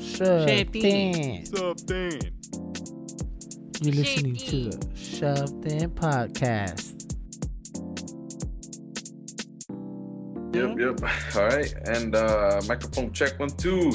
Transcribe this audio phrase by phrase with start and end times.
[0.00, 1.44] Shoved In.
[1.44, 2.20] Shoved In.
[3.80, 6.92] You're listening to the Shoved In podcast.
[10.54, 11.36] Yep, yep.
[11.36, 11.74] All right.
[11.86, 13.92] And uh microphone check one, two.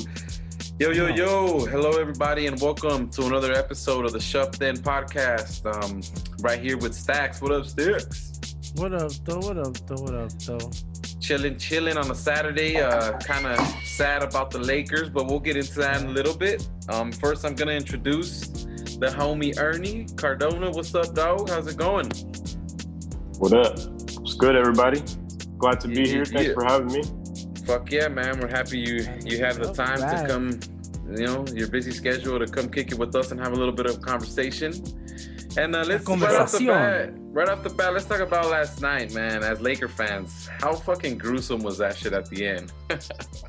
[0.80, 1.66] Yo, yo, yo.
[1.66, 5.66] Hello, everybody, and welcome to another episode of the Shoved In podcast.
[5.66, 6.02] Um,
[6.42, 7.42] right here with Stacks.
[7.42, 8.32] What up, Sticks?
[8.76, 9.40] What up, though?
[9.40, 10.02] What up, though?
[10.02, 10.72] What up, though?
[11.20, 12.78] Chilling, chilling on a Saturday.
[12.80, 13.58] Uh, kind of
[14.00, 16.66] sad about the Lakers, but we'll get into that in a little bit.
[16.88, 20.72] Um, first, I'm gonna introduce the homie Ernie Cardona.
[20.72, 21.50] What's up, dog?
[21.50, 22.10] How's it going?
[23.40, 23.74] What up?
[23.76, 25.04] It's good, everybody.
[25.58, 26.24] Glad to be Yeah, here.
[26.24, 26.54] Thanks yeah.
[26.54, 27.04] for having me.
[27.66, 28.40] Fuck yeah, man.
[28.40, 30.60] We're happy you you had the All time to come,
[31.14, 33.74] you know, your busy schedule to come kick it with us and have a little
[33.74, 34.72] bit of conversation.
[35.58, 38.82] And uh, let's right off the bat, right off the bat, let's talk about last
[38.82, 39.44] night, man.
[39.44, 42.72] As Laker fans, how fucking gruesome was that shit at the end?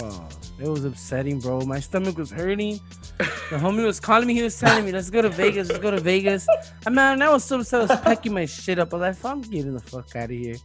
[0.00, 0.28] Oh,
[0.60, 1.60] it was upsetting, bro.
[1.62, 2.80] My stomach was hurting.
[3.18, 4.34] The homie was calling me.
[4.34, 5.68] He was telling me, "Let's go to Vegas.
[5.68, 6.46] Let's go to Vegas."
[6.86, 7.80] And man, I was so upset.
[7.80, 8.92] I was packing my shit up.
[8.92, 10.56] I was like, "Fuck, I'm getting the fuck out of here."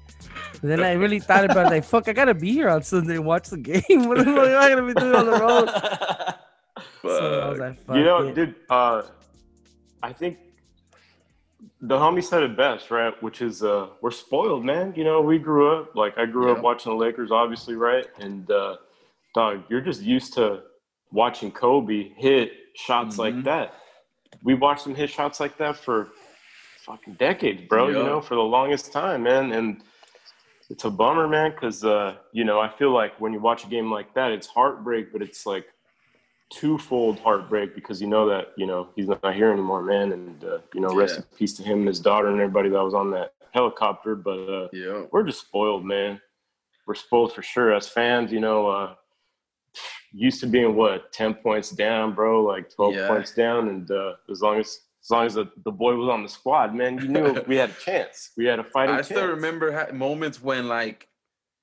[0.62, 1.70] Then I really thought about it.
[1.76, 3.82] Like, fuck, I gotta be here on Sunday and watch the game.
[4.08, 5.70] what am I gonna be doing on the road?
[7.02, 9.04] So I was like, "Fuck you know, it." dude, uh,
[10.02, 10.38] I think
[11.82, 13.14] the homie said it best, right?
[13.22, 14.94] Which is, uh, we're spoiled, man.
[14.96, 16.54] You know, we grew up, like, I grew Yeah.
[16.54, 18.06] up watching the Lakers, obviously, right?
[18.20, 18.78] And, uh,
[19.34, 20.64] dog, you're just used to
[21.12, 23.44] watching Kobe hit shots like Mhm.
[23.46, 23.74] that.
[24.44, 26.12] We watched him hit shots like that for
[26.86, 29.52] fucking decades, bro, you know, for the longest time, man.
[29.52, 29.84] And,
[30.70, 33.68] it's a bummer, man, because uh, you know I feel like when you watch a
[33.68, 35.68] game like that, it's heartbreak, but it's like
[36.50, 40.60] twofold heartbreak because you know that you know he's not here anymore, man, and uh,
[40.74, 41.24] you know rest Yeah.
[41.30, 44.16] in peace to him and his daughter and everybody that was on that helicopter.
[44.16, 45.04] But uh, Yeah.
[45.12, 46.20] we're just spoiled, man.
[46.88, 48.32] We're spoiled for sure as fans.
[48.32, 48.96] You know, uh,
[50.14, 53.08] used to being what ten points down, bro, like twelve Yeah.
[53.08, 56.24] points down, and uh, as long as as long as the, the boy was on
[56.24, 58.32] the squad, man, you knew we had a chance.
[58.38, 59.08] We had a fighting I chance.
[59.08, 61.08] still remember ha- moments when like.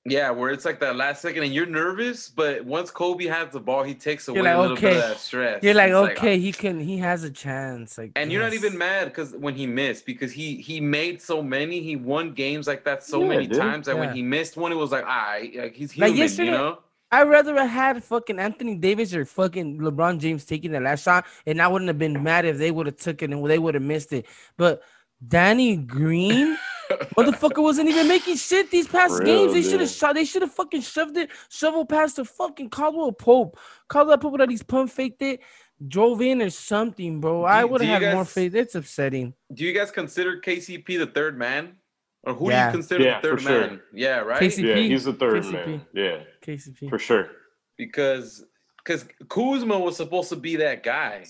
[0.03, 3.59] Yeah, where it's like that last second and you're nervous, but once Kobe has the
[3.59, 4.99] ball, he takes away like, a little bit of okay.
[5.09, 5.61] that stress.
[5.63, 7.99] You're like, It's okay, he can, he has a chance.
[7.99, 11.43] Like, And you're not even mad because when he missed, because he he made so
[11.43, 13.59] many, he won games like that so Yeah, many dude.
[13.59, 13.99] times that Yeah.
[14.01, 16.57] when he missed one, it was like, all right, like he's Like human, yesterday- you
[16.57, 16.79] know?
[17.11, 21.25] I'd rather have had fucking Anthony Davis or fucking LeBron James taking the last shot,
[21.45, 23.73] and I wouldn't have been mad if they would have took it and they would
[23.73, 24.25] have missed it.
[24.57, 24.81] But
[25.27, 26.57] Danny Green,
[27.17, 29.53] motherfucker, wasn't even making shit these past For games.
[29.53, 30.15] They should have shot.
[30.15, 33.59] They should have fucking shoved it, shovel past the fucking Caldwell Pope.
[33.89, 35.41] Caldwell Pope that he's pump faked it,
[35.85, 37.43] drove in or something, bro.
[37.43, 38.55] I would have had more guys- faith.
[38.55, 39.33] It's upsetting.
[39.53, 41.75] Do you guys consider KCP the third man?
[42.23, 43.61] Or who do you consider Yeah, the third for sure.
[43.61, 43.81] man?
[43.93, 44.41] Yeah, right?
[44.41, 44.63] KCP.
[44.67, 45.51] Yeah, he's the third KCP.
[45.53, 45.81] man.
[45.93, 46.89] Yeah, KCP.
[46.89, 47.29] for sure.
[47.77, 48.45] Because
[48.83, 51.25] because Kuzma was supposed to be that guy.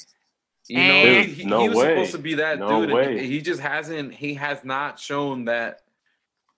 [0.67, 1.23] You know, Eh.
[1.23, 1.89] he, he- No he was way.
[1.89, 2.93] supposed to be that No dude.
[2.93, 3.19] way.
[3.19, 5.81] he, he just hasn't he has not shown that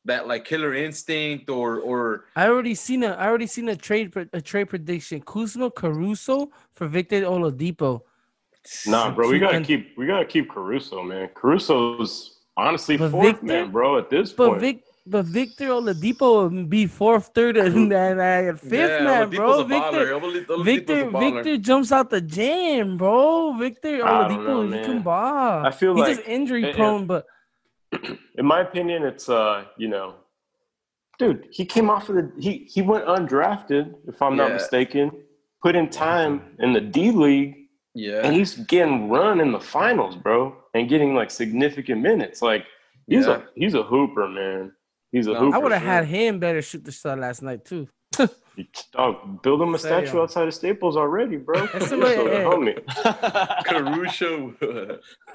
[0.05, 4.13] that like killer instinct or or I already seen a I already seen a trade
[4.33, 5.21] a trade prediction.
[5.21, 8.01] Kuzma Caruso for Victor Oladipo.
[8.87, 11.29] Nah, bro, we gotta keep we gotta keep Caruso, man.
[11.35, 13.97] Caruso's honestly But fourth Victor- man, bro.
[13.97, 18.55] At this But point, Vic but Victor Oladipo would be fourth, third, and, and uh,
[18.55, 19.59] fifth Yeah, man, Oladipo's bro.
[19.59, 19.65] a.
[19.65, 21.33] Victor, Oladipo's Victor, baller.
[21.33, 23.53] Victor jumps out the jam, bro.
[23.57, 25.65] Victor I don't Oladipo, know, he can ball.
[25.65, 27.25] I feel He's like just injury it- prone, but
[28.37, 30.15] in my opinion, it's uh, you know,
[31.19, 35.11] dude, he came off of the he he went undrafted, if I'm not mistaken,
[35.61, 37.62] put in time in the D League,
[37.93, 38.21] yeah.
[38.25, 42.41] and he's getting run in the finals, bro, and getting like significant minutes.
[42.41, 42.65] Like
[43.07, 43.37] he's Yeah.
[43.37, 44.71] a he's a hooper, man.
[45.11, 45.55] He's a No, hooper.
[45.55, 47.87] I would have had him better shoot the shot last night too.
[48.91, 51.65] Dog, build him a Say, statue um, outside of Staples already, bro.
[51.73, 52.43] That's the Caruso, way- the hey.
[52.43, 53.65] homie.
[53.65, 54.53] Caruso.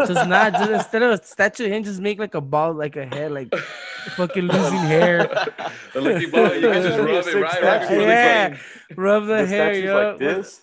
[0.07, 2.95] Just not just instead of a statue, of him just make like a ball, like
[2.97, 3.53] a head, like
[4.17, 5.19] fucking losing hair.
[5.95, 7.89] the lucky ball, you can just That'd be a rub it right, right statue.
[7.89, 8.49] before Yeah.
[8.89, 8.95] the.
[8.97, 10.09] Rub the, The hair, statue's yo.
[10.11, 10.61] like this.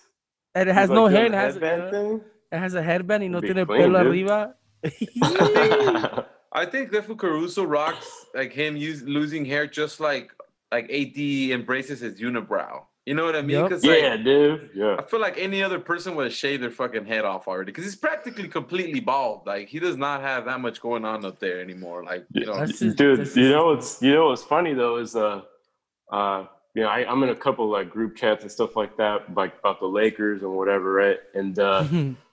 [0.56, 1.26] And it has He's no like hair.
[1.26, 2.20] it has, headband
[2.50, 4.12] it has a headband y no Be tiene clean, pelo dude.
[4.12, 4.54] arriba.
[6.52, 10.32] I think Defu Caruso rocks like him use, losing hair just like
[10.72, 11.18] like AD
[11.52, 12.82] embraces his unibrow.
[13.04, 13.50] You know what I mean?
[13.58, 13.70] Yup.
[13.70, 14.70] 'Cause, like, yeah, dude.
[14.74, 14.96] Yeah.
[14.98, 17.84] I feel like any other person would have shaved their fucking head off already because
[17.84, 19.46] he's practically completely bald.
[19.46, 22.02] Like he does not have that much going on up there anymore.
[22.02, 25.42] Like you know, just- dude you know what's you know what's funny though is uh
[26.10, 26.46] uh
[26.76, 29.58] you know I, i'm in a couple like group chats and stuff like that like
[29.58, 31.18] about the lakers and whatever right?
[31.34, 31.84] And uh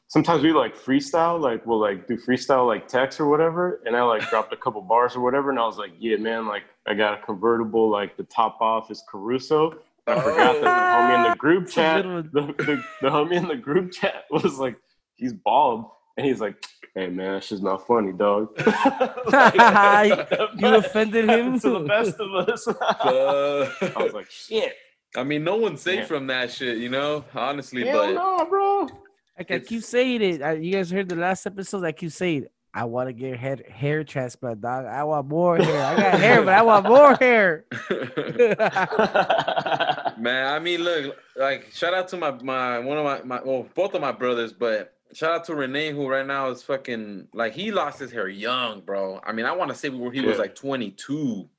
[0.10, 4.04] sometimes we like freestyle like we'll like do freestyle like text or whatever and i
[4.04, 6.94] like dropped a couple bars or whatever and i was like yeah man like i
[6.94, 9.74] got a convertible like the top off is caruso.
[10.06, 13.56] I forgot that the homie in the group chat, the, the, the homie in the
[13.56, 14.76] group chat was like,
[15.16, 15.86] he's bald.
[16.18, 16.56] And he's like,
[16.96, 18.50] hey man, she's not funny, dog.
[20.58, 21.60] You offended him?
[21.60, 22.68] to the best of us.
[22.68, 24.74] Uh, I was like, shit.
[25.16, 26.06] I mean, no one's safe Yeah.
[26.06, 27.24] from that shit, you know.
[27.34, 28.88] Honestly, Hell but no, bro.
[29.38, 30.42] Like I keep saying it.
[30.42, 31.84] I, you guys heard the last episode.
[31.84, 32.46] I keep saying
[32.76, 34.86] I want to get hair hair transplant, dog.
[34.86, 35.84] I want more hair.
[35.84, 37.66] I got hair, but I want more hair.
[40.18, 43.68] man, I mean, look, like shout out to my my one of my, my well,
[43.76, 47.54] both of my brothers, but shout out to Renee, who right now is fucking like
[47.54, 49.20] he lost his hair young, bro.
[49.24, 51.50] I mean, I want to say where he was like 22,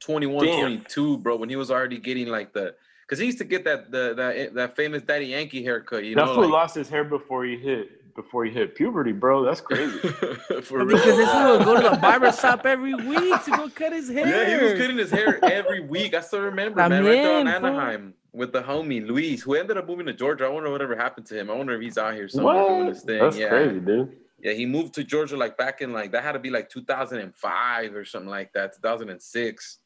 [0.00, 0.60] 21, Damn.
[0.60, 3.90] 22, bro, when he was already getting like the because he used to get that
[3.90, 6.88] the that eh, that famous Daddy Yankee haircut, you that know, fool like- lost his
[6.88, 9.44] hair before he hit before he hit puberty, bro.
[9.44, 9.96] That's crazy.
[10.62, 11.16] For because real.
[11.16, 14.26] this fool would go to the barber shop every week to go cut his hair.
[14.26, 16.14] Yeah, he was cutting his hair every week.
[16.14, 17.66] I still remember, man, right there in También, fool.
[17.68, 20.44] Anaheim with the homie Luis, who ended up moving to Georgia.
[20.44, 21.50] I wonder whatever happened to him.
[21.50, 22.94] I wonder if he's out here somewhere doing what?
[22.94, 23.18] his thing.
[23.20, 23.48] That's yeah.
[23.48, 24.16] crazy, dude.
[24.42, 27.94] Yeah, he moved to Georgia like back in like that had to be like 2005
[27.94, 29.78] or something like that, 2006.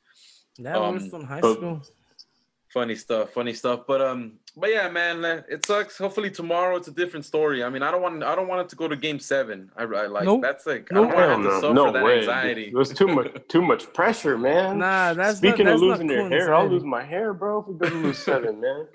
[0.60, 1.82] That was Um, from high but- school.
[2.74, 3.82] Funny stuff, funny stuff.
[3.86, 5.96] But um, but yeah, man, uh, it sucks.
[5.96, 7.62] Hopefully tomorrow it's a different story.
[7.62, 9.70] I mean, I don't want I don't want it to go to Game Seven.
[9.76, 10.42] I, I like Nope.
[10.42, 12.18] that's like I don't want to Hell have to no, suffer no that way.
[12.18, 12.72] anxiety.
[12.74, 14.78] There's too much too much pressure, man.
[14.78, 16.72] Nah, that's Speaking not, of losing not your hair, I'll coinciding.
[16.72, 17.60] lose my hair, bro.
[17.60, 18.88] If we go to lose seven, man.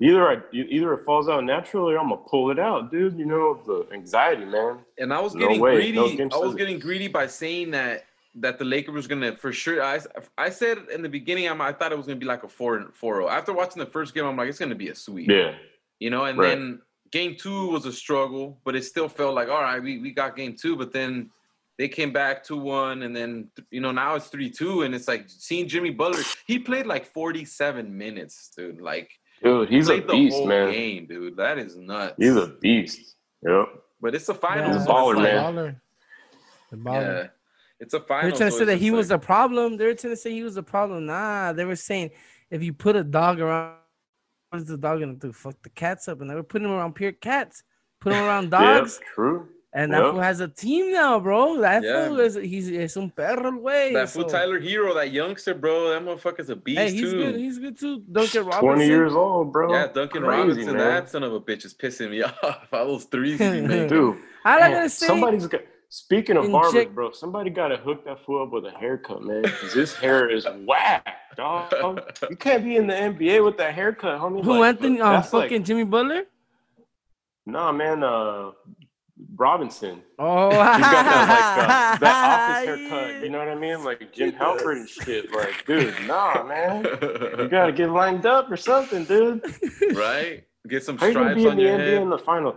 [0.00, 3.18] Either I either it falls out naturally or I'm gonna pull it out, dude.
[3.18, 4.78] You know the anxiety, man.
[4.98, 5.74] And I was No getting way.
[5.74, 5.96] greedy.
[5.96, 6.56] No I was seven.
[6.56, 8.04] getting greedy by saying that
[8.36, 9.82] that the Lakers was gonna for sure.
[9.82, 10.00] I,
[10.36, 12.90] I said in the beginning, I'm, I thought it was gonna be like a four
[12.94, 13.28] four zero.
[13.28, 15.30] After watching the first game, I'm like, it's gonna be a sweep.
[15.30, 15.54] Yeah,
[16.00, 16.48] You know, and Right.
[16.56, 20.10] then game two was a struggle, but it still felt like all right, we, we
[20.12, 21.30] got game two, but then
[21.78, 25.06] they came back two one, and then you know now it's three two, and it's
[25.08, 26.22] like seeing Jimmy Butler.
[26.46, 28.80] He played like 47 minutes, dude.
[28.80, 29.10] Like
[29.42, 30.72] dude, he's a played the beast, whole man.
[30.72, 31.36] game, dude.
[31.36, 32.14] That is nuts.
[32.18, 33.14] He's a beast.
[33.42, 33.68] Yep.
[34.00, 34.72] but it's a Yeah, final.
[34.72, 35.54] He's a baller, man.
[35.54, 35.76] baller.
[36.70, 37.22] The baller.
[37.22, 37.28] Yeah,
[37.80, 38.30] it's a final.
[38.30, 39.76] They're trying to so say that he just was like- the problem.
[39.76, 41.06] They're trying to say he was the problem.
[41.06, 42.10] Nah, they were saying
[42.50, 43.76] if you put a dog around,
[44.50, 45.32] what is the dog gonna do?
[45.32, 47.62] Fuck the cats up, and they were putting him around pure cats,
[48.00, 49.48] put him around dogs, Yep, true.
[49.72, 50.12] and that Yep.
[50.12, 51.60] fool has a team now, bro.
[51.60, 52.06] That Yeah.
[52.06, 53.92] fool is he's es un perro, güey.
[53.94, 55.90] That fool So- Tyler Herro, that youngster, bro.
[55.90, 57.16] That motherfucker's a beast Hey, he's too.
[57.16, 57.36] good.
[57.36, 58.04] He's good too.
[58.12, 58.60] Duncan Robinson.
[58.68, 59.72] Twenty years old, bro.
[59.72, 60.66] yeah, Duncan Crazy, Robinson.
[60.76, 60.76] man.
[60.88, 62.68] That son of a bitch is pissing me off.
[62.72, 63.88] All those threes he be making.
[63.88, 64.16] dude.
[64.44, 65.62] I'm not man, gonna say somebody's got.
[65.96, 69.22] Speaking of barbers, Inject- bro, somebody got to hook that fool up with a haircut,
[69.22, 69.42] man.
[69.42, 71.06] Because his hair is whack,
[71.36, 71.72] dog.
[72.28, 74.42] You can't be in the NBA with that haircut, homie.
[74.42, 75.00] who Like, Anthony.
[75.00, 76.24] Um, that's like- fucking Jimmy Butler.
[77.46, 78.02] Nah, man.
[78.02, 78.50] Uh,
[79.36, 80.02] Robinson.
[80.18, 83.22] Oh, He's got that like uh, that office haircut.
[83.22, 83.84] You know what I mean?
[83.84, 85.30] Like Jim He Halpert and shit.
[85.32, 86.84] Like, dude, nah, man.
[87.38, 89.44] You gotta get lined up or something, dude.
[89.94, 90.42] right?
[90.68, 92.56] Get some How you gonna stripes be in on the your NBA in the final?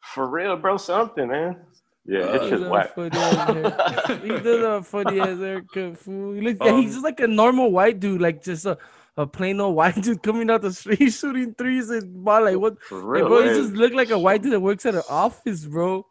[0.00, 0.76] For real, bro.
[0.78, 1.58] Something, man.
[2.04, 2.94] Yeah, Uh, it's just He's a whack.
[2.94, 6.32] funny ass hair- He does a funny ass haircut, fool.
[6.34, 8.76] He looks, yeah, Um, he's just like a normal white dude, like just a,
[9.16, 12.42] a plain old white dude coming out the street shooting threes and ball.
[12.44, 12.82] Like what?
[12.82, 15.02] For Hey, real, bro, he just look like a white dude that works at an
[15.10, 16.04] office, bro.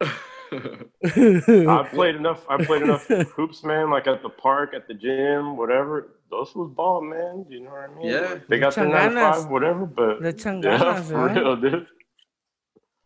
[0.52, 2.44] I played enough.
[2.48, 3.90] I played enough hoops, man.
[3.90, 6.14] Like at the park, at the gym, whatever.
[6.30, 7.44] Those was ball, man.
[7.48, 8.06] You know what I mean?
[8.08, 8.38] Yeah.
[8.48, 9.84] They got their nine five, whatever.
[9.86, 11.36] But The yeah, changanas, for right?
[11.36, 11.86] real, dude.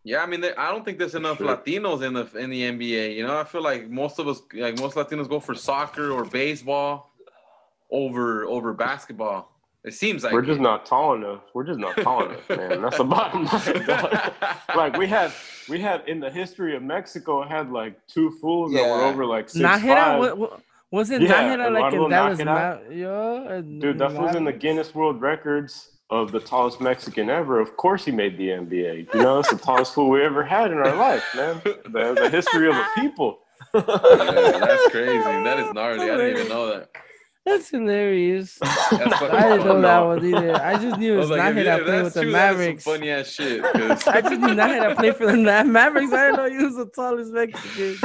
[0.07, 1.49] Yeah, I mean, there, I don't think there's enough Sure.
[1.57, 3.17] Latinos in the in the NBA.
[3.17, 6.25] You know, I feel like most of us, like most Latinos, go for soccer or
[6.25, 7.13] baseball
[7.91, 9.53] over over basketball.
[9.85, 10.63] It seems like We're just it.
[10.63, 11.43] not tall enough.
[11.55, 12.83] We're just not tall enough, man.
[12.83, 14.33] That's the bottom line.
[14.77, 15.31] like we had,
[15.69, 19.49] we had in the history of Mexico had like two fools that were over like
[19.49, 20.19] six Nájera, five.
[20.19, 20.61] what, what,
[20.91, 22.39] was it Yeah, Nájera like Eduardo in Dallas?
[22.41, 22.89] Nájera.
[22.89, 27.59] Ma- yeah, Dude, that was in the Guinness World Records of the tallest Mexican ever.
[27.61, 29.13] Of course, he made the NBA.
[29.15, 31.61] You know, it's the tallest fool we ever had in our life, man.
[31.65, 33.41] The, the history of the people.
[33.75, 35.19] Yeah, that's crazy.
[35.19, 36.11] That is gnarly.
[36.11, 36.91] I didn't even know that.
[37.45, 38.59] That's hilarious.
[38.91, 40.57] That's I didn't know that one either.
[40.61, 42.23] I just knew I it was was like, if, Nájera if playing that's with the
[42.23, 42.85] true, that is Mavericks.
[42.85, 43.63] some funny ass shit.
[43.63, 46.13] 'cause- I just knew Nájera played for the Mavericks.
[46.13, 47.97] I didn't know he was the tallest Mexican.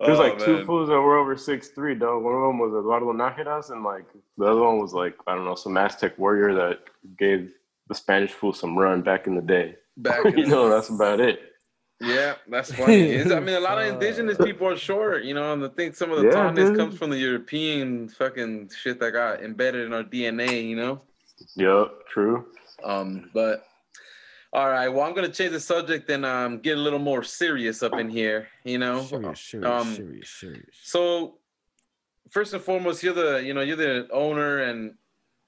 [0.00, 2.18] There's Oh, like two fools that were over six three, though.
[2.18, 4.06] One of them was Eduardo Nájeras, and like
[4.38, 6.80] the other one was like I don't know some Aztec warrior that
[7.18, 7.52] gave
[7.88, 9.76] the Spanish fool some run back in the day.
[9.96, 11.40] Back you know, that's about it.
[12.00, 13.10] Yeah, that's funny.
[13.10, 15.94] It's- I mean, a lot of indigenous people are short, you know, and I think
[15.94, 19.92] some of the Yeah, tallness comes from the European fucking shit that got embedded in
[19.92, 21.02] our DNA, you know.
[21.56, 22.46] Yep, true.
[22.82, 23.66] Um, but
[24.52, 27.82] all right, well, I'm gonna change the subject and um get a little more serious
[27.82, 29.02] up in here, you know.
[29.02, 30.76] Serious, serious, Um, serious, serious.
[30.82, 31.38] So,
[32.30, 34.94] first and foremost, you're the you know you're the owner and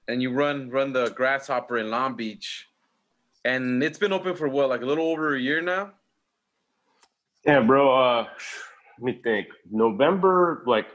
[0.09, 2.68] and you run run the Grasshopper in Long Beach,
[3.44, 5.92] and it's been open for what, like a little over a year now.
[7.44, 7.92] Yeah, bro.
[7.92, 8.28] Uh,
[9.00, 9.49] let me think.
[9.71, 10.87] November, like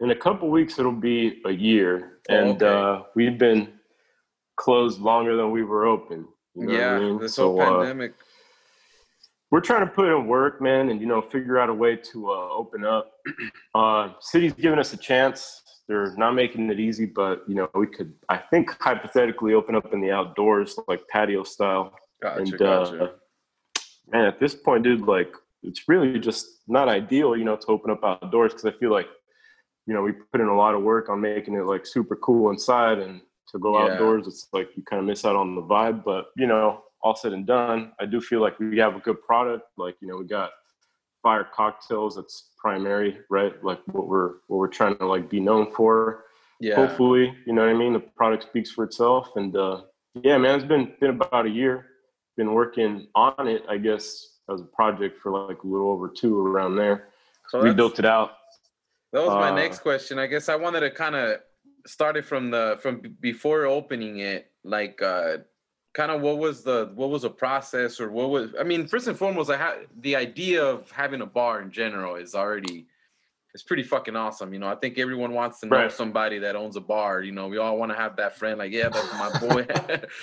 [0.00, 2.66] in a couple weeks, it'll be a year, Oh, and okay.
[2.66, 3.72] uh, we've been
[4.56, 6.28] closed longer than we were open.
[6.54, 7.18] You know what I yeah, mean?
[7.18, 8.14] this So, whole uh, pandemic.
[9.50, 12.30] we're trying to put in work, man, and you know, figure out a way to
[12.30, 13.12] uh, open up.
[13.74, 15.62] Uh, city's giving us a chance.
[15.88, 19.92] They're not making it easy, but you know, we could, I think, hypothetically open up
[19.92, 21.92] in the outdoors, like patio style.
[22.22, 23.04] Gotcha, and gotcha.
[23.04, 23.08] uh,
[24.12, 25.34] man, at this point, dude, like
[25.64, 29.08] it's really just not ideal, you know, to open up outdoors because I feel like,
[29.86, 32.50] you know, we put in a lot of work on making it like super cool
[32.50, 33.20] inside, and
[33.54, 33.92] to go Yeah.
[33.94, 36.04] outdoors, it's like you kind of miss out on the vibe.
[36.04, 39.22] But you know, all said and done, I do feel like we have a good
[39.22, 39.64] product.
[39.78, 40.50] Like you know, we got
[41.22, 42.16] fire cocktails.
[42.16, 43.54] That's primary, right?
[43.64, 46.24] Like what we're what we're trying to like be known for
[46.60, 49.82] yeah, hopefully you know what i mean the product speaks for itself and uh
[50.22, 51.84] yeah man it's been been about a year
[52.36, 56.46] been working on it i guess as a project for like a little over two
[56.46, 57.08] around there
[57.48, 58.30] so we built it out
[59.12, 60.16] That was my Uh, next question.
[60.18, 61.40] I guess I wanted to kind of
[61.86, 65.38] start it from the from before opening it, like uh
[65.94, 69.06] kind of what was the what was the process or what was I mean, first
[69.06, 72.86] and foremost, I had the idea of having a bar in general is already
[73.52, 74.52] it's pretty fucking awesome.
[74.52, 75.92] You know, I think everyone wants to know Right.
[75.92, 77.22] somebody that owns a bar.
[77.22, 79.64] You know, we all want to have that friend, like, yeah, that's my boy.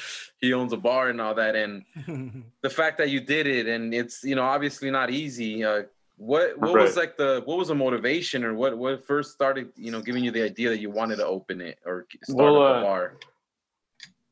[0.41, 1.56] he owns a bar and all that.
[1.56, 1.86] And
[2.62, 5.84] the fact that you did it and it's you know obviously not easy uh
[6.22, 9.90] what what was like the what was the motivation or what what first started you
[9.90, 12.70] know giving you the idea that you wanted to open it or start Well, a
[12.78, 13.18] uh, bar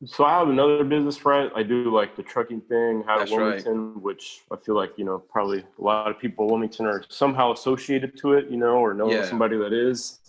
[0.05, 3.31] so i have another business right i do like the trucking thing out of That's
[3.31, 3.65] right.
[3.65, 7.03] wilmington which i feel like you know probably a lot of people in wilmington are
[7.09, 9.23] somehow associated to it you know or know Yeah.
[9.27, 10.19] somebody that is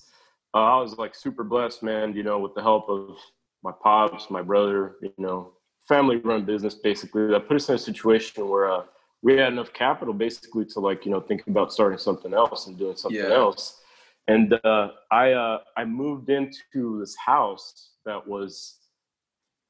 [0.54, 3.18] uh, i was like super blessed man you know with the help of
[3.62, 5.52] my pops my brother you know
[5.86, 8.82] family run business basically that put us in a situation where uh,
[9.22, 12.78] we had enough capital basically to like you know think about starting something else and
[12.78, 13.34] doing something Yeah.
[13.34, 13.80] else.
[14.28, 18.76] And uh, i uh, i moved into this house that was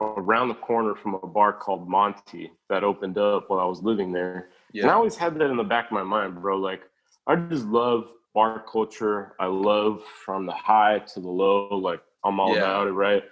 [0.00, 4.12] around the corner from a bar called monty that opened up while i was living
[4.12, 4.50] there.
[4.74, 6.56] And i always had that in the back of my mind bro.
[6.56, 6.82] Like
[7.26, 9.34] i just love bar culture.
[9.40, 12.60] I love from the high to the low like i'm all Yeah.
[12.60, 13.24] about it right?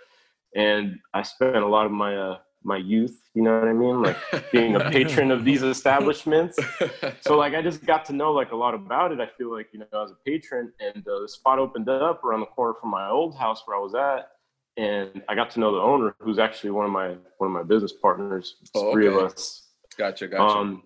[0.54, 4.02] And i spent a lot of my uh my youth you know what i mean
[4.02, 4.16] like
[4.52, 6.58] being a patron of these establishments
[7.20, 9.20] so like I just got to know like a lot about it.
[9.20, 12.40] I feel like you know as a patron, and uh, the spot opened up around
[12.40, 14.30] the corner from my old house where I was at,
[14.76, 17.62] and I got to know the owner, who's actually one of my one of my
[17.62, 18.56] business partners.
[18.74, 19.16] Oh, three okay.
[19.16, 19.68] of us.
[19.96, 20.82] gotcha gotcha Um,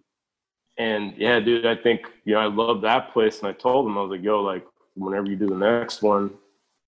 [0.78, 3.98] and yeah, dude, I think you know I love that place, and I told him
[3.98, 4.64] I was like, yo, like
[4.94, 6.30] whenever you do the next one,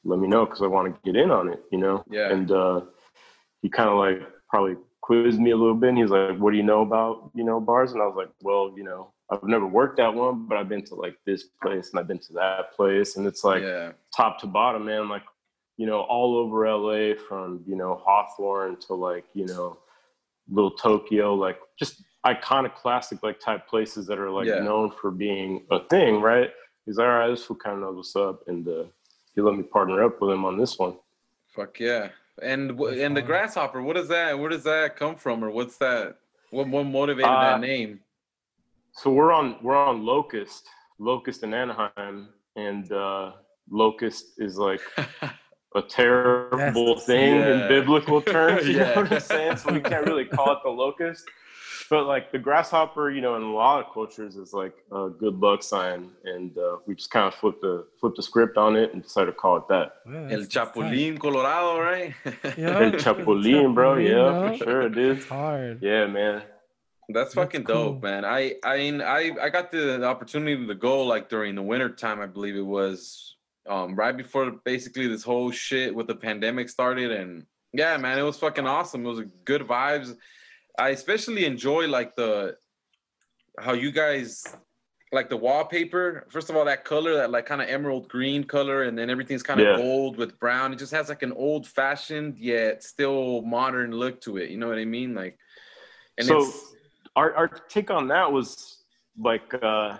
[0.04, 2.04] let me know because I want to get in on it, you know.
[2.10, 2.30] Yeah.
[2.30, 2.80] And uh,
[3.62, 4.22] he kind of like
[4.54, 5.90] probably quizzed me a little bit.
[5.90, 8.30] And he's like, "What do you know about you know bars?" And I was like,
[8.42, 11.90] "Well, you know, I've never worked at one, but I've been to like this place
[11.90, 15.08] and I've been to that place, and it's like yeah top to bottom, man.
[15.08, 15.22] Like,
[15.76, 19.78] you know, all over LA from, you know, Hawthorne to like, you know,
[20.48, 24.60] little Tokyo, like just iconic classic like type places that are like Yeah.
[24.60, 26.50] known for being a thing, right?
[26.86, 28.46] He's like, all right, this fool kind of knows what's up.
[28.46, 28.84] And uh,
[29.34, 30.96] he let me partner up with him on this one.
[31.56, 32.08] fuck yeah
[32.42, 33.26] and That's and the fine.
[33.26, 36.16] grasshopper what is that where does that come from or what's that
[36.50, 38.00] what what motivated Uh, that name
[38.92, 43.32] So we're on we're on Locust, Locust in Anaheim, and uh,
[43.70, 44.80] Locust is like
[45.74, 46.58] a terrible
[46.94, 47.62] That's- thing Yeah.
[47.62, 48.66] in biblical terms.
[48.68, 48.94] You Yeah.
[48.94, 49.56] know what I'm saying?
[49.56, 51.24] So we can't really call it the locust.
[51.90, 55.34] But like the grasshopper, you know, in a lot of cultures is like a good
[55.38, 58.92] luck sign, and uh, we just kind of flipped the flipped the script on it
[58.94, 59.96] and decided to call it that.
[60.06, 60.74] Yeah, el that's- that's tight.
[60.74, 62.14] chapulín colorado right
[62.56, 62.80] Yeah.
[62.80, 63.96] El Chapulín, bro.
[63.96, 64.14] Chapulín, Yeah,
[64.50, 64.56] no?
[64.58, 65.18] for sure, dude.
[65.18, 65.82] It's hard.
[65.82, 66.42] Yeah, man.
[67.10, 67.92] That's That's fucking cool.
[67.94, 68.24] dope, man.
[68.24, 71.90] I I mean I I got the, the opportunity to go like during the winter
[71.90, 73.36] time, I believe it was
[73.68, 78.22] um right before basically this whole shit with the pandemic started and yeah, man, it
[78.22, 79.04] was fucking awesome.
[79.04, 80.16] It was good vibes.
[80.78, 82.56] I especially enjoy like the
[83.60, 84.44] how you guys
[85.12, 86.26] like the wallpaper.
[86.30, 89.44] First of all, that color, that like kind of emerald green color, and then everything's
[89.44, 89.76] kind of Yeah.
[89.76, 90.72] gold with brown.
[90.72, 94.50] It just has like an old fashioned yet still modern look to it.
[94.50, 95.14] You know what I mean?
[95.14, 95.38] Like
[96.18, 96.74] and So- it's
[97.16, 98.82] our our take on that was
[99.18, 99.96] like uh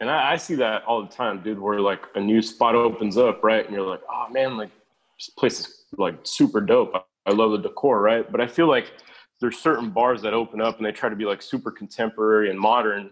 [0.00, 3.18] and I, I see that all the time dude where like a new spot opens
[3.18, 4.70] up right and you're like oh man like
[5.18, 8.66] this place is like super dope I, I love the decor right but i feel
[8.66, 8.92] like
[9.40, 12.58] there's certain bars that open up and they try to be like super contemporary and
[12.58, 13.10] modern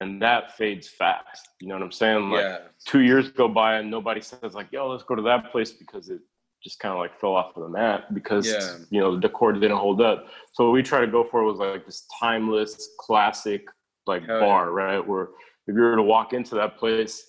[0.00, 2.58] and that fades fast you know what i'm saying like yeah.
[2.86, 6.08] two years go by and nobody says like yo let's go to that place because
[6.08, 6.20] it
[6.62, 8.76] just kind of like fell off of the map because Yeah.
[8.90, 10.26] you know the decor didn't hold up.
[10.52, 13.66] So what we try to go for was like this timeless, classic
[14.06, 15.06] like Hell bar, right?
[15.06, 15.28] Where
[15.66, 17.24] if you were to walk into that place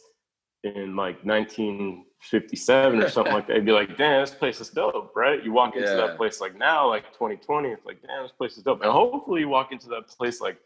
[0.63, 5.15] in like 1957 or something like that, you'd be like, "Damn, this place is dope!"
[5.15, 5.43] Right?
[5.43, 5.95] You walk into Yeah.
[6.07, 9.41] that place like now, like 2020, it's like, "Damn, this place is dope." And hopefully,
[9.41, 10.57] you walk into that place like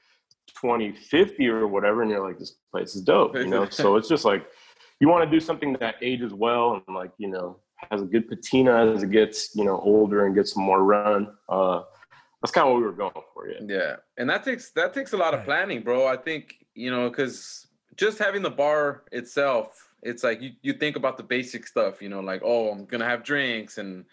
[0.48, 3.70] 2050 or whatever, and you're like, "This place is dope," you know.
[3.70, 4.46] so it's just like
[5.00, 7.58] you want to do something that ages well and like you know
[7.92, 11.36] has a good patina as it gets you know older and gets some more run.
[11.50, 11.84] Uh,
[12.42, 13.60] that's kind of what we were going for, yeah.
[13.66, 16.06] Yeah, and that takes that takes a lot of planning, bro.
[16.06, 20.96] I think you know because just having the bar itself, it's like you you think
[20.96, 24.06] about the basic stuff, you know, like oh, I'm gonna have drinks and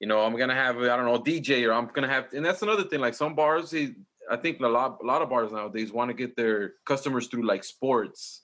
[0.00, 2.62] you know I'm gonna have I don't know DJ or I'm gonna have, and that's
[2.62, 3.00] another thing.
[3.00, 3.74] Like some bars,
[4.30, 7.46] I think a lot a lot of bars nowadays want to get their customers through
[7.46, 8.42] like sports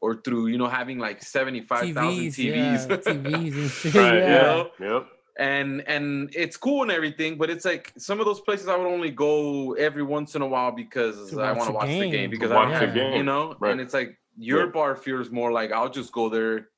[0.00, 3.02] or through you know having like seventy five thousand TVs, yeah, TVs.
[3.02, 3.94] TVs and shit.
[3.94, 4.64] Right, yeah.
[4.80, 4.92] yeah.
[4.92, 5.06] Yep.
[5.38, 8.86] and and it's cool and everything, but it's like some of those places I would
[8.86, 11.98] only go every once in a while because To I want to a watch the
[12.00, 12.10] game.
[12.12, 13.72] game because Watch I the you game, know, right.
[13.72, 14.70] and it's like your Yeah.
[14.70, 16.68] bar feels more like I'll just go there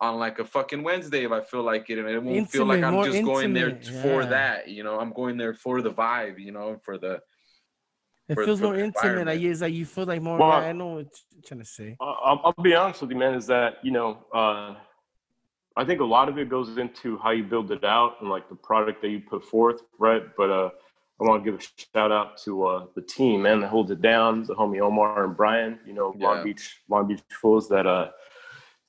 [0.00, 2.82] on like a fucking Wednesday if I feel like it, and it won't feel like
[2.82, 4.28] I'm more just going there intimate, for yeah.
[4.28, 4.68] that.
[4.68, 6.38] You know, I'm going there for the vibe.
[6.40, 7.20] You know, for the
[8.28, 8.94] It for- feels for more intimate.
[8.96, 9.04] Like
[9.36, 9.44] environment.
[9.52, 10.38] it's like you feel like more.
[10.38, 11.96] Well, I know what you're trying to say.
[12.00, 13.34] I- I'll, I'll be honest with you, man.
[13.34, 14.74] Is that you know, uh,
[15.76, 18.48] I think a lot of it goes into how you build it out and like
[18.48, 20.22] the product that you put forth, right?
[20.36, 20.70] But uh,
[21.20, 24.02] I want to give a shout out to uh, the team, man, that holds it
[24.02, 24.42] down.
[24.42, 26.28] The homie Omar and Brian, you know, Yeah.
[26.28, 27.68] Long Beach, Long Beach Fools.
[27.68, 28.10] That uh,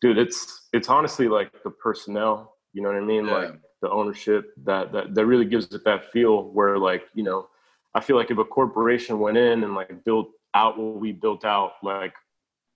[0.01, 2.55] dude, it's it's honestly like the personnel.
[2.73, 3.25] You know what I mean?
[3.25, 3.33] Yeah.
[3.33, 7.47] Like the ownership that that that really gives it that feel where like you know,
[7.93, 11.45] I feel like if a corporation went in and like built out what we built
[11.45, 12.13] out, like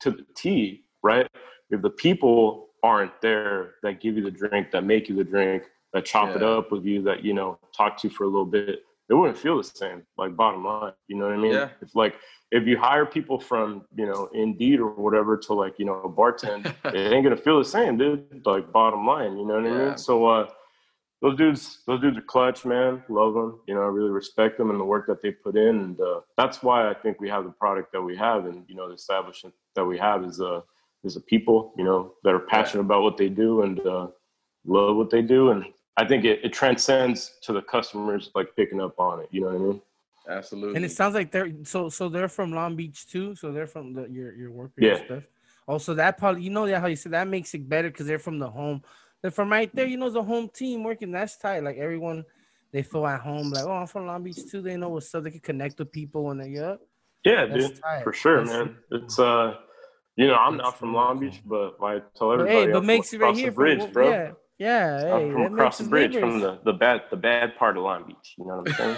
[0.02, 1.28] to the T, right?
[1.72, 5.64] If the people aren't there that give you the drink, that make you the drink,
[5.94, 8.46] that chop it up with you, that you know talk to you for a little
[8.46, 10.04] bit, it wouldn't feel the same.
[10.18, 11.54] Like bottom line, you know what I mean?
[11.54, 11.70] Yeah.
[11.82, 12.16] If like
[12.52, 16.66] if you hire people from you know Indeed or whatever to like you know bartend,
[16.94, 18.46] it ain't gonna feel the same, dude.
[18.46, 19.86] Like bottom line, you know what I Yeah.
[19.90, 19.98] mean?
[19.98, 20.48] So uh,
[21.22, 23.04] those dudes, those dudes are clutch, man.
[23.10, 23.60] Love them.
[23.68, 26.22] You know, I really respect them and the work that they put in, and uh,
[26.38, 28.94] that's why I think we have the product that we have, and you know, the
[28.96, 30.62] establishment that we have is uh
[31.04, 34.08] is a people, you know, that are passionate about what they do and uh,
[34.66, 35.66] love what they do, and
[35.98, 39.28] I think it, it transcends to the customers like picking up on it.
[39.32, 39.82] You know what I mean?
[40.30, 40.76] absolutely.
[40.78, 43.36] And it sounds like they're so so they're from Long Beach too.
[43.36, 45.04] So they're from the your your workers Yeah.
[45.06, 45.24] stuff.
[45.68, 48.20] Also, that probably you know that how you said that makes it better because they're
[48.20, 48.82] from the home.
[49.22, 49.86] They're from right there.
[49.86, 51.12] You know, the home team working.
[51.12, 51.64] That's tight.
[51.64, 52.24] Like everyone,
[52.72, 53.52] they feel at home.
[53.52, 54.62] Like oh, I'm from Long Beach too.
[54.62, 55.24] They know what's up.
[55.24, 56.82] They can connect with people when they're up.
[57.26, 58.04] Yeah, That's dude, tight.
[58.04, 58.78] for sure, That's man.
[58.92, 59.56] It's uh,
[60.16, 61.20] you know, I'm That's not from Long.
[61.20, 63.50] Beach, but I tell But everybody, hey, I'm but from makes it right across here
[63.52, 64.10] the bridge, from, bro.
[64.10, 65.02] Yeah, yeah.
[65.02, 67.84] Hey, I'm from across the us bridge from the, the bad the bad part of
[67.84, 68.36] Long Beach.
[68.38, 68.98] You know what I'm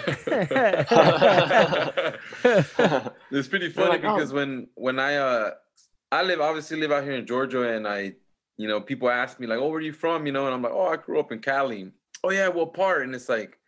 [3.30, 4.14] it's pretty funny like, oh.
[4.16, 5.50] because when when I uh
[6.10, 8.14] I live obviously live out here in Georgia and I
[8.56, 10.62] you know people ask me like oh where are you from you know and I'm
[10.62, 11.90] like oh I grew up in Cali
[12.24, 13.58] oh yeah what part and it's like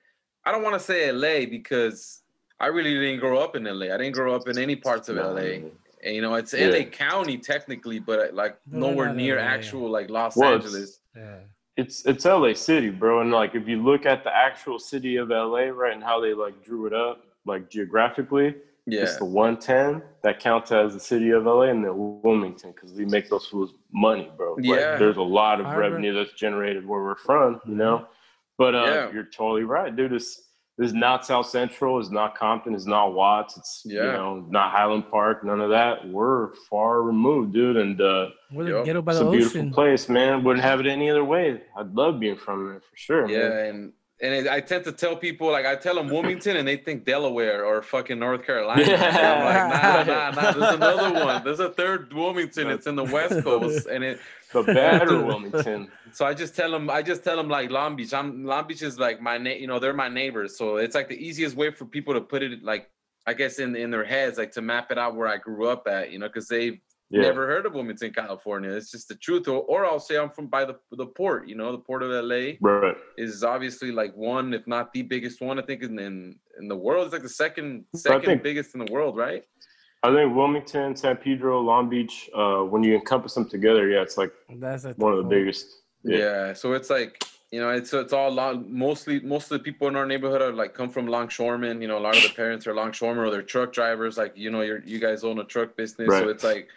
[0.45, 2.23] I don't want to say LA because
[2.61, 5.17] I really didn't grow up in LA I didn't grow up in any parts of
[5.17, 5.61] LA
[6.05, 6.67] and you know it's Yeah.
[6.69, 9.43] LA County technically but like No, nowhere not near LA.
[9.43, 11.39] actual like Los Well, Angeles yeah.
[11.77, 13.21] It's it's LA City, bro.
[13.21, 16.33] And like if you look at the actual city of LA, right, and how they
[16.35, 18.55] like drew it up, like geographically,
[18.87, 22.93] yeah it's the 110 that counts as the city of LA, and then Wilmington because
[22.93, 24.55] we make those fools money, bro.
[24.55, 24.97] Like, Yeah.
[24.99, 25.81] there's a lot of Harbor.
[25.81, 28.07] revenue that's generated where we're from, you know.
[28.57, 29.13] But uh, Yeah.
[29.13, 30.13] you're totally right, dude.
[30.13, 30.43] It's
[30.77, 32.01] this is not South Central.
[32.01, 32.75] It's not Compton.
[32.75, 33.57] It's not Watts.
[33.57, 35.45] It's you know not Highland Park.
[35.45, 36.09] None of that.
[36.09, 37.77] We're far removed, dude.
[37.77, 40.43] And uh, We're the ghetto by it's the a beautiful place, man.
[40.43, 41.63] Wouldn't have it any other way.
[41.77, 43.29] I'd love being from there for sure.
[43.29, 43.67] Yeah, man.
[43.67, 43.93] and
[44.25, 47.05] and it, I tend to tell people like I tell them Wilmington and they think
[47.05, 48.83] Delaware or fucking North Carolina.
[48.83, 49.05] Yeah.
[49.05, 50.53] And I'm like, nah, nah, nah.
[50.59, 51.45] There's another one.
[51.45, 52.69] There's a third Wilmington.
[52.71, 54.21] It's in the West Coast, and it.
[54.53, 55.89] the better Wilmington.
[56.13, 56.89] So I just tell them.
[56.91, 58.15] I just tell them like Long Beach.
[58.15, 60.57] I'm Long Beach is like my na- You know, they're my neighbors.
[60.57, 62.89] So it's like the easiest way for people to put it like.
[63.27, 65.89] I guess in in their heads, like to map it out where I grew up
[65.89, 66.79] at, you know, because they've
[67.15, 67.23] Yeah.
[67.23, 68.71] never heard of Wilmington, California.
[68.71, 69.47] It's just the truth.
[69.49, 72.11] Or, or I'll say I'm from by the the port, you know, the port of
[72.11, 72.97] LA Right.
[73.17, 75.59] is obviously like one, if not the biggest one.
[75.59, 78.85] I think in in, in the world, it's like the second second think- biggest in
[78.85, 79.45] the world, right?
[80.03, 84.19] I think Wilmington, San Pedro, Long Beach, uh, when you encompass them together, yeah, it's
[84.19, 85.67] like That's like one of the biggest.
[86.03, 86.19] Yeah.
[86.19, 86.53] Yeah.
[86.53, 89.95] So it's like you know, it's it's all long, mostly most of the people in
[89.97, 91.81] our neighborhood are like come from longshoremen.
[91.81, 94.19] You know, a lot of the parents are longshoremen or they're truck drivers.
[94.19, 96.69] Like you know, you're you guys own a truck business, so it's like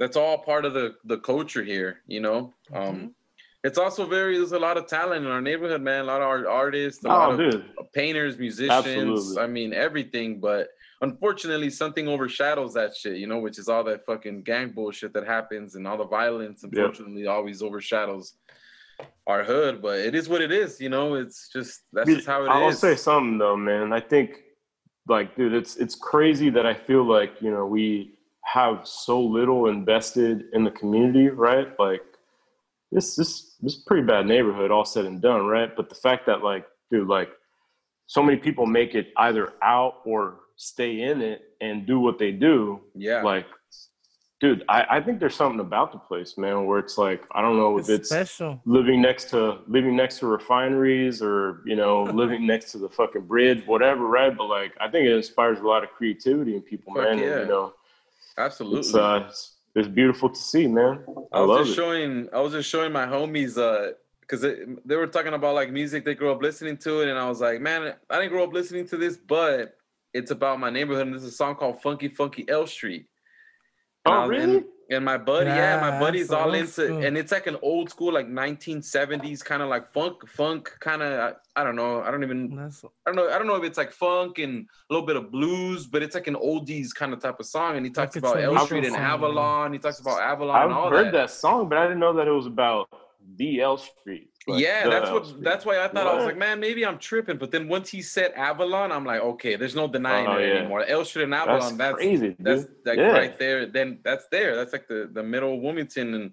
[0.00, 2.00] that's all part of the the culture here.
[2.08, 3.14] You know, um,
[3.62, 6.00] it's also very there's a lot of talent in our neighborhood, man.
[6.00, 8.86] A lot of art, artists, a Oh, lot of painters, musicians.
[8.86, 9.42] Absolutely.
[9.42, 10.40] I mean, everything.
[10.40, 10.68] But
[11.02, 15.26] unfortunately, something overshadows that shit, you know, which is all that fucking gang bullshit that
[15.26, 16.64] happens and all the violence.
[16.64, 18.32] Unfortunately, always overshadows
[19.26, 19.82] our hood.
[19.82, 21.14] But it is what it is, you know.
[21.14, 22.50] It's just that's Dude, just how it is.
[22.50, 23.92] I'll say something though, man.
[23.92, 24.40] I think,
[25.06, 28.14] like, dude, it's it's crazy that I feel like you know we
[28.52, 31.68] have so little invested in the community, right?
[31.78, 32.02] Like,
[32.92, 35.74] this this this is pretty bad neighborhood, all said and done, right?
[35.76, 37.30] But the fact that like, dude, like,
[38.06, 42.32] so many people make it either out or stay in it and do what they
[42.32, 43.46] do, yeah, like.
[44.40, 47.58] Dude, I, I think there's something about the place, man, where it's like I don't
[47.58, 48.58] know if It's it's special.
[48.64, 53.26] living next to living next to refineries or you know living next to the fucking
[53.26, 56.94] bridge whatever right but like i think it inspires a lot of creativity in people
[56.94, 57.74] Fuck man and, you know
[58.38, 58.80] absolutely.
[58.80, 62.28] it's uh it's, it's beautiful to see man i, I was love just it showing
[62.32, 64.42] I was just showing my homies uh because
[64.84, 67.40] they were talking about like music they grew up listening to it and I was
[67.40, 69.76] like man I didn't grow up listening to this but
[70.12, 73.06] it's about my neighborhood and there's a song called Funky Funky L Street.
[74.04, 76.70] And oh was- really And, and my buddy, yeah, Yeah, my buddy's all old into,
[76.72, 77.04] school.
[77.04, 81.34] and it's like an old school, like 1970s kind of like funk, funk kind of.
[81.56, 82.02] I, I don't know.
[82.02, 82.54] I don't even.
[82.56, 83.28] That's I don't know.
[83.30, 86.14] I don't know if it's like funk and a little bit of blues, but it's
[86.14, 87.76] like an oldies kind of type of song.
[87.76, 89.12] And he talks Like about L Street and song, yeah.
[89.14, 89.72] Avalon.
[89.72, 91.12] He talks about Avalon i've and all heard that.
[91.12, 91.30] that.
[91.30, 92.88] song but i didn't know that it was about
[93.36, 95.42] DL street like yeah, that's what.
[95.42, 97.36] That's why I thought I was like, man, maybe I'm tripping.
[97.36, 100.54] But then once he said Avalon, I'm like, okay, there's no denying Oh, it yeah.
[100.60, 100.84] anymore.
[100.86, 102.36] L Street and Avalon, that's crazy dude.
[102.40, 103.66] that's like yeah right there.
[103.66, 104.56] Then that's there.
[104.56, 106.32] That's like the the middle of Wilmington and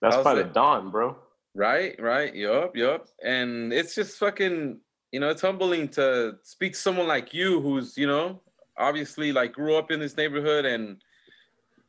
[0.00, 1.16] that's by the dawn bro
[1.54, 3.08] right, right, yup, yup.
[3.24, 4.78] And it's just fucking,
[5.10, 8.40] you know, it's humbling to speak to someone like you, who's you know,
[8.78, 11.02] obviously like grew up in this neighborhood and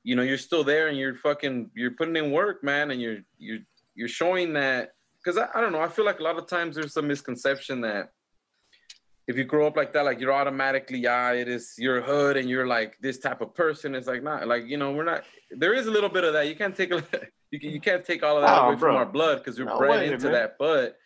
[0.04, 3.20] you know you're still there and you're fucking you're putting in work, man, and you're
[3.38, 3.60] you're
[3.96, 6.76] you're showing that because I, I don't know, I feel like a lot of times
[6.76, 8.10] there's some misconception that
[9.28, 12.50] if you grow up like that, like you're automatically, yeah, it is your hood and
[12.50, 13.94] you're like this type of person.
[13.96, 16.48] It's like not like you know, we're not there is a little bit of that.
[16.48, 17.04] You can't take a
[17.52, 18.90] you, can, you can't take all of that Oh, away bro.
[18.90, 20.32] from our blood because we're No bred into man.
[20.34, 20.56] that.
[20.58, 20.98] But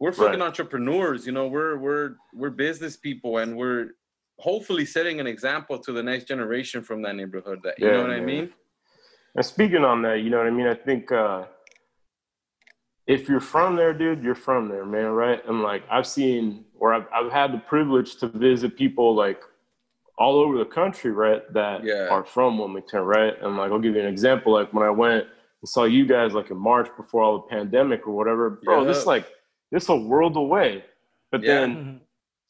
[0.00, 0.42] we're fucking Right.
[0.42, 3.90] entrepreneurs, you know, we're we're we're business people and we're
[4.38, 8.02] hopefully setting an example to the next generation from that neighborhood that you Yeah, know
[8.02, 8.52] what I mean?
[9.36, 10.66] And speaking on that, you know what I mean?
[10.66, 11.44] I think uh
[13.06, 15.46] if you're from there, dude, you're from there, man, right?
[15.46, 19.40] And like I've seen or I've I've had the privilege to visit people like
[20.16, 22.08] all over the country, right, that Yeah.
[22.08, 23.34] are from Wilmington, right?
[23.42, 24.52] And like I'll give you an example.
[24.52, 28.06] Like when I went and saw you guys like in March before all the pandemic
[28.06, 29.00] or whatever, bro, this Yeah.
[29.00, 29.26] is like
[29.70, 30.84] this a world away.
[31.30, 31.54] But Yeah.
[31.60, 31.96] then mm-hmm.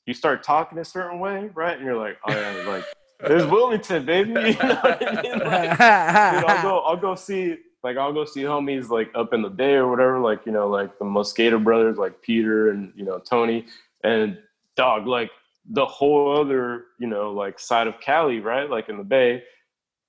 [0.07, 1.77] you start talking a certain way, right?
[1.77, 2.85] And you're like, oh yeah, like
[3.21, 4.31] there's Wilmington, baby.
[4.35, 5.38] You know what I mean?
[5.38, 9.42] Like, dude, I'll go, I'll go see, like, I'll go see homies like up in
[9.42, 13.05] the bay or whatever, like you know, like the Mosquito brothers, like Peter and you
[13.05, 13.66] know Tony,
[14.03, 14.38] and
[14.77, 15.31] dog, like
[15.70, 19.42] the whole other, you know, like side of Cali, right, like in the bay,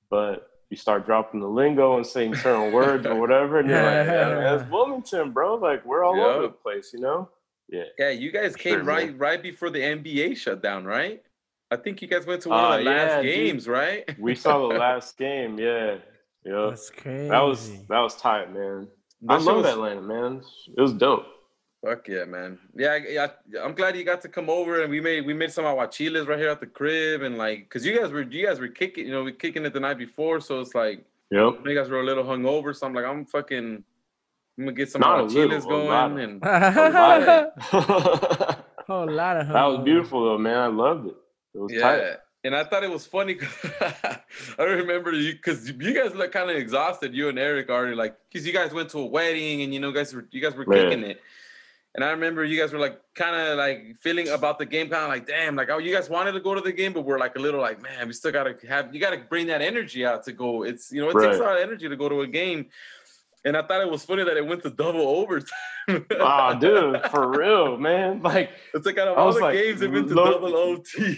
[0.10, 4.08] but you start dropping the lingo and saying certain words or whatever, and you're like,
[4.08, 5.56] yeah, man, it's Wilmington, bro.
[5.56, 7.30] Like we're all over the place, you know.
[7.70, 7.84] Yeah.
[7.98, 9.18] Yeah, you guys came Sure, right man.
[9.18, 11.22] right before the NBA shut down, right?
[11.72, 13.34] I think you guys went to one Uh, of the last yeah, dude.
[13.36, 14.20] games, right?
[14.20, 15.96] We saw the last game, yeah,
[16.46, 16.68] yeah.
[16.70, 17.28] That's crazy.
[17.30, 18.88] That was that was tight, man.
[19.24, 20.42] That I love was- Atlanta, man.
[20.78, 21.26] It was dope.
[21.86, 22.58] Fuck yeah, man.
[22.76, 23.28] Yeah, I- yeah.
[23.64, 26.40] I'm glad you got to come over and we made we made some aguachiles right
[26.40, 29.12] here at the crib and like, cause you guys were you guys were kicking, you
[29.12, 31.66] know, we kicking it the night before, so it's like Yep.
[31.66, 32.76] you guys were a little hungover.
[32.76, 33.84] So I'm like, I'm fucking,
[34.58, 36.12] I'm gonna get some Not a aguachiles little, a going lot.
[36.12, 36.46] and a
[38.88, 40.58] that lot of that was beautiful though, man.
[40.58, 41.16] I loved it.
[41.54, 41.82] It was yeah.
[41.82, 42.18] tight.
[42.46, 43.50] And I thought it was funny 'cause
[44.60, 47.16] I remember you because you guys look kind of exhausted.
[47.16, 49.92] You and Eric already like because you guys went to a wedding and you know
[49.92, 50.78] guys were you guys were Man.
[50.90, 51.22] kicking it.
[51.96, 55.04] And I remember you guys were like kind of like feeling about the game, kind
[55.04, 57.18] of like damn, like oh you guys wanted to go to the game, but we're
[57.18, 60.24] like a little like man, we still gotta have you gotta bring that energy out
[60.26, 60.64] to go.
[60.64, 62.68] It's you know it takes a lot of energy to go to a game.
[63.44, 65.50] And I thought it was funny that it went to double overtime.
[65.88, 68.22] Oh, dude, for real, man.
[68.22, 70.56] Like It's like out of I all the like, games, it went to low- double
[70.56, 71.18] OT.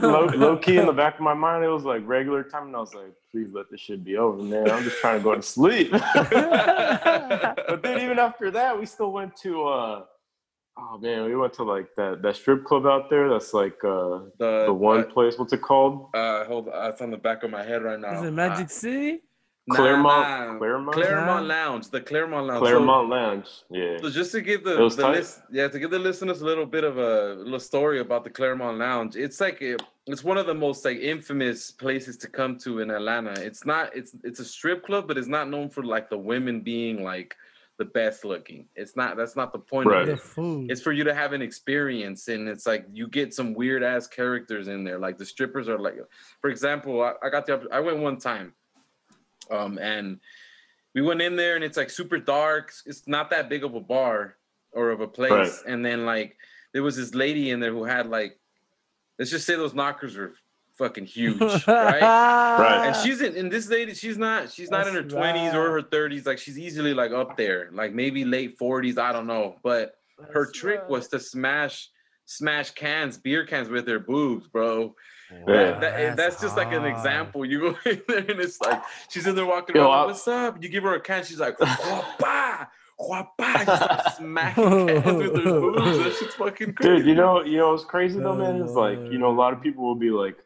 [0.00, 2.76] low, low key in the back of my mind, it was like regular time, and
[2.76, 4.70] I was like, please let this shit be over, man.
[4.70, 5.90] I'm just trying to go to sleep.
[5.92, 10.04] but then even after that, we still went to uh
[10.78, 13.28] oh man, we went to like that that strip club out there.
[13.28, 15.38] That's like uh the, the one uh, place.
[15.38, 16.08] What's it called?
[16.14, 18.18] Uh, hold on, it's on the back of my head right now.
[18.20, 19.22] Is it Magic City?
[19.68, 20.58] Nah, Clermont- nah.
[20.58, 20.92] Clermont?
[20.96, 22.60] Clermont Lounge, the Clermont Lounge.
[22.60, 23.46] Clermont Lounge.
[23.70, 23.98] Yeah.
[23.98, 26.66] So, so just to give the, the list, yeah, to give the listeners a little
[26.66, 29.14] bit of a little story about the Clermont Lounge.
[29.16, 29.76] It's like a,
[30.06, 33.32] it's one of the most like infamous places to come to in Atlanta.
[33.40, 36.60] It's not, it's it's a strip club, but it's not known for like the women
[36.60, 37.36] being like
[37.76, 38.66] the best looking.
[38.74, 40.00] It's not that's not the point Right.
[40.02, 40.20] of The it.
[40.20, 40.70] food.
[40.70, 44.06] It's for you to have an experience, and it's like you get some weird ass
[44.08, 44.98] characters in there.
[44.98, 45.94] Like the strippers are like,
[46.40, 48.52] for example, I, I got the I went one time,
[49.50, 50.20] um, and
[50.94, 52.72] we went in there, and it's like super dark.
[52.86, 54.36] It's not that big of a bar
[54.72, 55.72] or of a place, Right.
[55.72, 56.36] and then like
[56.72, 58.38] there was this lady in there who had like,
[59.18, 60.34] let's just say those knockers were
[60.76, 62.00] fucking huge, right?
[62.00, 62.86] Right.
[62.86, 65.82] and she's in and this lady she's not she's not in her 20s or her
[65.82, 69.94] 30s like she's easily like up there like maybe late 40s i don't know but
[70.32, 70.88] her trick right.
[70.88, 71.90] was to smash
[72.26, 74.94] smash cans beer cans with her boobs bro
[75.30, 75.44] Yeah.
[75.46, 79.26] That- that- that's, just like an example you go in there and it's like she's
[79.26, 81.58] in there walking Yo, around like, what's up you give her a can she's like
[81.58, 82.68] guapa
[83.00, 87.42] guapa just like smacking cans with her boobs that shit's fucking crazy Dude, you know,
[87.44, 88.60] you know it's crazy though, man?
[88.62, 90.36] It's like, you know, a lot of people will be like,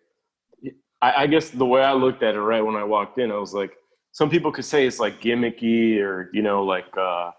[1.00, 3.36] I, I guess the way I looked at it right when I walked in, I
[3.36, 3.72] was like,
[4.12, 7.30] some people could say it's like gimmicky or you know, like uh,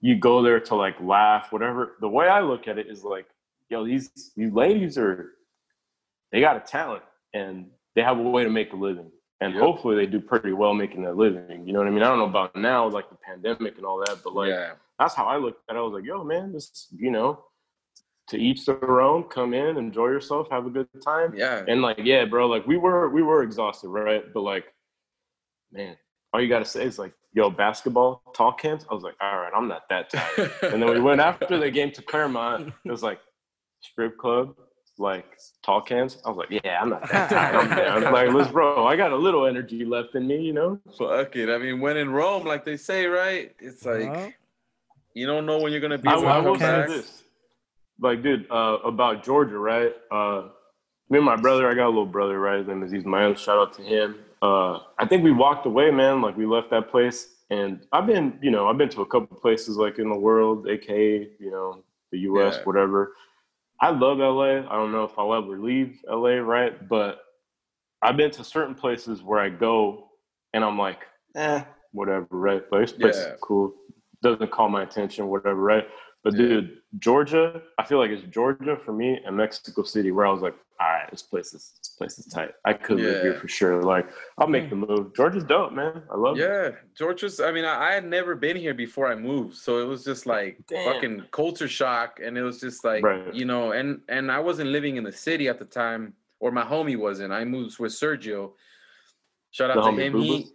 [0.00, 1.96] you go there to like laugh, whatever.
[2.00, 3.26] The way I look at it is like,
[3.70, 5.32] yo, these these ladies are,
[6.32, 7.02] they got a talent
[7.34, 9.10] and they have a way to make a living,
[9.40, 9.62] and Yep.
[9.62, 11.66] hopefully they do pretty well making that living.
[11.66, 12.02] You know what I mean?
[12.02, 15.14] I don't know about now, like the pandemic and all that, but like yeah that's
[15.14, 15.78] how I looked at it.
[15.78, 17.44] I was like, yo, man, this, you know,
[18.30, 21.32] to each their own, come in, enjoy yourself, have a good time.
[21.36, 24.24] yeah And like, yeah, bro, like we were we were exhausted, right?
[24.34, 24.64] But like,
[25.72, 25.96] man,
[26.32, 28.84] all you gotta say is like, yo, basketball, talk cans.
[28.90, 30.50] I was like, all right, I'm not that tired.
[30.62, 32.72] and then we went after the game to Clermont.
[32.84, 33.20] It was like
[33.80, 34.56] strip club,
[34.98, 36.18] like tall cans.
[36.24, 37.54] I was like, yeah, I'm not that tired.
[37.56, 37.68] I'm
[38.02, 38.12] down.
[38.12, 40.80] Like, let's bro, I got a little energy left in me, you know?
[40.98, 41.48] Fuck it.
[41.48, 43.54] I mean, when in Rome, like they say, right?
[43.60, 44.28] It's like Huh?
[45.14, 47.22] you don't know when you're gonna be I, able I will say this,
[48.00, 49.92] like, dude, uh, about Georgia, right?
[50.10, 50.48] Uh,
[51.10, 52.58] me and my brother, I got a little brother, right?
[52.58, 53.34] His name is Ismael.
[53.34, 54.16] Shout out to him.
[54.42, 56.20] Uh, I think we walked away, man.
[56.22, 59.36] Like we left that place, and I've been, you know, I've been to a couple
[59.36, 61.82] places like in the world, aka, you know,
[62.12, 62.64] the U.S., Yeah.
[62.64, 63.12] whatever.
[63.80, 64.58] I love LA.
[64.68, 66.88] I don't know if I'll ever leave LA, right?
[66.88, 67.20] But
[68.02, 70.08] I've been to certain places where I go,
[70.52, 71.00] and I'm like,
[71.36, 71.62] eh,
[71.92, 72.62] whatever, right?
[72.70, 73.34] Like this place Yeah.
[73.34, 73.74] is cool.
[74.22, 75.86] Doesn't call my attention, whatever, right?
[76.24, 76.38] But Yeah.
[76.38, 80.42] dude, Georgia, I feel like it's Georgia for me and Mexico City where I was
[80.42, 82.52] like, all right, this place is this place is tight.
[82.64, 83.82] I could live here for sure.
[83.82, 84.80] Like, I'll make hmm.
[84.80, 85.14] the move.
[85.14, 86.02] Georgia's dope, man.
[86.10, 86.42] I love it.
[86.42, 87.40] Yeah, Georgia's.
[87.40, 90.24] I mean, I, I had never been here before I moved, so it was just
[90.26, 90.92] like Damn.
[90.92, 93.34] fucking culture shock, and it was just like Right.
[93.34, 96.64] you know, and and I wasn't living in the city at the time, or my
[96.64, 97.32] homie wasn't.
[97.32, 98.52] I moved with Sergio.
[99.50, 100.20] Shout The out to homie him.
[100.20, 100.46] He,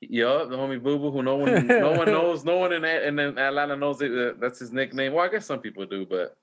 [0.00, 3.06] yup, the homie Boo Boo, who no one, no one knows, no one in A-
[3.08, 4.10] in Atlanta knows it.
[4.12, 5.12] uh, That's his nickname.
[5.12, 6.34] Well, I guess some people do, but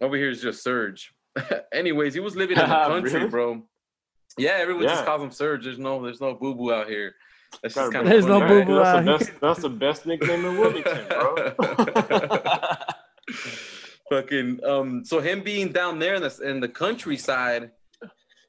[0.00, 1.12] over here is just Surge.
[1.72, 3.28] Anyways, he was living in the country, Really?
[3.28, 3.62] bro.
[4.38, 5.64] Yeah, everyone just calls him Surge.
[5.64, 7.14] There's no, there's no Boo Boo out here.
[7.62, 9.18] That's just kind bring of There's no boo boo That's out the here.
[9.18, 9.40] best.
[9.40, 11.52] That's the best nickname in Wilmington, bro.
[14.10, 17.70] fucking um so him being down there in the in the countryside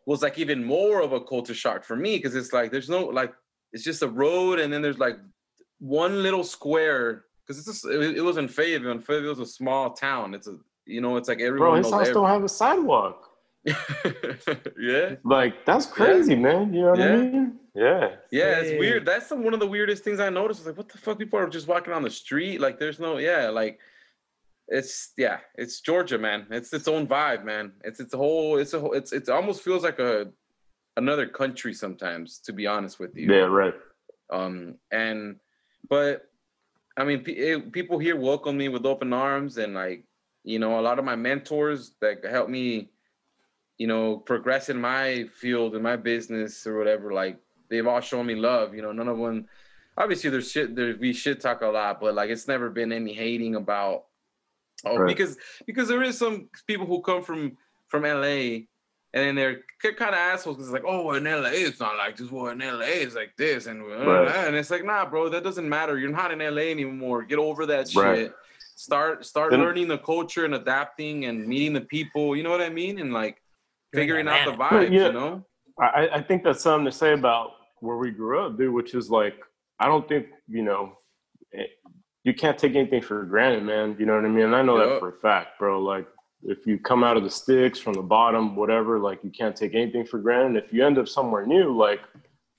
[0.07, 3.05] was like even more of a culture shock for me because it's like there's no
[3.05, 3.33] like
[3.73, 5.17] it's just a road and then there's like
[5.79, 9.45] one little square because it's just, it, it was in Fayetteville and Fayetteville was a
[9.45, 11.57] small town it's a you know it's like everyone.
[11.57, 13.27] bro, everyone his house knows don't have a sidewalk.
[14.79, 16.73] yeah Like, that's crazy, man.
[16.73, 17.05] You know what Yeah.
[17.05, 17.59] I mean?
[17.73, 18.15] Yeah.
[18.31, 20.89] yeah it's weird that's some, one of the weirdest things I noticed It's like what
[20.89, 23.79] the fuck people are just walking on the street like there's no yeah like
[24.67, 26.47] it's yeah, it's Georgia, man.
[26.49, 27.73] It's its own vibe, man.
[27.83, 28.57] It's its whole.
[28.57, 28.79] It's a.
[28.79, 30.31] whole- It's it almost feels like a
[30.97, 33.31] another country sometimes, to be honest with you.
[33.31, 33.73] Yeah, right.
[34.29, 35.37] Um, and
[35.89, 36.29] but
[36.97, 40.05] I mean, it, people here welcome me with open arms, and like
[40.43, 42.89] you know, a lot of my mentors that help me,
[43.77, 47.13] you know, progress in my field in my business or whatever.
[47.13, 47.37] Like
[47.69, 48.73] they've all shown me love.
[48.73, 49.45] You know, none of them.
[49.97, 50.75] Obviously, there's shit.
[50.75, 54.05] There we shit talk a lot, but like it's never been any hating about.
[54.83, 55.07] Oh, Right.
[55.07, 58.61] because because there is some people who come from from LA
[59.13, 59.61] and then they're
[59.93, 62.31] kind of assholes because it's like, oh, in LA it's not like this.
[62.31, 64.47] Well, in LA it's like this, and uh, Right.
[64.47, 65.97] and it's like, nah, bro, that doesn't matter.
[65.97, 67.23] You're not in LA anymore.
[67.23, 68.03] Get over that shit.
[68.03, 68.31] Right.
[68.75, 72.35] Start start Then- learning the culture and adapting and meeting the people.
[72.35, 72.99] You know what I mean?
[72.99, 73.41] And like
[73.93, 74.75] figuring out the Atlanta.
[74.87, 74.91] vibes.
[74.91, 75.05] yeah.
[75.07, 75.45] You know?
[75.79, 78.73] I, I think that's something to say about where we grew up, dude.
[78.73, 79.35] Which is like,
[79.79, 80.97] I don't think you know,
[81.53, 81.63] eh,
[82.23, 83.95] you can't take anything for granted, man.
[83.99, 84.45] You know what I mean?
[84.45, 84.89] And I know Yup.
[84.89, 85.81] that for a fact, bro.
[85.81, 86.07] Like,
[86.43, 89.75] if you come out of the sticks from the bottom, whatever, like you can't take
[89.75, 90.63] anything for granted.
[90.63, 92.01] If you end up somewhere new, like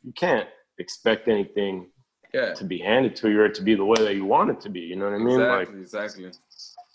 [0.02, 1.88] you can't expect anything
[2.32, 2.54] Yeah.
[2.54, 4.68] to be handed to you or to be the way that you want it to
[4.68, 4.80] be.
[4.80, 5.38] You know what I mean?
[5.40, 6.24] Like, Exactly.
[6.26, 6.30] Exactly.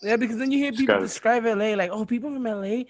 [0.02, 2.84] Yeah, because then you hear people gotta- describe LA like, oh, people from LA,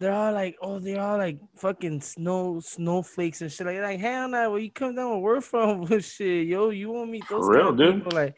[0.00, 3.66] they're all like, oh, they're all like fucking snow snowflakes and shit.
[3.66, 7.10] Like, like hell no, where you come down where we're from, shit, yo, you won't
[7.10, 8.04] meet those For real, kind of dude.
[8.04, 8.12] people.
[8.18, 8.34] Like,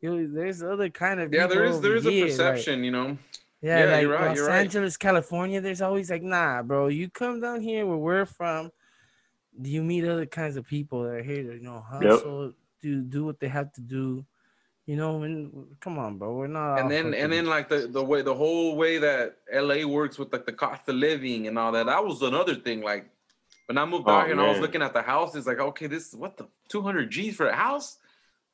[0.00, 2.30] you know, there's other kind of yeah, there people is there over a here, like-
[2.36, 3.18] perception, you know.
[3.62, 4.60] Yeah, Yeah, like you're right, Los you're right.
[4.60, 8.70] Angeles, California, there's always like, nah, bro, you come down here where we're from,
[9.60, 12.10] do you meet other kinds of people that are here to, you know, Yep.
[12.10, 14.24] hustle, do do what they have to do.
[14.86, 16.32] You know, and come on, bro.
[16.34, 19.84] We're not and then and then like the the way the whole way that LA
[19.86, 21.86] works with like the cost of living and all that.
[21.86, 22.82] That was another thing.
[22.82, 23.10] Like
[23.66, 25.86] when I moved Oh, out here and I was looking at the houses, like okay,
[25.88, 27.98] this what the two hundred G's for a house,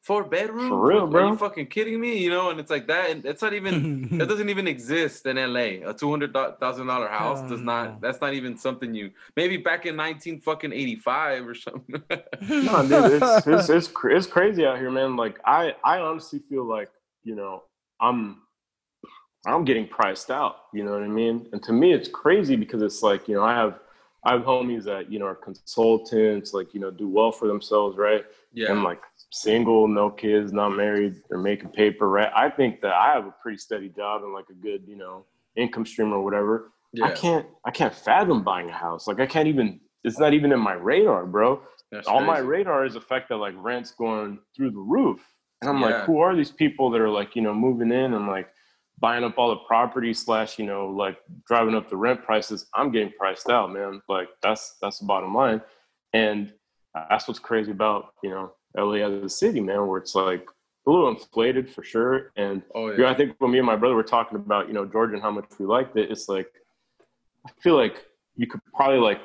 [0.02, 0.68] four bedrooms.
[0.68, 1.30] For real, Are bro.
[1.30, 2.18] you fucking kidding me?
[2.18, 3.10] You know, and it's like that.
[3.10, 5.88] And it's not even that doesn't even exist in LA.
[5.88, 7.72] A two hundred thousand dollar house Hell does no.
[7.72, 8.00] not.
[8.00, 12.02] That's not even something you maybe back in nineteen fucking eighty five or something.
[12.48, 15.16] No, dude, it's it's it's, it's crazy out here, man.
[15.16, 16.90] Like I I honestly feel like
[17.22, 17.62] you know
[18.00, 18.42] I'm
[19.46, 20.56] I'm getting priced out.
[20.72, 21.46] You know what I mean?
[21.52, 23.78] And to me, it's crazy because it's like you know I have
[24.24, 27.96] I have homies that you know are consultants, like you know do well for themselves,
[27.96, 28.24] right?
[28.52, 29.00] yeah, I'm like
[29.32, 32.30] single, no kids, not married, they're making paper, right?
[32.36, 35.26] I think that I have a pretty steady job and like a good you know
[35.56, 36.70] income stream or whatever.
[36.92, 37.06] yeah.
[37.06, 39.06] I can't I can't fathom buying a house.
[39.08, 39.80] Like I can't even.
[40.04, 43.36] It's not even in my radar, bro That's on my radar is the fact that
[43.36, 45.20] like rent's going through the roof.
[45.60, 45.86] And I'm Yeah.
[45.86, 48.48] like, who are these people that are like, you know, moving in and like
[48.98, 52.66] buying up all the property slash, you know, like driving up the rent prices?
[52.74, 54.02] I'm getting priced out, man.
[54.08, 55.62] Like that's that's the bottom line.
[56.12, 56.52] And
[57.08, 60.46] that's what's crazy about, you know, LA as a city, man, where it's like
[60.86, 62.32] a little inflated for sure.
[62.36, 63.10] And Oh you know, yeah.
[63.10, 65.30] I think when me and my brother were talking about, you know, Georgia and how
[65.30, 66.50] much we liked it, it's like
[67.46, 68.04] I feel like
[68.36, 69.20] you could probably like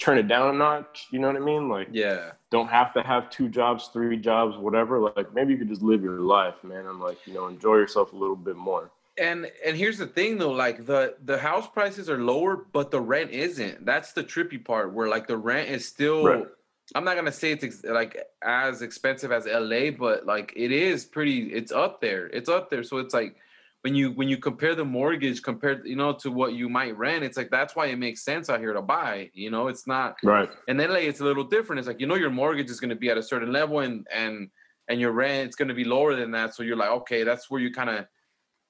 [0.00, 1.06] turn it down a notch.
[1.10, 1.68] You know what I mean?
[1.68, 2.32] Like Yeah.
[2.50, 4.98] don't have to have two jobs, three jobs, whatever.
[5.00, 8.12] Like maybe you could just live your life, man, and like you know enjoy yourself
[8.12, 8.90] a little bit more.
[9.18, 13.00] And and here's the thing though, like the the house prices are lower, but the
[13.00, 13.84] rent isn't.
[13.84, 16.46] That's the trippy part where like the rent is still Right.
[16.94, 21.04] I'm not gonna say it's ex- like as expensive as LA, but like it is
[21.04, 21.52] pretty.
[21.52, 22.26] It's up there.
[22.28, 22.82] It's up there.
[22.82, 23.36] So it's like
[23.82, 27.24] when you when you compare the mortgage compared, you know, to what you might rent,
[27.24, 29.30] it's like that's why it makes sense out here to buy.
[29.34, 30.48] You know, it's not Right.
[30.68, 31.78] in LA, it's a little different.
[31.80, 34.06] It's like you know your mortgage is going to be at a certain level, and
[34.12, 34.48] and
[34.88, 36.54] and your rent it's going to be lower than that.
[36.54, 38.06] So you're like, okay, that's where you kind of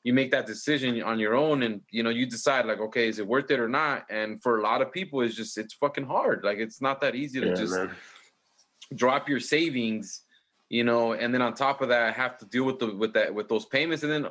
[0.04, 3.18] you make that decision on your own, and you know you decide like, okay, is
[3.18, 4.06] it worth it or not?
[4.10, 6.42] And for a lot of people, it's just it's fucking hard.
[6.42, 7.90] Like it's not that easy to Yeah, just man.
[8.94, 10.22] Drop your savings,
[10.68, 13.12] you know, and then on top of that, I have to deal with the with
[13.14, 14.02] that with those payments.
[14.02, 14.26] And then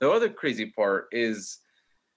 [0.00, 1.58] the other crazy part is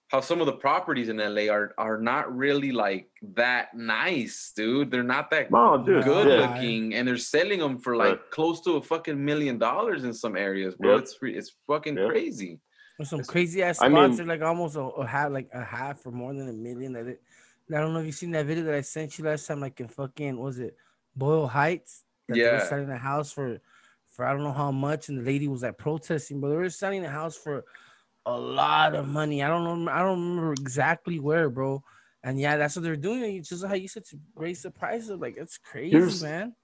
[0.10, 4.92] how some of the properties in LA are are not really like that nice, dude.
[4.92, 6.04] They're not that Oh, dude.
[6.04, 6.48] good yeah.
[6.54, 8.32] looking, and they're selling them for like Right.
[8.32, 10.94] close to a fucking million dollars in some areas, bro.
[10.96, 11.02] Yep.
[11.04, 12.10] It's re- it's fucking Yep.
[12.10, 12.60] crazy.
[12.98, 14.10] There's some crazy ass I spots.
[14.10, 16.94] mean- They're like almost a, a half, like a half for more than a million.
[16.94, 17.22] That it,
[17.72, 19.80] I don't know if you seen that video that I sent you last time, like
[19.80, 20.76] in fucking what was it
[21.16, 22.04] Boyle Heights?
[22.30, 23.60] That they were selling the house for,
[24.10, 26.70] for I don't know how much, and the lady was like protesting, but they were
[26.70, 27.66] selling the house for
[28.26, 29.44] a lot of money.
[29.44, 31.84] I don't know, I don't remember exactly where, bro.
[32.24, 33.36] And yeah, that's what they're doing.
[33.36, 36.56] It's just how you said to raise the price of like it's crazy, Here's- man.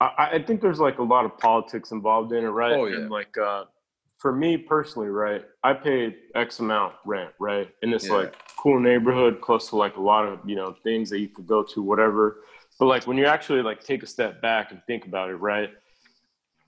[0.00, 2.72] I, I think there's like a lot of politics involved in it, right?
[2.72, 2.96] Oh, yeah.
[2.96, 3.64] And like uh
[4.18, 7.68] for me personally, right, I paid X amount rent, right?
[7.82, 8.14] And it's Yeah.
[8.14, 11.46] like cool neighborhood, close to like a lot of, you know, things that you could
[11.46, 12.38] go to, whatever.
[12.78, 15.70] But like when you actually like take a step back and think about it, right?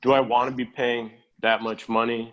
[0.03, 2.33] Do I want to be paying that much money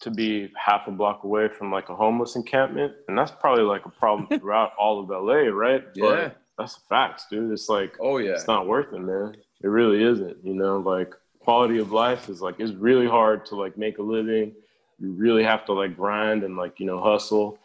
[0.00, 2.94] to be half a block away from like a homeless encampment?
[3.08, 5.84] And that's probably like a problem throughout all of LA, right?
[5.94, 6.04] Yeah.
[6.04, 7.52] But that's the facts, dude.
[7.52, 8.32] It's like Oh yeah.
[8.32, 9.36] it's not worth it, man.
[9.62, 10.44] It really isn't.
[10.44, 14.02] You know, like quality of life is like it's really hard to like make a
[14.02, 14.54] living.
[14.98, 17.58] You really have to like grind and like you know hustle,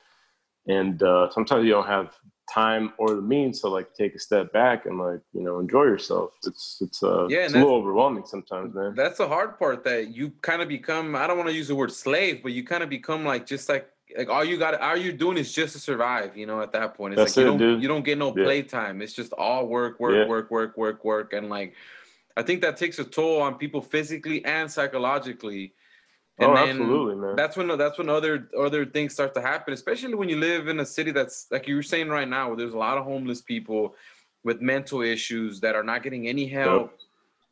[0.67, 2.13] and uh, sometimes you don't have
[2.51, 5.83] time or the means to like take a step back and like you know enjoy
[5.83, 6.31] yourself.
[6.45, 8.95] It's it's uh Yeah, it's a little overwhelming sometimes, man.
[8.95, 11.15] That's the hard part that you kind of become.
[11.15, 13.69] I don't want to use the word slave, but you kind of become like just
[13.69, 16.37] like like all you got, all you're doing is just to survive.
[16.37, 17.81] You know, at that point, it's That's like you don't dude.
[17.81, 18.43] you don't get no Yeah.
[18.43, 19.01] playtime.
[19.01, 20.25] It's just all work, work, Yeah.
[20.27, 21.75] work, work, work, work, and like
[22.37, 25.73] I think that takes a toll on people physically and psychologically.
[26.39, 27.35] Oh, and oh, then absolutely, man.
[27.35, 30.79] That's when that's when other other things start to happen, especially when you live in
[30.79, 33.41] a city that's like you were saying right now, where there's a lot of homeless
[33.41, 33.95] people
[34.43, 36.93] with mental issues that are not getting any help,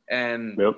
[0.09, 0.75] and Yep.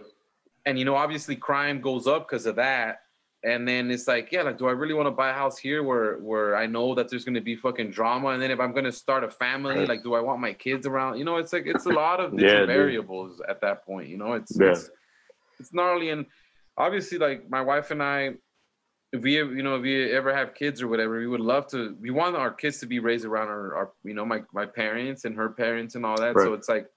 [0.65, 3.01] and you know obviously crime goes up because of that
[3.43, 5.83] and then it's like yeah like do i really want to buy a house here
[5.83, 8.71] where where i know that there's going to be fucking drama and then if i'm
[8.71, 11.53] going to start a family like do i want my kids around you know it's
[11.53, 12.75] like it's a lot of Yeah, different dude.
[12.77, 14.69] variables at that point you know it's Yeah.
[14.71, 14.89] it's
[15.59, 16.25] it's gnarly and
[16.77, 18.31] obviously like my wife and i
[19.13, 21.95] if we you know if we ever have kids or whatever we would love to
[21.99, 25.25] we want our kids to be raised around our, our you know my my parents
[25.25, 26.87] and her parents and all that so it's like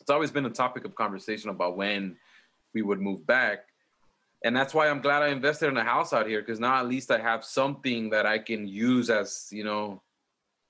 [0.00, 2.16] it's always been a topic of conversation about when
[2.74, 3.66] we would move back
[4.44, 6.86] and that's why I'm glad I invested in a house out here because now at
[6.86, 10.02] least I have something that I can use as you know,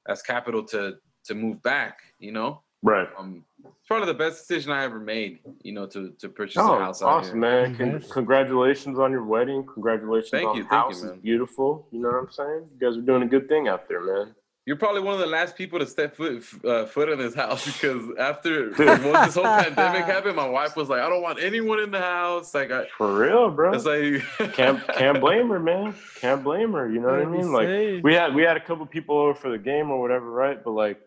[0.08, 1.98] as capital to to move back.
[2.18, 3.08] You know, right.
[3.18, 3.44] Um,
[3.78, 5.40] it's probably the best decision I ever made.
[5.62, 7.66] You know, to to purchase oh, a house out awesome, here.
[7.66, 7.76] man!
[7.76, 9.66] Con- congratulations on your wedding.
[9.72, 11.00] Congratulations Thank on you, the thank house.
[11.00, 11.14] you, man.
[11.14, 11.88] It's beautiful.
[11.90, 12.68] You know what I'm saying?
[12.72, 14.34] You guys are doing a good thing out there, man.
[14.66, 17.64] You're probably one of the last people to step foot uh, foot in this house
[17.72, 21.78] because after once this whole pandemic happened, my wife was like, "I don't want anyone
[21.78, 23.72] in the house." Like, I, For real, bro.
[23.72, 25.94] it's like can't can't blame her, man.
[26.20, 26.90] Can't blame her.
[26.90, 27.52] You know what I mean?
[27.52, 30.62] Like we had we had a couple people over for the game or whatever, right?
[30.62, 31.00] But like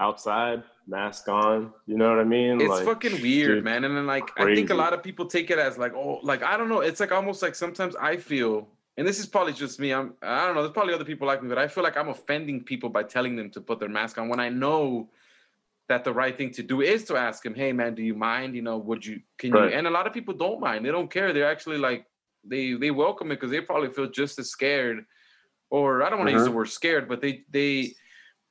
[0.00, 1.72] outside, mask on.
[1.86, 2.60] You know what I mean?
[2.60, 3.84] It's like, fucking weird, dude, man.
[3.84, 6.42] And then like I think a lot of people take it as like, oh, like
[6.42, 6.80] I don't know.
[6.80, 9.92] It's like almost like sometimes I feel, and this is probably just me.
[9.92, 10.62] I'm I don't know.
[10.62, 13.36] There's probably other people like me, but I feel like I'm offending people by telling
[13.36, 15.10] them to put their mask on when I know
[15.88, 18.54] that the right thing to do is to ask them, hey man, do you mind?
[18.54, 19.70] You know, would you can Right.
[19.70, 19.76] you?
[19.76, 20.84] And a lot of people don't mind.
[20.84, 21.32] They don't care.
[21.32, 22.06] They're actually like
[22.42, 25.04] they they welcome it because they probably feel just as scared,
[25.68, 26.54] or I don't want to use the Mhm.
[26.54, 27.94] word scared, but they they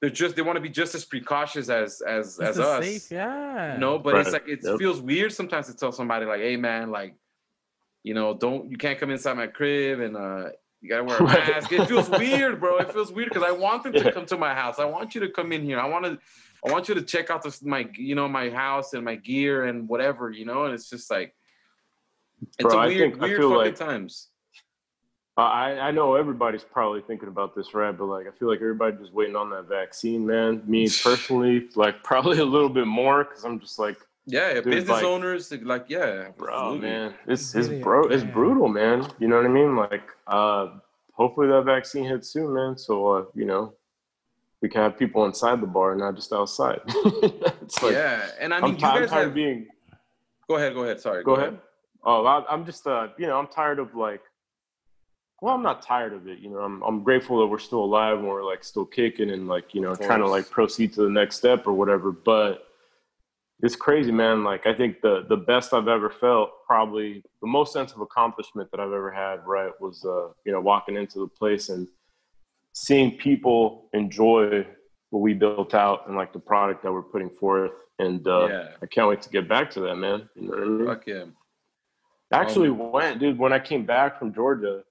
[0.01, 2.85] they're just they want to be just as precautious as as Just as a us.
[2.85, 3.75] safe, yeah.
[3.79, 4.77] No, but it's like it Yep.
[4.79, 7.15] feels weird sometimes to tell somebody like, "Hey, man, like,
[8.03, 10.49] you know, don't you can't come inside my crib and uh,
[10.81, 11.47] you gotta wear a Right.
[11.49, 12.77] mask." It feels weird, bro.
[12.77, 14.79] It feels weird because I want them to come to my house.
[14.79, 15.79] I want you to come in here.
[15.79, 16.17] I want to,
[16.65, 19.65] I want you to check out this my, you know, my house and my gear
[19.65, 20.63] and whatever, you know.
[20.63, 21.35] And it's just like,
[22.57, 24.28] it's Bro, a I weird, think- I weird feel fucking like- times.
[25.41, 27.91] I I know everybody's probably thinking about this, right?
[27.97, 30.61] But like, I feel like everybody just waiting on that vaccine, man.
[30.65, 34.89] Me personally, like, probably a little bit more because I'm just like, Yeah, Dude, business
[34.89, 36.79] like- owners, like, yeah, bro, absolutely.
[36.89, 39.07] man, it's it's Really, bro, it's brutal, man.
[39.19, 39.75] You know what I mean?
[39.75, 40.67] Like, uh,
[41.13, 42.77] hopefully that vaccine hits soon, man.
[42.77, 43.73] So uh, you know,
[44.61, 46.81] we can have people inside the bar, not just outside.
[46.87, 49.27] it's like, yeah, and I I'm, mean, ti- you I'm guys tired have.
[49.29, 49.67] of being.
[50.49, 50.99] Go ahead, go ahead.
[50.99, 51.59] Sorry, Go ahead.
[52.03, 54.21] Oh, I, I'm just, uh, you know, I'm tired of like.
[55.41, 56.39] Well, I'm not tired of it.
[56.39, 59.47] You know, I'm I'm grateful that we're still alive and we're like still kicking and
[59.47, 62.11] like you know trying to like proceed to the next step or whatever.
[62.11, 62.65] But
[63.61, 64.43] it's crazy, man.
[64.43, 68.69] Like I think the the best I've ever felt, probably the most sense of accomplishment
[68.71, 71.87] that I've ever had, right, was uh, you know walking into the place and
[72.73, 74.65] seeing people enjoy
[75.09, 77.71] what we built out and like the product that we're putting forth.
[77.97, 78.67] And uh, Yeah.
[78.81, 80.29] I can't wait to get back to that, man.
[80.35, 80.85] You know I mean?
[80.85, 81.25] Fuck yeah.
[82.31, 83.37] I actually Um, went, dude.
[83.39, 84.83] When I came back from Georgia,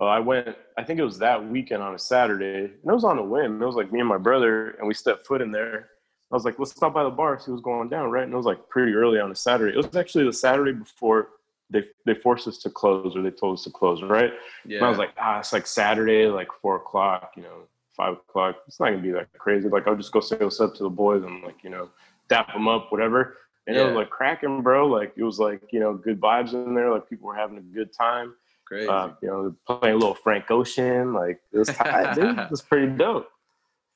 [0.00, 0.56] uh, I went.
[0.78, 3.62] I think it was that weekend on a Saturday, and it was on a whim.
[3.62, 5.90] It was like me and my brother, and we stepped foot in there.
[6.32, 8.36] I was like, "Let's stop by the bar, see what's going down." Right, and it
[8.36, 9.72] was like pretty early on a Saturday.
[9.72, 11.28] It was actually the Saturday before
[11.68, 14.02] they they forced us to close, or they told us to close.
[14.02, 14.32] Right,
[14.64, 14.78] Yeah.
[14.78, 17.64] and I was like, "Ah, it's like Saturday, like four o'clock, you know,
[17.96, 18.56] five o'clock.
[18.66, 19.68] It's not gonna be that crazy.
[19.68, 21.90] Like, I'll just go say what's up to the boys and like, you know,
[22.28, 23.36] dap them up, whatever."
[23.66, 24.86] And it was like cracking, bro.
[24.86, 26.90] Like it was like you know good vibes in there.
[26.90, 28.34] Like people were having a good time.
[28.70, 28.88] Crazy.
[28.88, 31.12] Uh, you know, playing a little Frank Ocean.
[31.12, 32.16] Like it was tight.
[32.18, 33.28] It was pretty dope.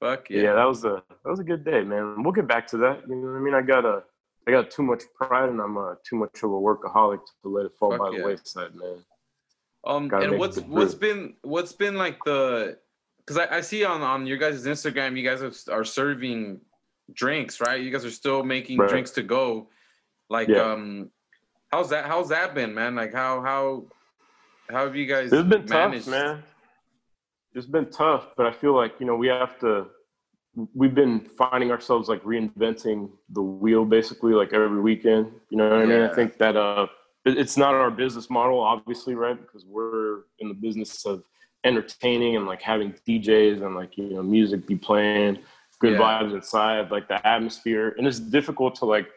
[0.01, 0.43] Fuck Yeah.
[0.43, 0.53] yeah.
[0.55, 2.22] that was a that was a good day, man.
[2.25, 3.03] We'll get back to that.
[3.09, 3.55] You know what I mean?
[3.55, 4.03] I got a
[4.47, 7.66] I got too much pride and I'm uh, too much of a workaholic to let
[7.66, 8.18] it fall Fuck by yeah.
[8.18, 8.97] the wayside, man.
[9.87, 12.77] Um, Gotta and what's what's been what's been like the
[13.18, 16.61] because I, I see on on your guys' Instagram you guys are, are serving
[17.12, 17.81] drinks right?
[17.81, 18.89] You guys are still making Right.
[18.89, 19.68] drinks to go.
[20.29, 20.72] Like Yeah.
[20.72, 21.11] um,
[21.70, 22.95] how's that how's that been, man?
[22.97, 23.85] Like how how
[24.71, 26.05] how have you guys It's been managed?
[26.07, 26.43] tough, man.
[27.55, 29.87] It's been tough, but I feel like you know we have to.
[30.75, 35.33] We've been finding ourselves like reinventing the wheel, basically, like every weekend.
[35.51, 35.99] You know what I mean?
[36.01, 36.11] Yeah.
[36.11, 36.87] I think that uh,
[37.25, 39.41] it's not our business model, obviously, right?
[39.41, 41.25] Because we're in the business of
[41.65, 45.39] entertaining and like having DJs and like you know music be playing,
[45.81, 45.99] good Yeah.
[46.23, 49.09] vibes inside, like the atmosphere, and it's difficult to like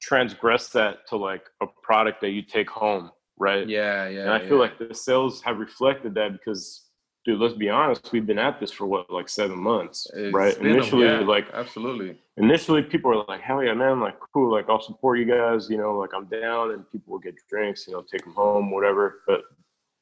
[0.00, 3.68] transgress that to like a product that you take home, right?
[3.68, 4.22] Yeah, yeah.
[4.22, 4.48] and I yeah.
[4.48, 6.86] feel like the sales have reflected that because,
[7.24, 10.56] dude, let's be honest, we've been at this for what, like seven months, It's right?
[10.56, 12.18] a- Initially, yeah, like absolutely.
[12.36, 14.00] initially, people were like, "Hell yeah, man!
[14.00, 14.50] Like, cool!
[14.52, 15.68] Like, I'll support you guys.
[15.70, 18.70] You know, like I'm down." And people will get drinks, you know, take them home,
[18.70, 19.20] whatever.
[19.26, 19.42] But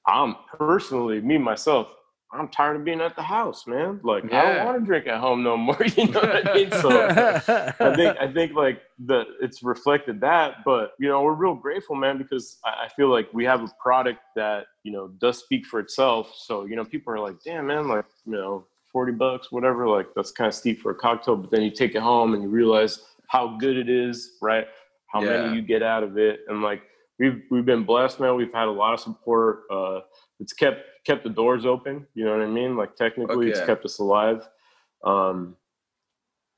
[0.06, 1.88] I'm personally, me myself,
[2.32, 4.00] I'm tired of being at the house, man.
[4.02, 5.78] Like, I don't want to drink at home no more.
[5.96, 6.70] You know what I mean?
[6.72, 7.06] So.
[7.08, 11.94] I think I think like the it's reflected that, but you know we're real grateful,
[11.94, 15.64] man, because I, I feel like we have a product that you know does speak
[15.66, 16.32] for itself.
[16.36, 20.08] So you know people are like, damn man, like you know forty bucks, whatever, like
[20.16, 21.36] that's kind of steep for a cocktail.
[21.36, 22.98] But then you take it home and you realize
[23.28, 24.66] how good it is, right?
[25.06, 25.42] How Yeah.
[25.44, 26.82] many you get out of it, and like
[27.20, 28.34] we've we've been blessed, man.
[28.34, 29.62] We've had a lot of support.
[29.70, 30.00] Uh,
[30.40, 32.06] it's kept kept the doors open.
[32.14, 32.76] You know what I mean?
[32.76, 34.48] Like technically, it's kept us alive.
[35.04, 35.56] Um,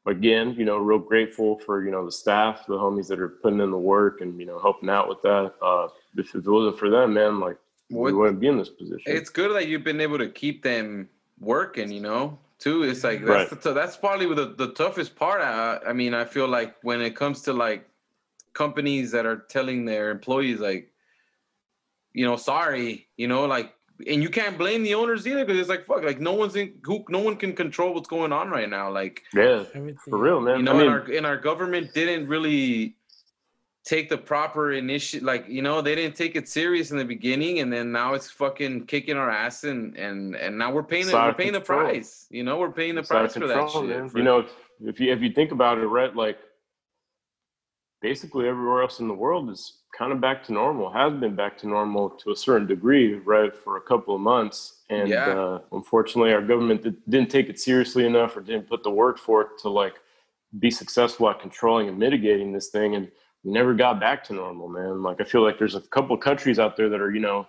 [0.06, 3.60] again, you know, real grateful for you know the staff, the homies that are putting
[3.60, 5.52] in the work and you know helping out with that.
[5.62, 7.58] Uh, if it wasn't for them, man, like
[7.88, 9.02] what, we wouldn't be in this position.
[9.06, 11.08] It's good that you've been able to keep them
[11.38, 11.90] working.
[11.90, 12.84] You know, too.
[12.84, 13.62] It's like that's right.
[13.62, 15.40] the, that's probably the, the toughest part.
[15.40, 17.88] I, I mean, I feel like when it comes to like
[18.52, 20.90] companies that are telling their employees like,
[22.16, 23.74] you know, sorry, you know, like
[24.06, 26.72] and you can't blame the owners either because it's like fuck, like no one's in
[26.82, 28.90] who no one can control what's going on right now.
[28.90, 29.64] Like yeah,
[30.02, 30.56] for real, man.
[30.56, 32.96] You know, I mean, our in our government didn't really
[33.84, 35.26] take the proper initiative.
[35.26, 38.30] Like you know, they didn't take it serious in the beginning, and then now it's
[38.30, 42.26] fucking kicking our ass, and and and now we're paying we're paying the price.
[42.30, 44.10] You know, we're paying the it's price for that shit.
[44.10, 44.50] For, you know, if,
[44.80, 46.38] if you if you think about it, right, like
[48.00, 51.56] basically everywhere else in the world is kind of back to normal, has been back
[51.58, 54.82] to normal to a certain degree, right, for a couple of months.
[54.90, 55.26] And yeah.
[55.28, 59.42] uh, unfortunately, our government didn't take it seriously enough or didn't put the work for
[59.42, 59.94] it to like
[60.58, 62.94] be successful at controlling and mitigating this thing.
[62.94, 63.10] And
[63.42, 65.02] we never got back to normal, man.
[65.02, 67.46] Like, I feel like there's a couple of countries out there that are, you know,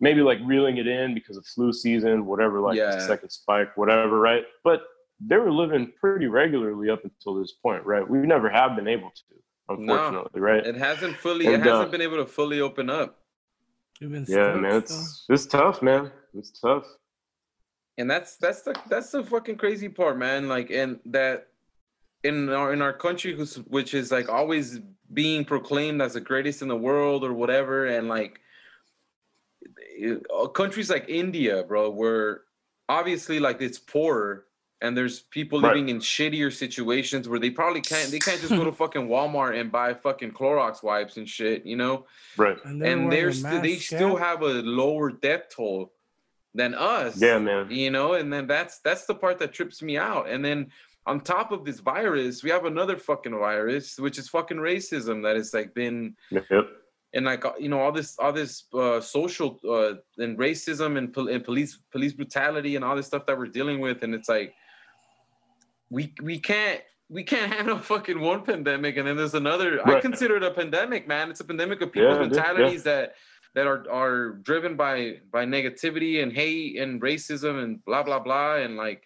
[0.00, 2.98] maybe like reeling it in because of flu season, whatever, like yeah.
[2.98, 4.44] second spike, whatever, right?
[4.62, 4.82] But
[5.18, 8.08] they were living pretty regularly up until this point, right?
[8.08, 9.22] We never have been able to
[9.68, 10.66] unfortunately, no, right?
[10.66, 13.18] It hasn't fully, and, it hasn't uh, been able to fully open up.
[14.00, 16.10] Yeah, man, it's it's tough, man.
[16.34, 16.84] It's tough.
[17.98, 20.48] And that's that's the that's the fucking crazy part, man.
[20.48, 21.48] Like, and that
[22.24, 24.80] in our in our country, who's which is like always
[25.12, 28.40] being proclaimed as the greatest in the world or whatever, and like
[30.34, 32.42] uh, countries like India, bro, where
[32.88, 34.45] obviously like it's poor
[34.82, 35.70] and there's people right.
[35.70, 39.58] living in shittier situations where they probably can't they can't just go to fucking Walmart
[39.58, 42.06] and buy fucking Clorox wipes and shit, you know?
[42.36, 42.58] Right.
[42.64, 45.92] And, and they're still they still have a lower death toll
[46.54, 47.20] than us.
[47.20, 47.70] Yeah, man.
[47.70, 50.28] You know, and then that's that's the part that trips me out.
[50.28, 50.70] And then
[51.06, 55.36] on top of this virus, we have another fucking virus, which is fucking racism that
[55.36, 56.68] has like been yep
[57.14, 61.12] and like uh, you know all this all this uh, social uh, and racism and,
[61.12, 64.28] pol- and police police brutality and all this stuff that we're dealing with and it's
[64.28, 64.54] like
[65.90, 69.76] we we can't we can't handle fucking one pandemic and then there's another.
[69.84, 69.96] Right.
[69.96, 71.30] i consider it a pandemic man.
[71.30, 72.92] It's a pandemic of people's yeah, mentalities yeah.
[72.92, 73.14] that
[73.54, 78.56] that are are driven by by negativity and hate and racism and blah blah blah.
[78.56, 79.02] And like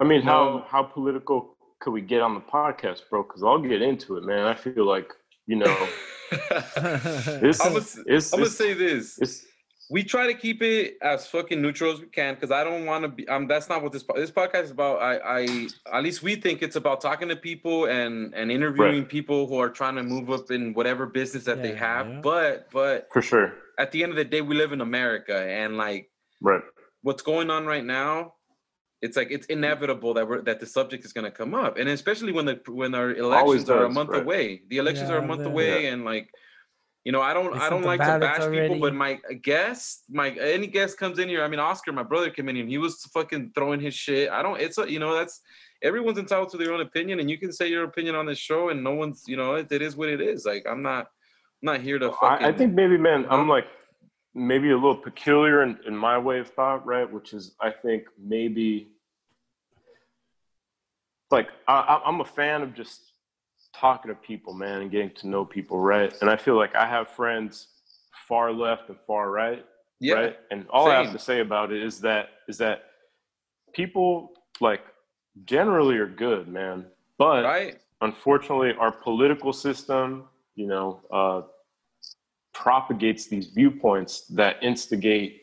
[0.00, 3.22] i mean how know, how political could we get on the podcast bro?
[3.22, 4.46] Because i'll get into it man.
[4.46, 5.12] I feel like
[5.46, 5.88] you know
[6.32, 9.44] it's, I'm gonna, I'm gonna say this
[9.90, 13.02] we try to keep it as fucking neutral as we can because I don't want
[13.02, 13.28] to be.
[13.28, 15.02] Um, that's not what this this podcast is about.
[15.02, 19.08] I, I at least we think it's about talking to people and and interviewing right.
[19.08, 22.08] people who are trying to move up in whatever business that yeah, they have.
[22.08, 22.20] Yeah.
[22.22, 25.76] But but for sure, at the end of the day, we live in America, and
[25.76, 26.10] like
[26.40, 26.62] right,
[27.02, 28.34] what's going on right now,
[29.02, 31.88] it's like it's inevitable that we're that the subject is going to come up, and
[31.88, 34.22] especially when the when our elections are a month right.
[34.22, 34.62] away.
[34.68, 36.30] The elections yeah, are a month away, and like
[37.04, 38.68] you know, I don't I don't like to bash already.
[38.68, 41.42] people, but my guest, my any guest comes in here.
[41.42, 44.30] I mean, Oscar, my brother came in here and he was fucking throwing his shit.
[44.30, 44.60] I don't.
[44.60, 45.40] It's a you know that's
[45.82, 48.68] everyone's entitled to their own opinion, and you can say your opinion on this show,
[48.68, 50.46] and no one's you know it, it is what it is.
[50.46, 51.06] Like I'm not
[51.62, 52.46] I'm not here to fucking.
[52.46, 53.66] I, I think maybe, man, I'm like
[54.34, 57.10] maybe a little peculiar in, in my way of thought, right?
[57.10, 58.92] Which is I think maybe
[61.32, 63.11] like I, I'm a fan of just
[63.74, 66.14] talking to people, man, and getting to know people, right?
[66.20, 67.68] And I feel like I have friends
[68.28, 69.64] far left and far right,
[70.00, 70.38] yeah, right?
[70.50, 70.92] And all same.
[70.92, 72.84] I have to say about it is that is that
[73.72, 74.82] people like
[75.44, 76.86] generally are good, man,
[77.18, 77.78] but right.
[78.00, 81.42] unfortunately, our political system, you know, uh,
[82.52, 85.42] propagates these viewpoints that instigate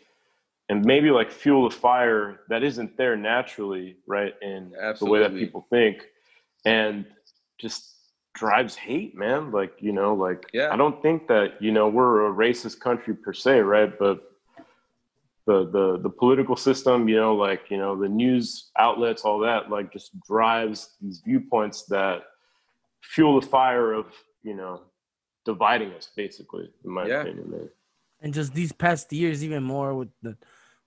[0.69, 4.35] and maybe like fuel a fire that isn't there naturally, right?
[4.41, 4.97] In Absolutely.
[4.99, 6.05] the way that people think,
[6.63, 7.05] and
[7.57, 7.95] just
[8.33, 9.51] drives hate, man.
[9.51, 10.69] Like, you know, like yeah.
[10.71, 13.97] I don't think that, you know, we're a racist country per se, right?
[13.97, 14.23] But
[15.45, 19.69] the the the political system, you know, like, you know, the news outlets, all that,
[19.69, 22.21] like just drives these viewpoints that
[23.01, 24.05] fuel the fire of,
[24.43, 24.81] you know,
[25.45, 27.21] dividing us basically, in my yeah.
[27.21, 27.69] opinion, man.
[28.21, 30.37] And just these past years, even more with the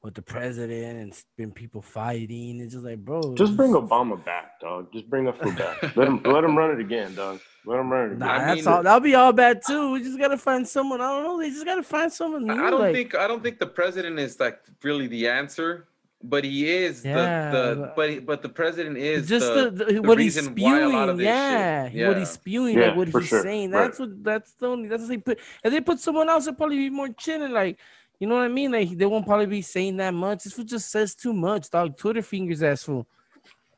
[0.02, 2.60] with the president and been people fighting.
[2.60, 3.34] It's just like, bro.
[3.36, 4.92] Just bring Obama back, dog.
[4.92, 5.96] Just bring the food back.
[5.96, 7.40] let him let him run it again, dog.
[7.64, 8.18] Let him run it again.
[8.18, 8.82] Nah, that's mean, all.
[8.82, 9.92] That'll be all bad too.
[9.92, 11.00] We just gotta find someone.
[11.00, 11.38] I don't know.
[11.38, 12.52] They just gotta find someone new.
[12.52, 13.14] I don't like, think.
[13.14, 15.86] I don't think the president is like really the answer.
[16.24, 19.84] But he is yeah, the, the but he, but the president is just the, the,
[19.94, 23.42] the what he's spewing, yeah, yeah, what he's spewing, yeah, like what he's sure.
[23.42, 23.72] saying.
[23.72, 24.08] That's right.
[24.08, 25.40] what that's the only that's what they put.
[25.64, 27.50] If they put someone else, it'd probably be more chilling.
[27.50, 27.80] Like
[28.22, 28.70] you know what I mean?
[28.70, 30.44] Like they won't probably be saying that much.
[30.44, 31.96] This fool just says too much, dog.
[31.96, 33.04] Twitter fingers ass fool.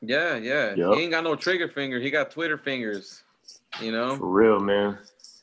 [0.02, 0.74] Yeah, yeah.
[0.74, 0.96] Yup.
[0.96, 1.98] He ain't got no trigger finger.
[1.98, 3.22] He got Twitter fingers.
[3.80, 4.16] You know.
[4.16, 4.98] For real, man.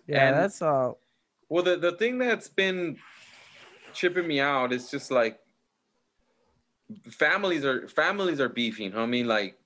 [0.05, 0.99] Yeah, And- that's all.
[1.49, 2.95] Well, the the thing that's been
[3.91, 5.39] tripping me out is just like
[7.09, 8.95] families are families are beefing.
[8.95, 9.57] I mean, like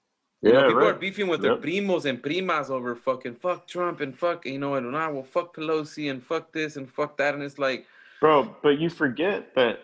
[0.41, 0.95] you Yeah, know, people right.
[0.95, 4.75] are beefing with their primos and primas over fucking fuck Trump and fuck you know
[4.75, 7.86] and I will fuck Pelosi and fuck this and fuck that and it's like
[8.26, 9.82] Bro, but you forget that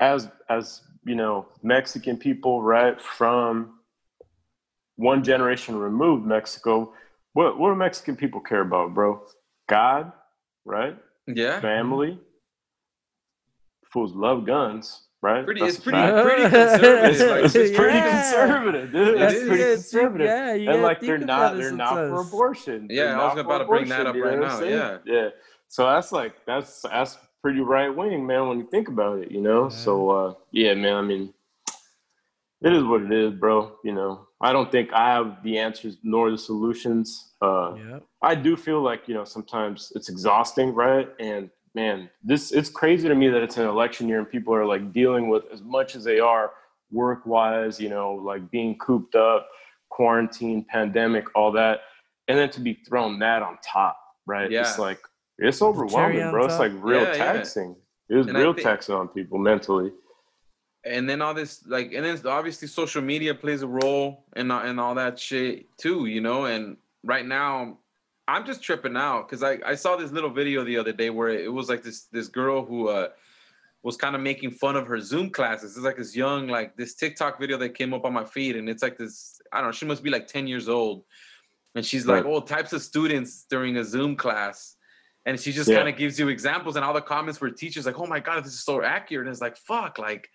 [0.00, 3.78] as as you know, Mexican people, right, from
[4.96, 6.92] one generation removed Mexico,
[7.34, 9.22] what what do Mexican people care about, bro?
[9.68, 10.10] God,
[10.64, 10.96] right?
[11.28, 12.18] yeah, Family.
[13.92, 15.44] Fools love guns, right?
[15.44, 15.60] pretty.
[15.60, 16.26] That's It's pretty fact.
[16.26, 17.30] pretty It's- conservative.
[17.30, 18.10] like, it's it's pretty Yeah.
[18.10, 19.08] conservative, dude.
[19.08, 19.46] It That's is.
[19.48, 20.26] pretty Yeah, conservative.
[20.26, 22.88] yeah, you and like they're not they're not for abortion.
[22.90, 24.98] Yeah, They're I was not for about to bring that up right now, yeah.
[25.06, 25.28] Yeah.
[25.68, 29.40] So that's like that's that's pretty right wing, man, when you think about it, you
[29.40, 29.64] know?
[29.64, 29.76] Yeah.
[29.76, 31.34] So uh yeah, man, I mean
[32.60, 33.76] it is what it is, bro.
[33.84, 37.34] You know, I don't think I have the answers nor the solutions.
[37.40, 38.02] Uh Yep.
[38.22, 41.08] I do feel like, you know, sometimes it's exhausting, right?
[41.20, 44.66] And man, this it's crazy to me that it's an election year and people are
[44.66, 46.52] like dealing with as much as they are
[46.90, 49.48] work wise, you know, like being cooped up,
[49.90, 51.80] quarantine, pandemic, all that.
[52.28, 54.50] And then to be thrown that on top, right?
[54.50, 54.60] Yeah.
[54.60, 55.00] It's like
[55.38, 56.44] it's overwhelming, on bro.
[56.46, 57.32] It's like real Yeah, yeah.
[57.32, 57.76] taxing.
[58.08, 59.92] It was And real think- taxing on people mentally.
[60.84, 64.78] and then all this like and then obviously social media plays a role and and
[64.78, 67.76] all that shit too you know and right now
[68.28, 71.30] i'm just tripping out because I, I saw this little video the other day where
[71.30, 73.08] it was like this this girl who uh
[73.82, 76.94] was kind of making fun of her zoom classes it's like this young like this
[76.94, 79.72] tiktok video that came up on my feed and it's like this i don't know
[79.72, 81.02] she must be like 10 years old
[81.74, 82.30] and she's like Right.
[82.32, 84.76] all types of students during a zoom class
[85.26, 85.76] and she just Yeah.
[85.78, 88.44] kind of gives you examples and all the comments were teachers like oh my god
[88.44, 90.28] this is so accurate and it's like fuck like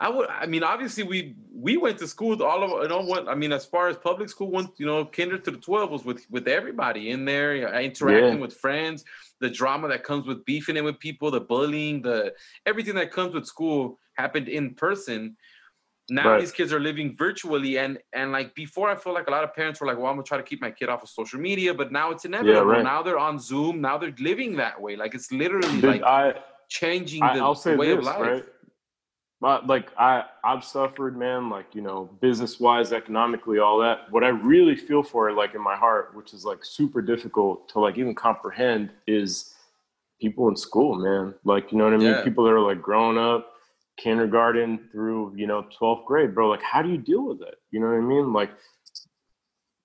[0.00, 0.28] I would.
[0.28, 2.30] I mean, obviously, we we went to school.
[2.30, 3.52] with All of you know what I mean.
[3.52, 6.48] As far as public school went, you know, kinder to the twelve was with with
[6.48, 8.40] everybody in there, interacting Yeah.
[8.40, 9.04] with friends.
[9.38, 12.34] The drama that comes with beefing it with people, the bullying, the
[12.66, 15.36] everything that comes with school happened in person.
[16.10, 16.40] Now Right.
[16.40, 19.54] these kids are living virtually, and and like before, I feel like a lot of
[19.54, 21.72] parents were like, "Well, I'm gonna try to keep my kid off of social media,"
[21.72, 22.64] but now it's inevitable.
[22.64, 22.82] right.
[22.82, 23.80] Now they're on Zoom.
[23.80, 24.96] Now they're living that way.
[24.96, 26.34] Like it's literally Dude, like I
[26.68, 28.20] changing I, the I'll say way this, of life.
[28.20, 28.44] right?
[29.40, 31.50] But like I, I've suffered, man.
[31.50, 34.10] Like you know, business wise, economically, all that.
[34.10, 37.80] What I really feel for, like in my heart, which is like super difficult to
[37.80, 39.54] like even comprehend, is
[40.20, 41.34] people in school, man.
[41.44, 42.06] Like you know what I mean?
[42.08, 42.22] Yeah.
[42.24, 43.51] People that are like growing up,
[43.96, 46.48] kindergarten through you know twelfth grade, bro.
[46.48, 47.54] Like, how do you deal with it?
[47.70, 48.32] You know what I mean?
[48.32, 48.50] Like,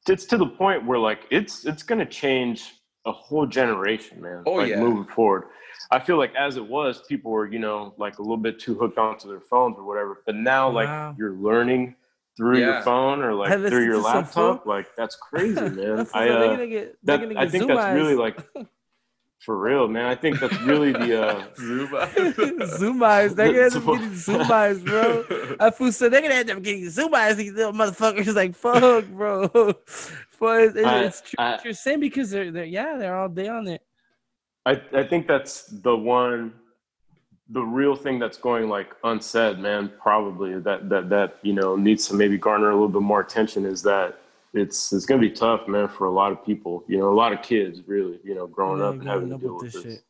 [0.07, 2.73] it's to the point where like it's it's gonna change
[3.05, 4.43] a whole generation, man.
[4.45, 4.79] Oh, like yeah.
[4.79, 5.45] moving forward.
[5.91, 8.75] I feel like as it was, people were, you know, like a little bit too
[8.75, 10.23] hooked onto their phones or whatever.
[10.25, 11.09] But now, Wow.
[11.09, 11.95] like you're learning
[12.35, 12.65] through Yeah.
[12.73, 14.65] your phone or like through your laptop.
[14.65, 15.75] Like that's crazy, man.
[15.75, 18.37] That's- I they're uh, gonna get, they're that gonna I think Zoom that's really like
[19.47, 20.03] for real, man.
[20.07, 21.45] I think that's really the uh
[22.77, 23.33] Zoom eyes.
[23.33, 25.23] They're gonna end up Zoom- getting Zoom eyes, bro.
[25.59, 27.37] That fool said they're gonna end up getting Zoom eyes.
[27.37, 29.47] These little motherfuckers like fuck, bro.
[30.39, 33.29] But it's, I- it's true I- what you're saying because they're they're yeah they're all
[33.29, 33.81] day on it.
[34.65, 36.51] I, I think that's the one
[37.49, 42.05] the real thing that's going like unsaid man probably that that that you know needs
[42.09, 44.19] to maybe garner a little bit more attention is that
[44.53, 47.33] it's it's gonna be tough man for a lot of people you know a lot
[47.33, 49.63] of kids really you know growing Yeah, up and having to growing up deal with
[49.63, 50.01] with this this,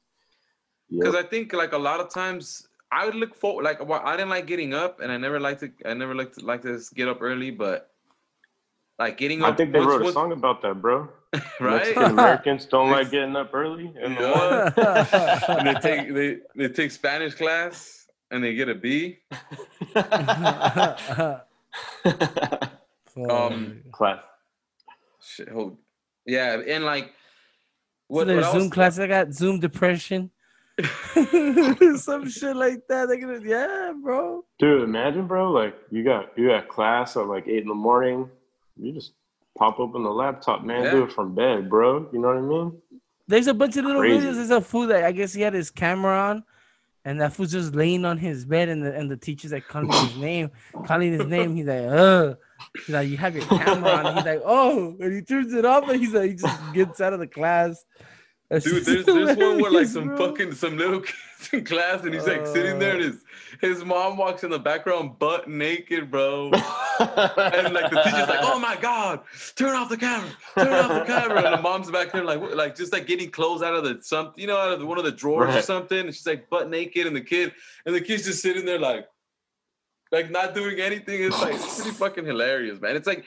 [0.89, 1.25] because Yep.
[1.25, 4.29] I think like a lot of times I would look for like well, I didn't
[4.29, 7.07] like getting up and I never liked to I never liked to like to get
[7.09, 7.91] up early, but
[8.97, 9.47] like getting up.
[9.47, 11.09] I up think they once- wrote a once- song about that bro
[11.59, 16.37] right Mexican Americans don't like getting up early in the morning and they take they,
[16.55, 19.19] they take Spanish class and they get a B.
[23.29, 24.19] Um, class
[25.21, 25.77] Shit, hold.
[26.25, 27.13] Yeah, and like
[28.07, 30.31] what, what, their what Zoom was- class, I got Zoom depression.
[31.97, 33.07] Some shit like that.
[33.07, 34.45] They're gonna, yeah, bro.
[34.59, 38.29] dude imagine bro like you got you got class at like eight in the morning
[38.79, 39.13] you just
[39.57, 42.77] pop open the laptop man do it from bed bro you know what I mean
[43.27, 44.27] There's a bunch of little Crazy.
[44.27, 44.35] videos.
[44.35, 46.43] There's a fool that I guess he had his camera on,
[47.03, 49.91] and that fool's just laying on his bed, and the and the teacher's like calling
[49.91, 50.51] his name,
[50.85, 51.55] calling his name.
[51.55, 52.35] He's like, uh,
[52.73, 54.15] he's like, you have your camera on.
[54.15, 57.13] He's like, oh, and he turns it off, and he's like, he just gets out
[57.13, 57.85] of the class.
[58.49, 60.29] That's Dude, there's, there's one where like some bro.
[60.29, 61.01] fucking some little
[61.37, 63.23] kids in class and he's like sitting there and his
[63.59, 66.51] his mom walks in the background butt naked, bro.
[66.99, 69.21] And like the teacher's like, "Oh my god,
[69.55, 72.75] turn off the camera, turn off the camera," and the mom's back there like, like
[72.75, 75.11] just like getting clothes out of the some, you know, out of one of the
[75.11, 77.53] drawers or something, and she's like butt naked, and the kid,
[77.85, 79.05] and the kid's just sitting there like,
[80.11, 81.23] like not doing anything.
[81.23, 82.95] It's like it's pretty fucking hilarious, man.
[82.95, 83.25] It's like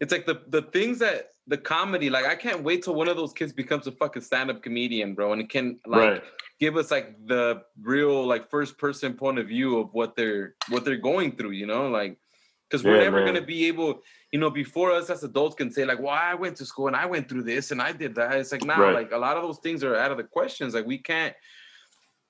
[0.00, 3.16] it's like the the things that the comedy, like I can't wait till one of
[3.16, 6.22] those kids becomes a fucking stand-up comedian, bro, and it can like Right.
[6.60, 10.84] give us like the real like first person point of view of what they're what
[10.84, 12.18] they're going through, you know, like
[12.70, 14.00] because we're Yeah, never gonna be able,
[14.32, 16.96] you know, before us as adults can say like, well, I went to school and
[16.96, 18.34] I went through this and I did that.
[18.36, 18.94] It's like now, Right.
[18.94, 20.74] like a lot of those things are out of the questions.
[20.74, 21.34] Like we can't,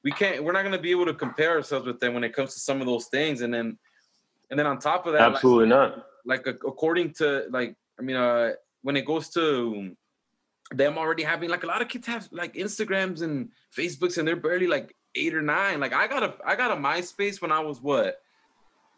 [0.05, 2.55] we can't, we're not gonna be able to compare ourselves with them when it comes
[2.55, 3.41] to some of those things.
[3.41, 3.79] And then,
[4.51, 6.07] and then on top of that, like- Absolutely not.
[6.27, 8.51] like according to like i mean uh
[8.83, 9.95] when it goes to
[10.73, 14.35] them already having like a lot of kids have like instagrams and facebooks and they're
[14.49, 17.61] barely like eight or nine like i got a i got a myspace when i
[17.61, 18.17] was what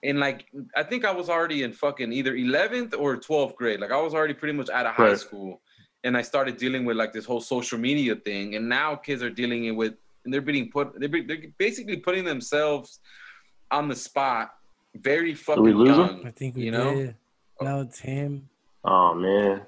[0.04, 0.46] and like
[0.76, 4.14] i think i was already in fucking either 11th or 12th grade like i was
[4.14, 5.18] already pretty much out of high Right.
[5.18, 5.60] school
[6.04, 9.30] and i started dealing with like this whole social media thing and now kids are
[9.30, 9.94] dealing it with
[10.26, 13.00] and they're being put they're, they're basically putting themselves
[13.70, 14.50] on the spot
[14.96, 15.96] very fucking lose 'em?
[15.98, 17.14] young I think we you know did.
[17.62, 18.48] Now it's him.
[18.84, 19.62] Oh man.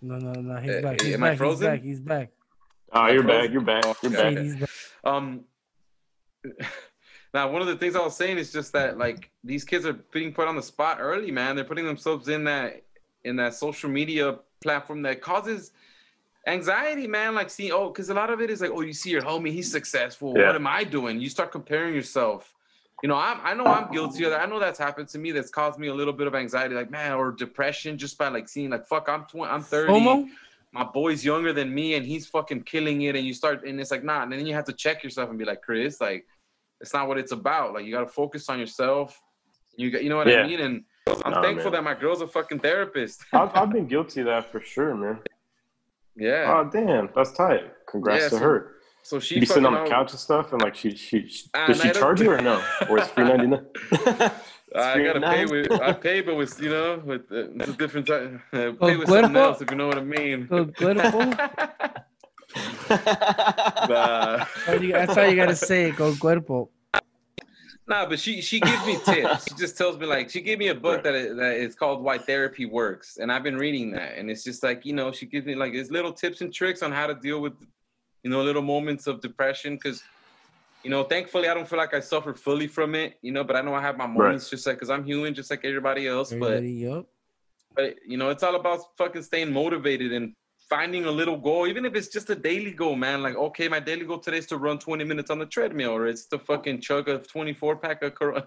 [0.00, 0.60] No, no, no.
[0.60, 1.00] He's Uh, back.
[1.00, 1.48] He's am I back.
[1.48, 1.82] He's back.
[1.82, 2.30] He's back.
[2.92, 3.40] Oh, you're frozen?
[3.40, 3.50] back.
[3.52, 4.02] You're back.
[4.02, 4.38] You're back.
[4.38, 4.70] He's back.
[5.04, 5.44] Um,
[7.34, 9.94] now one of the things I was saying is just that like these kids are
[10.12, 11.56] being put on the spot early, man.
[11.56, 12.82] They're putting themselves in that
[13.24, 15.72] in that social media platform that causes
[16.46, 17.34] anxiety, man.
[17.34, 19.52] Like see, oh, because a lot of it is like, oh, you see your homie,
[19.52, 20.34] he's successful.
[20.36, 20.46] Yeah.
[20.46, 21.20] What am I doing?
[21.20, 22.54] You start comparing yourself.
[23.02, 24.42] You know, I'm, I know I'm guilty of that.
[24.42, 25.32] I know that's happened to me.
[25.32, 28.48] That's caused me a little bit of anxiety, like man, or depression, just by like
[28.48, 30.28] seeing like, fuck, I'm 20, I'm 30 Homo?
[30.74, 33.90] my boy's younger than me and he's fucking killing it and you start and it's
[33.90, 36.24] like nah and then you have to check yourself and be like chris like
[36.80, 39.20] it's not what it's about like you got to focus on yourself
[39.76, 40.36] you got you know what Yeah.
[40.44, 40.82] i mean and
[41.26, 41.72] i'm Nah, thankful man.
[41.72, 45.18] that my girl's a fucking therapist I've, I've been guilty of that for sure, man.
[46.16, 47.64] Yeah Oh damn, that's tight.
[47.90, 48.70] Congrats Yeah, to so her.
[49.02, 51.48] so she be sitting on the out- couch and stuff, and like she she, she
[51.54, 52.62] does she charge you or no?
[52.88, 53.66] Or it's free ninety nine.
[54.74, 58.06] i gotta pay with i pay but with you know with uh, it's a different
[58.06, 59.38] time uh, Oh, pay with something cuerpo?
[59.50, 61.20] else if you know what i mean cuerpo?
[62.90, 64.44] Nah.
[64.44, 65.96] That's all you- That's how you gotta say it.
[65.96, 66.68] Go cuerpo.
[67.88, 69.48] Nah, but she she gives me tips.
[69.48, 72.02] She just tells me like she gave me a book that it, that is called
[72.02, 75.26] Why Therapy Works, and I've been reading that, and it's just like you know she
[75.26, 77.54] gives me like it's little tips and tricks on how to deal with
[78.22, 80.02] you know little moments of depression because
[80.84, 83.56] you know thankfully I don't feel like I suffer fully from it, you know, but
[83.56, 86.30] I know I have my moments just like because I'm human just like everybody else,
[86.32, 87.06] Everybody, yup.
[87.74, 90.34] but but you know it's all about fucking staying motivated and
[90.72, 93.22] finding a little goal, even if it's just a daily goal, man.
[93.22, 96.06] Like, okay, my daily goal today is to run 20 minutes on the treadmill, or
[96.06, 98.46] it's to fucking chug a 24 pack of Corona.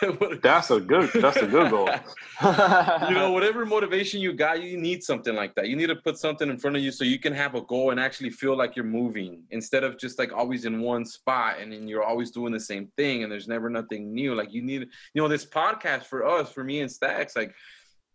[0.40, 1.10] That's a good.
[1.14, 1.88] That's a good goal.
[3.08, 5.66] you know, whatever motivation you got, you need something like that.
[5.66, 7.90] You need to put something in front of you so you can have a goal
[7.90, 11.72] and actually feel like you're moving instead of just like always in one spot and
[11.72, 14.36] then you're always doing the same thing and there's never nothing new.
[14.36, 14.82] Like you need,
[15.12, 17.52] you know, this podcast for us, for me and Stacks, like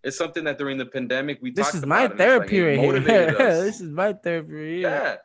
[0.04, 2.62] it's something that during the pandemic we This talked is about my and it's therapy
[2.62, 3.36] like, it right here.
[3.66, 4.80] this is my therapy right here.
[4.80, 5.16] yeah.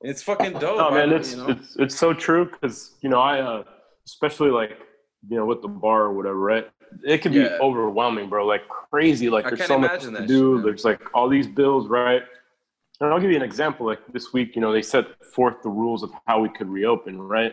[0.00, 0.80] It's fucking dope.
[0.80, 1.48] Oh man, I- it's you know?
[1.48, 3.64] it's it's so true because you know I uh,
[4.06, 4.78] especially like
[5.28, 6.68] you know with the bar or whatever, right?
[7.04, 8.46] It can be overwhelming, bro.
[8.46, 9.28] Like crazy.
[9.28, 10.34] Like I there's so much to that do.
[10.38, 10.62] shit, man.
[10.64, 12.22] there's like all these bills, right?
[13.00, 13.86] And I'll give you an example.
[13.86, 17.20] Like this week, you know, they set forth the rules of how we could reopen,
[17.20, 17.52] right?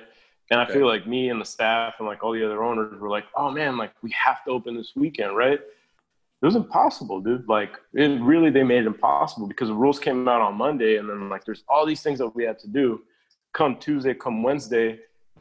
[0.51, 3.09] And I feel like me and the staff and like all the other owners were
[3.09, 7.47] like, "Oh man, like we have to open this weekend, right?" It was impossible, dude.
[7.49, 11.09] Like it really, they made it impossible because the rules came out on Monday, and
[11.09, 13.01] then like there's all these things that we had to do.
[13.53, 14.99] Come Tuesday, come Wednesday,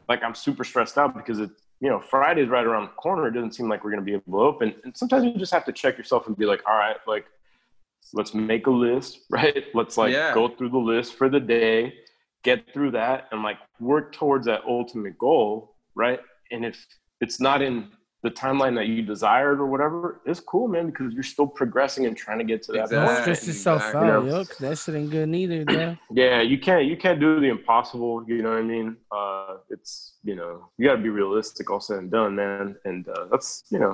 [0.09, 1.51] like I'm super stressed out because it,
[1.81, 3.27] you know, Friday's right around the corner.
[3.27, 4.73] It doesn't seem like we're gonna be able to open.
[4.83, 7.25] And sometimes you just have to check yourself and be like, all right, like
[8.13, 9.65] let's make a list, right?
[9.75, 10.33] Let's like Yeah.
[10.33, 11.93] go through the list for the day,
[12.45, 16.19] get through that, and like work towards that ultimate goal, right?
[16.51, 16.77] And if
[17.19, 17.89] it's not in
[18.23, 22.15] the timeline that you desired or whatever, it's cool, man, because you're still progressing and
[22.17, 22.97] trying to get to that Exactly.
[22.97, 23.21] Don't point.
[23.23, 24.09] stress yourself exactly.
[24.09, 24.37] out, You know?
[24.37, 25.99] yo, 'cause that shit ain't good neither, man.
[26.23, 28.23] Yeah, you can't you can't do the impossible.
[28.27, 28.87] You know what I mean?
[29.11, 29.93] Uh, it's
[30.23, 32.75] you know you got to be realistic, all said and done, man.
[32.85, 33.93] And uh, that's you know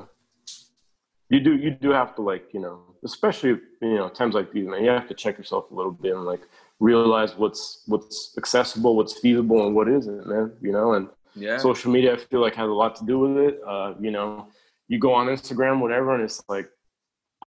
[1.29, 4.67] you do you do have to like you know especially you know times like these,
[4.71, 4.83] man.
[4.85, 6.43] You have to check yourself a little bit and like
[6.81, 10.51] realize what's what's accessible, what's feasible, and what isn't, man.
[10.61, 11.57] You know, and yeah.
[11.57, 13.61] social media I feel like has a lot to do with it.
[13.65, 14.47] Uh, you know,
[14.89, 16.69] you go on Instagram, whatever, and it's like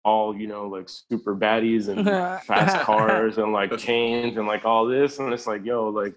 [0.04, 2.06] all you know, like super baddies and
[2.44, 6.14] fast cars and like chains and like all this, and it's like, yo, like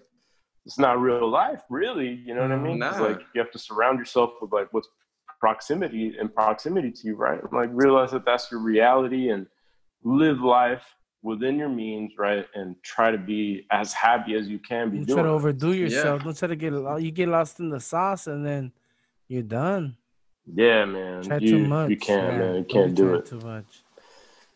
[0.65, 2.21] it's not real life, really.
[2.25, 2.83] You know what I mean?
[2.83, 3.03] It's Nah.
[3.03, 4.89] like you have to surround yourself with like what's
[5.39, 7.41] proximity and proximity to you, right?
[7.41, 9.47] And, like realize that that's your reality and
[10.03, 10.85] live life
[11.29, 12.45] within your means, right?
[12.53, 15.17] And try to be as happy as you can be You doing.
[15.17, 15.33] try to it.
[15.39, 16.23] overdo yourself.
[16.23, 16.71] Don't try to get
[17.05, 18.71] you get lost in the sauce and then
[19.27, 19.97] You're done.
[20.63, 21.23] Yeah, man.
[21.23, 21.89] Try you, too much.
[21.89, 22.37] You can't, yeah.
[22.39, 22.55] man.
[22.55, 23.25] You Don't can't do it.
[23.25, 23.65] Too much.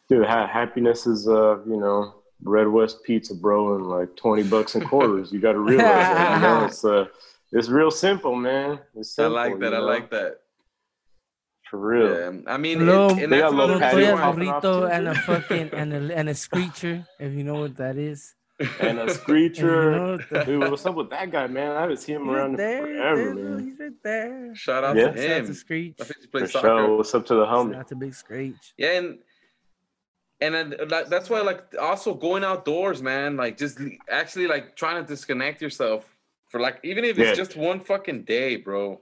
[0.08, 2.00] Dude, ha- happiness is uh, you know,
[2.44, 5.32] Red West pizza, bro, and like twenty bucks and quarters.
[5.34, 6.36] you got to realize that.
[6.36, 7.06] You know, it's uh,
[7.52, 8.80] it's real simple, man.
[8.96, 9.72] It's I like that.
[9.72, 10.32] you I like that.
[11.70, 12.10] For real.
[12.34, 13.08] Yeah, I mean, Hello.
[13.10, 14.86] it, and They that's got little another patio reason Pollo off burrito too.
[14.96, 18.36] and a fucking and a and a screecher, if you know what that is.
[18.82, 19.92] And a If you screecher.
[19.92, 21.72] know Dude, what's up with that guy, man?
[21.78, 22.82] I haven't seen him He's around there.
[22.86, 23.66] forever, there, man.
[23.70, 24.56] He's right there.
[24.56, 25.12] Shout out Yeah.
[25.12, 25.46] to Shout out him.
[25.48, 25.96] to Screech.
[26.02, 26.62] I think he For plays sure.
[26.62, 26.96] soccer.
[26.96, 27.76] What's up to the Shout homie?
[27.78, 28.74] out to Big Screech.
[28.78, 29.20] Yeah, and
[30.42, 33.38] and then uh, that's why like also going outdoors, man.
[33.38, 36.16] Like just actually like trying to disconnect yourself
[36.50, 37.34] for like even if it's Yeah.
[37.36, 39.02] just one fucking day, bro.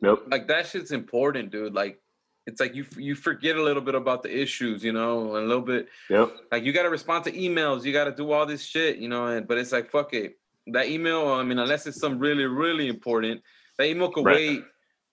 [0.00, 0.26] Nope.
[0.30, 1.74] Like that shit's important, dude.
[1.74, 2.00] Like
[2.46, 5.48] it's like you you forget a little bit about the issues, you know, and a
[5.48, 6.32] little bit Yep.
[6.52, 9.08] like you got to respond to emails, you got to do all this shit, you
[9.08, 9.26] know.
[9.26, 10.38] And but it's like fuck it,
[10.68, 11.28] that email.
[11.28, 13.42] I mean, unless it's some really really important,
[13.76, 14.36] that email could Right.
[14.36, 14.64] wait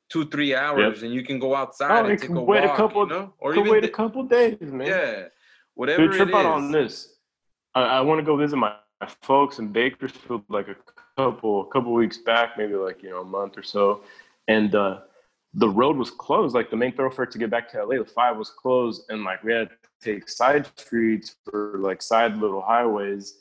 [0.09, 2.43] two three hours, and you can go oh, outside Oh, and it take can a
[2.43, 4.85] wait a couple- you know, or Could even wait a couple days, man.
[4.87, 5.23] yeah,
[5.73, 6.45] whatever Dude, trip it out is.
[6.45, 7.15] on this.
[7.73, 10.75] I, I want to go visit my, my folks in Bakersfield like a
[11.17, 14.03] couple a couple weeks back, maybe like you know a month or so,
[14.47, 14.99] and uh,
[15.53, 16.55] the road was closed.
[16.55, 19.43] Like the main thoroughfare to get back to LA, the five was closed, and like
[19.43, 23.37] we had to take side streets or like side little highways.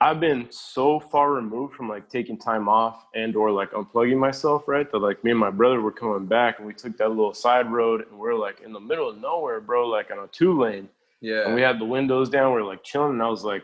[0.00, 4.64] I've been so far removed from like taking time off and or like unplugging myself,
[4.66, 4.90] right?
[4.90, 7.70] That like me and my brother were coming back and we took that little side
[7.70, 10.88] road and we're like in the middle of nowhere, bro, like on a two lane
[11.20, 12.52] Yeah, and we had the windows down.
[12.52, 13.62] We are like chilling, and I was like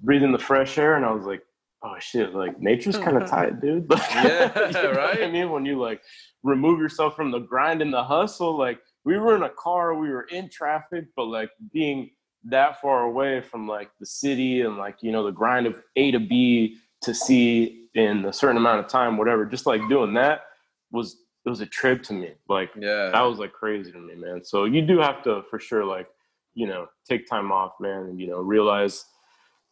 [0.00, 1.42] breathing the fresh air, and I was like,
[1.82, 2.34] "Oh shit!
[2.34, 5.22] Like nature's kind of tight, dude." Yeah, You know right?
[5.22, 6.02] I mean, when you like
[6.42, 10.10] remove yourself from the grind and the hustle, like we were in a car, we
[10.10, 12.10] were in traffic, but like being
[12.44, 16.10] that far away from like the city and like you know the grind of A
[16.10, 19.44] to B to C in a certain amount of time, whatever.
[19.44, 20.42] Just like doing that
[20.90, 22.32] was it was a trip to me.
[22.48, 24.44] Like yeah, that was like crazy to me, man.
[24.44, 26.08] So you do have to for sure, like,
[26.54, 29.04] you know, take time off, man, and you know, realize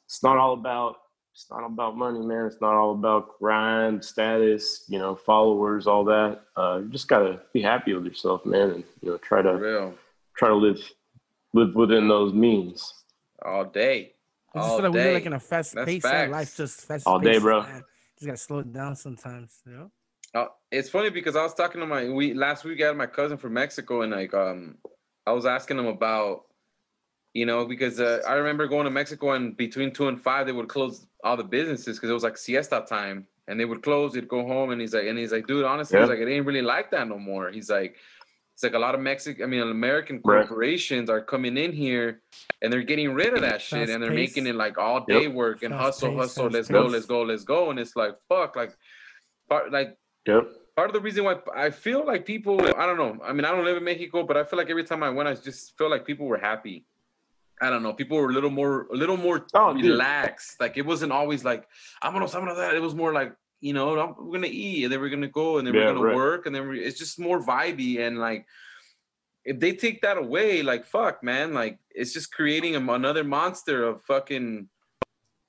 [0.06, 0.96] it's not all about
[1.36, 2.46] it's not about money, man.
[2.46, 6.40] It's not all about grind, status, you know, followers, all that.
[6.56, 9.92] Uh, you just gotta be happy with yourself, man, and you know, try to
[10.34, 10.80] try to live
[11.52, 12.94] live within those means.
[13.44, 14.14] all day,
[14.54, 15.14] I just all feel like We're day.
[15.14, 16.02] like in a fast That's pace.
[16.02, 16.32] facts.
[16.32, 17.62] Life just fast All day, bro.
[17.64, 17.84] man.
[18.18, 19.60] Just gotta slow it down sometimes.
[19.66, 19.90] You know.
[20.34, 23.06] Uh, it's funny because I was talking to my we last week I had my
[23.06, 24.78] cousin from Mexico and like um
[25.26, 26.44] I was asking him about
[27.34, 30.52] you know because uh, I remember going to Mexico and between two and five they
[30.52, 34.12] would close all the businesses because it was like siesta time and they would close
[34.12, 36.14] they'd go home and he's like and he's like dude honestly he's Yeah.
[36.14, 37.96] like it ain't really like that no more he's like
[38.54, 40.46] it's like a lot of Mexican I mean American Right.
[40.48, 42.22] corporations are coming in here
[42.62, 44.36] and they're getting rid of that shit and they're Fast-paced.
[44.36, 45.32] making it like all day Yep.
[45.42, 48.54] work and hustle Fast-paced, hustle let's go let's go let's go and it's like fuck
[48.56, 48.72] like
[49.48, 49.90] part like
[50.26, 50.44] Yep.
[50.76, 53.12] part of the reason why I feel like people, I don't know.
[53.24, 55.28] I mean, I don't live in Mexico, but I feel like every time I went,
[55.28, 56.84] I just feel like people were happy.
[57.60, 57.92] I don't know.
[57.92, 59.84] People were a little more, a little more Oh, dude.
[59.84, 60.60] relaxed.
[60.60, 61.66] Like it wasn't always like
[62.02, 62.74] I'm gonna, I'm gonna that.
[62.74, 63.32] It was more like
[63.62, 65.94] you know, I'm, we're gonna eat, and then we're gonna go, and then Yeah, we're
[65.94, 66.14] gonna right.
[66.16, 68.46] work, and then we, it's just more vibey and like.
[69.48, 73.84] If they take that away, like fuck, man, like it's just creating a, another monster
[73.84, 74.68] of fucking,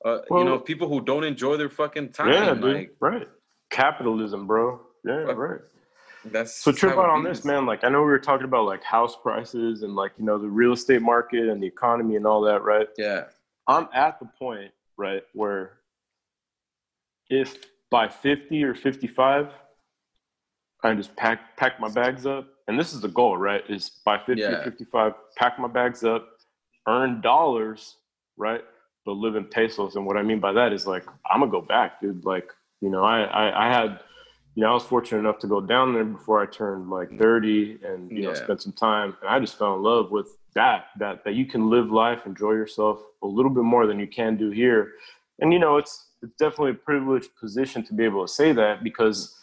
[0.06, 2.32] uh, you know, people who don't enjoy their fucking time.
[2.32, 2.76] Yeah, dude.
[2.76, 3.28] like right.
[3.72, 4.82] Capitalism, bro.
[5.04, 5.62] Yeah, right.
[6.32, 7.66] That's So trip out on this, man.
[7.66, 10.48] Like I know we were talking about like house prices and like you know the
[10.48, 12.88] real estate market and the economy and all that, right?
[12.98, 13.26] Yeah.
[13.68, 15.74] I'm at the point, right, where
[17.30, 17.58] if
[17.92, 19.50] by 50 or 55,
[20.84, 23.64] I just pack pack my bags up, and this is the goal, right?
[23.70, 24.48] Is by 50 Yeah.
[24.60, 26.28] or 55, pack my bags up,
[26.88, 27.96] earn dollars,
[28.38, 28.64] right,
[29.06, 29.96] but live in pesos.
[29.96, 32.24] And what I mean by that is like I'm gonna go back, dude.
[32.26, 32.50] Like
[32.82, 34.00] you know, I I, I had.
[34.58, 37.20] You know, I was fortunate enough to go down there before I turned like mm.
[37.20, 38.44] 30 and, you know, Yeah.
[38.44, 39.16] spend some time.
[39.22, 42.54] And I just fell in love with that, that, that you can live life, enjoy
[42.54, 44.94] yourself a little bit more than you can do here.
[45.38, 48.84] And, you know, it's, it's definitely a privileged position to be able to say that
[48.84, 49.40] because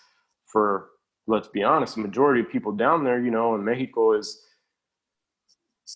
[0.46, 0.88] for,
[1.28, 4.42] let's be honest, the majority of people down there, you know, in Mexico is,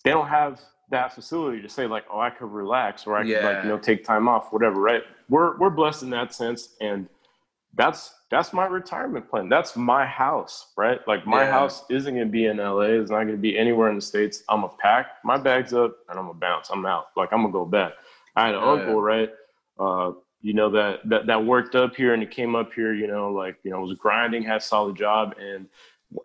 [0.05, 0.61] they don't have
[0.91, 3.77] that facility to say like, oh, I could relax or I could like, you know,
[3.79, 5.03] take time off, whatever, right?
[5.27, 6.77] We're, we're blessed in that sense.
[6.79, 7.09] And,
[7.75, 9.49] that's that's my retirement plan.
[9.49, 10.99] That's my house, right?
[11.07, 11.51] Like my Yeah.
[11.51, 12.99] house isn't gonna be in LA.
[13.01, 14.43] It's not gonna be anywhere in the states.
[14.49, 16.69] I'm gonna pack my bags up and I'm gonna bounce.
[16.69, 17.07] I'm out.
[17.15, 17.93] Like I'm gonna go back.
[18.35, 19.29] I had an Oh, uncle, right?
[19.79, 20.11] Uh,
[20.41, 22.93] you know that that that worked up here and he came up here.
[22.93, 25.67] You know, like you know was grinding, had a solid job, and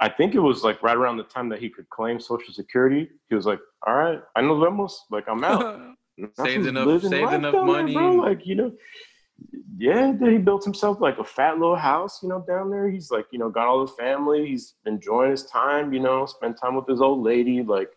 [0.01, 3.11] I think it was like right around the time that he could claim Social Security.
[3.28, 5.05] He was like, "All right, I know vemos.
[5.11, 5.80] Like I'm out."
[6.36, 7.92] Saved enough- saved enough there, money.
[7.97, 8.72] Like you know,
[9.76, 12.88] Yeah, he built himself like a fat little house, you know, down there.
[12.88, 14.47] He's like, you know, got all the family.
[14.47, 17.90] He's enjoying his time, you know, spend time with his old lady, like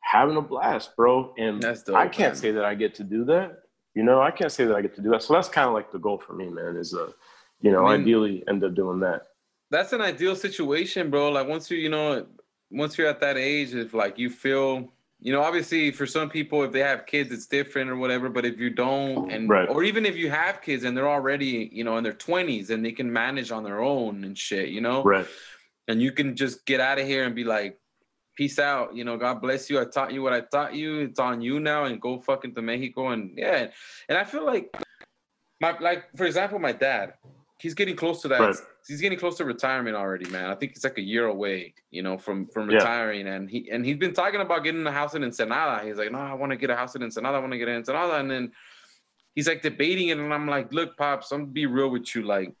[0.00, 1.34] having a blast, bro.
[1.36, 2.40] And That's dope, I can't man.
[2.40, 3.58] say that I get to do that.
[3.94, 5.22] You know, I can't say that I get to do that.
[5.22, 6.76] So that's kind of like the goal for me, man.
[6.76, 7.10] Is uh,
[7.60, 9.26] you know, I mean- ideally end up doing that.
[9.70, 11.30] that's an ideal situation, bro.
[11.30, 12.24] Like once you, you know,
[12.70, 16.62] once you're at that age, if like you feel, you know, obviously for some people,
[16.62, 18.28] if they have kids, it's different or whatever.
[18.28, 19.68] But if you don't, and Right.
[19.68, 22.84] or even if you have kids and they're already, you know, in their twenties and
[22.84, 25.26] they can manage on their own and shit, you know, Right.
[25.88, 27.78] and you can just get out of here and be like,
[28.36, 29.78] peace out, you know, God bless you.
[29.78, 31.00] I taught you what I taught you.
[31.00, 33.68] It's on you now, and go fucking to Mexico and yeah.
[34.08, 34.74] And I feel like
[35.60, 37.14] my like for example, my dad,
[37.58, 38.40] he's getting close to that.
[38.40, 38.56] Right.
[38.86, 40.50] He's getting close to retirement already, man.
[40.50, 42.78] I think it's like a year away, you know, from from Yeah.
[42.78, 43.28] retiring.
[43.28, 45.86] And he and he's been talking about getting a house in Ensenada.
[45.86, 47.36] He's like, no, I want to get a house in Ensenada.
[47.36, 48.14] I want to get in Ensenada.
[48.16, 48.52] And then
[49.34, 52.22] he's like debating it, and I'm like, look, pops, I'm gonna be real with you.
[52.22, 52.52] Like,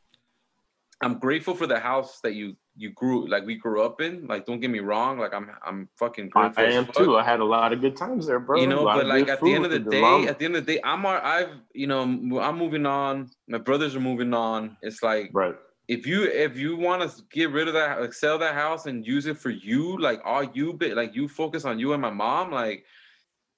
[1.02, 4.26] I'm grateful for the house that you you grew like we grew up in.
[4.26, 5.18] Like, don't get me wrong.
[5.18, 6.64] Like, I'm I'm fucking I, grateful.
[6.64, 7.16] I as am fuck too.
[7.18, 8.60] I had a lot of good times there, bro.
[8.60, 10.74] you know but like at the end of the day at the end of the
[10.74, 15.30] day i'm i've you know i'm moving on my brothers are moving on it's like
[15.32, 15.56] right.
[15.96, 19.04] If you if you want to get rid of that like sell that house and
[19.04, 22.10] use it for you like all you bit like you focus on you and my
[22.10, 22.84] mom like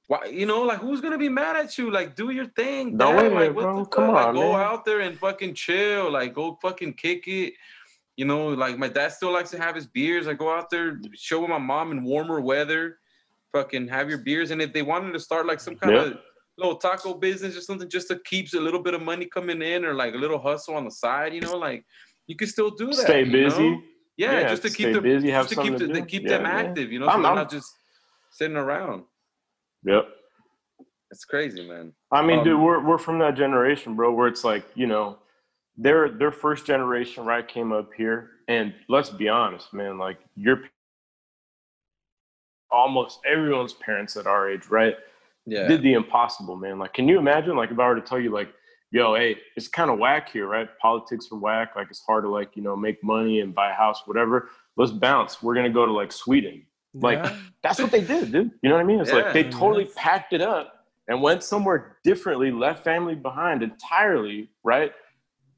[0.08, 3.10] why you know like who's gonna be mad at you like do your thing No
[3.10, 3.76] like bro.
[3.76, 3.90] the fuck?
[3.92, 4.60] Come like on, go man.
[4.62, 7.52] out there and fucking chill like go fucking kick it
[8.16, 10.98] you know like my dad still likes to have his beers i go out there
[11.14, 12.96] show with my mom in warmer weather
[13.52, 16.02] fucking have your beers and if they wanted to start like some kind Yeah.
[16.06, 16.18] of
[16.58, 19.84] little taco business or something just to keep a little bit of money coming in
[19.84, 21.84] or like a little hustle on the side you know like
[22.26, 23.70] you can still do that Stay you busy.
[23.70, 23.82] know?
[24.16, 26.46] yeah, Yeah, just to keep them busy, have to keep, to the, keep Yeah, them
[26.46, 27.74] active you know so I'm- they're I'm- not just
[28.30, 29.04] sitting around
[29.84, 30.08] Yep.
[31.10, 34.44] it's crazy man I mean, dude, Um, we're we're from that generation, bro, where it's
[34.44, 35.18] like, you know,
[35.78, 40.64] their their first generation, right, came up here, and let's be honest, man, like your
[42.70, 44.96] almost everyone's parents at our age, right,
[45.46, 46.78] yeah did the impossible, man.
[46.78, 48.52] Like, can you imagine, like, if I were to tell you, like,
[48.92, 50.68] yo, hey, it's kind of whack here, right?
[50.78, 51.72] Politics are whack.
[51.74, 54.50] Like, it's hard to like, you know, make money and buy a house, whatever.
[54.76, 55.42] Let's bounce.
[55.42, 56.64] We're gonna go to like Sweden.
[56.94, 57.36] Like, Yeah.
[57.62, 58.50] That's what they did, dude.
[58.62, 59.00] You know what I mean?
[59.00, 59.50] It's like they Yeah.
[59.50, 64.92] totally packed it up and went somewhere differently, left family behind entirely, right?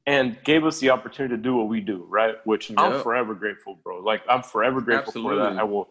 [0.07, 2.35] And gave us the opportunity to do what we do, right?
[2.45, 3.99] Which I'm forever grateful, bro.
[3.99, 5.55] Like I'm forever grateful for Absolutely.
[5.55, 5.59] that.
[5.59, 5.89] I will.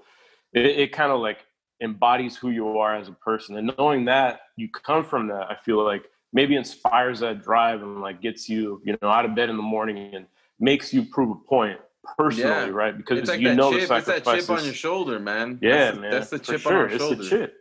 [0.53, 1.39] It, it kind of like
[1.83, 5.57] embodies who you are as a person, and knowing that you come from that, I
[5.57, 6.05] feel like
[6.35, 9.63] maybe inspires that drive and like gets you, you know, out of bed in the
[9.63, 10.27] morning and
[10.61, 11.79] makes you prove a point
[12.19, 12.69] personally, Yeah.
[12.69, 12.95] right?
[12.95, 15.59] Because it's like you that know chip the it's that chip on your shoulder man
[15.63, 16.11] Yeah, that's the, man.
[16.11, 16.73] that's the chip sure.
[16.73, 17.05] on our shoulder.
[17.05, 17.55] it's shoulder the chip.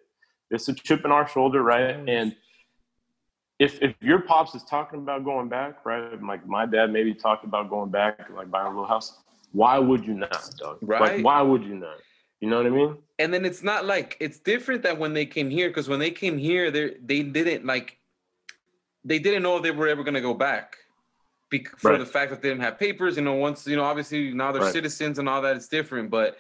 [0.52, 1.96] It's a chip in our shoulder, right?
[1.96, 2.06] Yes.
[2.08, 2.36] And
[3.60, 6.22] if if your pops is talking about going back, right?
[6.22, 9.18] Like my dad maybe talked about going back, like buying a little house.
[9.52, 10.80] Why would you not, dog?
[10.82, 11.02] Right.
[11.02, 11.98] Like why would you not?
[12.42, 12.98] You know what I mean?
[13.20, 16.12] and then it's not like it's different than when they came here because when they
[16.12, 17.98] came here they they didn't like
[19.04, 20.78] they didn't know if they were ever going to go back
[21.78, 22.00] for Right.
[22.00, 24.64] the fact that they didn't have papers you know once you know obviously now they're
[24.64, 24.72] Right.
[24.72, 26.38] citizens and all that it's different but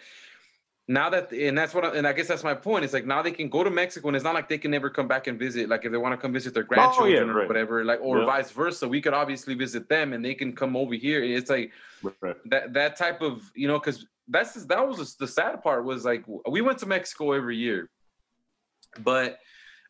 [0.87, 2.83] now that and that's what I, and I guess that's my point.
[2.83, 4.89] It's like now they can go to Mexico and it's not like they can never
[4.89, 5.69] come back and visit.
[5.69, 7.47] Like if they want to come visit their oh, grandchildren or Oh, right.
[7.47, 8.25] whatever, like or Yeah.
[8.25, 11.23] vice versa, we could obviously visit them and they can come over here.
[11.23, 12.35] It's like Right.
[12.47, 16.25] that that type of you know because that's that was the sad part was like
[16.49, 17.89] we went to Mexico every year,
[18.99, 19.39] but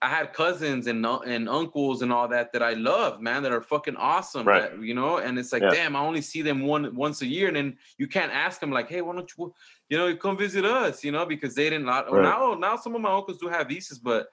[0.04, 3.54] I had cousins and uh, and uncles and all that that I love, man, that
[3.54, 4.72] are fucking awesome, Right.
[4.72, 5.18] that, you know.
[5.18, 5.70] And it's like, Yeah.
[5.70, 8.72] damn, I only see them one once a year, and then you can't ask them
[8.72, 9.54] like, hey, why don't you,
[9.90, 11.86] you know, come visit us, you know, because they didn't.
[11.86, 12.24] Lot, oh, Right.
[12.24, 14.28] Now, now some of my uncles do have visas, but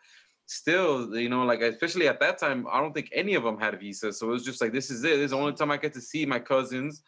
[0.46, 3.78] still, you know, like especially at that time, I don't think any of them had
[3.78, 4.18] visas.
[4.18, 5.16] So it was just like, this is it.
[5.16, 5.56] This is the only mm.
[5.56, 7.02] time I get to see my cousins.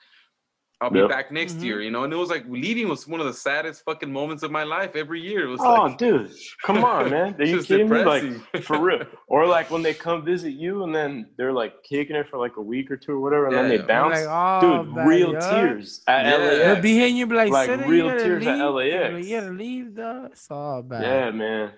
[0.83, 1.09] I'll be Yep.
[1.11, 1.65] back next Mhm.
[1.65, 2.03] year, you know.
[2.03, 4.97] And it was like leaving was one of the saddest fucking moments of my life
[4.97, 5.45] every year.
[5.45, 6.33] It was Oh, like, dude,
[6.65, 7.37] come on, man.
[7.39, 8.03] Are you just kidding me?
[8.05, 8.25] Like
[8.65, 9.05] for real.
[9.29, 12.57] Or like when they come visit you and then they're like kicking it for like
[12.57, 13.69] a week or two or whatever, and then Yeah.
[13.71, 14.27] they I'm bounce.
[14.27, 15.51] Like, oh, Dude, real yeah.
[15.51, 16.37] tears at Yeah.
[16.39, 16.83] They'll LAX.
[16.83, 18.75] be here and you'll like, Like, real you gotta tears at leave.
[18.75, 19.27] LAX.
[19.29, 20.29] You gotta leave, though.
[20.33, 21.03] It's all bad.
[21.03, 21.71] Yeah, man.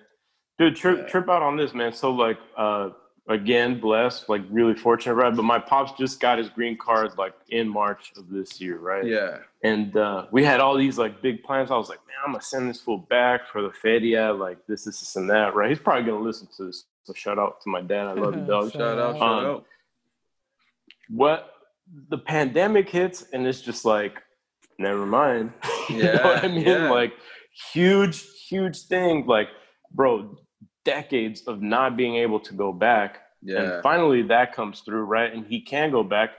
[0.57, 1.05] Dude, trip Yeah.
[1.07, 1.93] trip out on this, man.
[1.93, 2.89] So like uh
[3.27, 5.35] again, blessed, like really fortunate, right?
[5.35, 9.05] But my pops just got his green card like in March of this year, right?
[9.05, 11.71] yeah, And uh we had all these like big plans.
[11.71, 14.83] I was like, man, I'm gonna send this fool back for the feria, like this,
[14.85, 15.69] this, this, and that, right?
[15.69, 16.85] He's probably gonna listen to this.
[17.03, 18.07] So shout out to my dad.
[18.07, 18.71] I love you, dog.
[18.73, 19.15] Shout out, out.
[19.17, 19.65] shout Um, out.
[21.09, 21.51] what
[22.09, 24.21] the pandemic hits and it's just like
[24.79, 25.51] never mind
[25.89, 26.89] you know Yeah, what i mean yeah.
[26.89, 27.13] like
[27.73, 29.49] huge huge thing like
[29.91, 30.35] bro
[30.85, 33.61] decades of not being able to go back Yeah.
[33.61, 35.31] And finally that comes through, right?
[35.31, 36.31] And he can go back.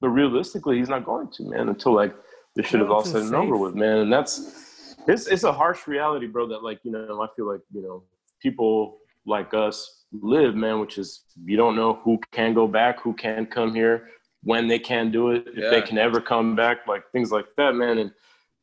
[0.00, 2.14] But realistically, he's not going to, man, until like
[2.54, 3.98] this should have No, all it's said and over with, man.
[3.98, 7.62] And that's it's it's a harsh reality, bro, that like, you know, I feel like,
[7.72, 8.04] you know,
[8.40, 13.12] people like us live, man, which is you don't know who can go back, who
[13.12, 14.08] can come here,
[14.44, 17.74] when they can do it, if they can ever come back, like things like that,
[17.74, 17.98] man.
[17.98, 18.12] And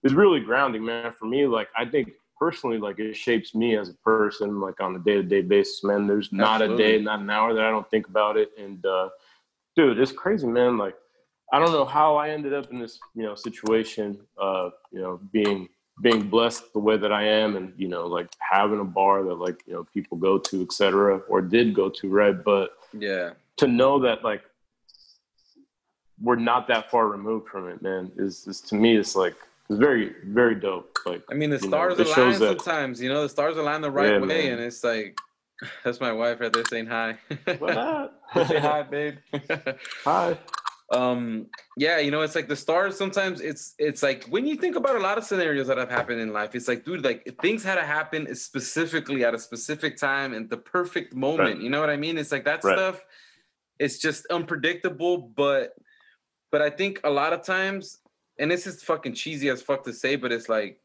[0.04, 1.12] it's really grounding, man.
[1.12, 2.14] For me, like I think
[2.46, 5.84] personally, like it shapes me as a person, like on a day to day basis,
[5.84, 6.06] man.
[6.06, 8.52] There's not a day, not an hour that I don't think about it.
[8.58, 9.10] And uh
[9.76, 10.78] dude, it's crazy, man.
[10.78, 10.96] Like
[11.52, 15.20] I don't know how I ended up in this, you know, situation, uh, you know,
[15.32, 15.70] being
[16.02, 19.36] being blessed the way that I am and, you know, like having a bar that
[19.36, 22.38] like, you know, people go to, etc., or did go to, right?
[22.44, 23.32] But Yeah.
[23.58, 24.44] to know that like
[26.22, 29.36] we're not that far removed from it, man, is, is to me it's like
[29.70, 30.98] it's very, very dope.
[31.06, 33.02] Like I mean, the know, stars it align that- sometimes.
[33.02, 34.54] You know, the stars align the right Yeah, way, man.
[34.54, 35.18] and it's like
[35.84, 37.18] that's my wife right there saying hi.
[37.60, 38.14] What not?
[38.48, 39.16] Say hi, babe.
[40.04, 40.38] Hi.
[40.92, 41.48] um
[41.78, 44.96] yeah you know it's like the stars sometimes it's it's like when you think about
[44.96, 47.74] a lot of scenarios that have happened in life it's like dude like things had
[47.74, 51.60] to happen specifically at a specific time and the perfect moment Right.
[51.60, 52.78] you know what i mean it's like that Right.
[52.78, 53.02] stuff
[53.80, 55.74] it's just unpredictable but
[56.52, 57.98] but i think a lot of times
[58.40, 60.80] and this is fucking cheesy as fuck to say but it's like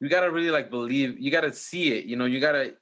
[0.00, 2.74] you gotta really like believe you gotta see it you know you gotta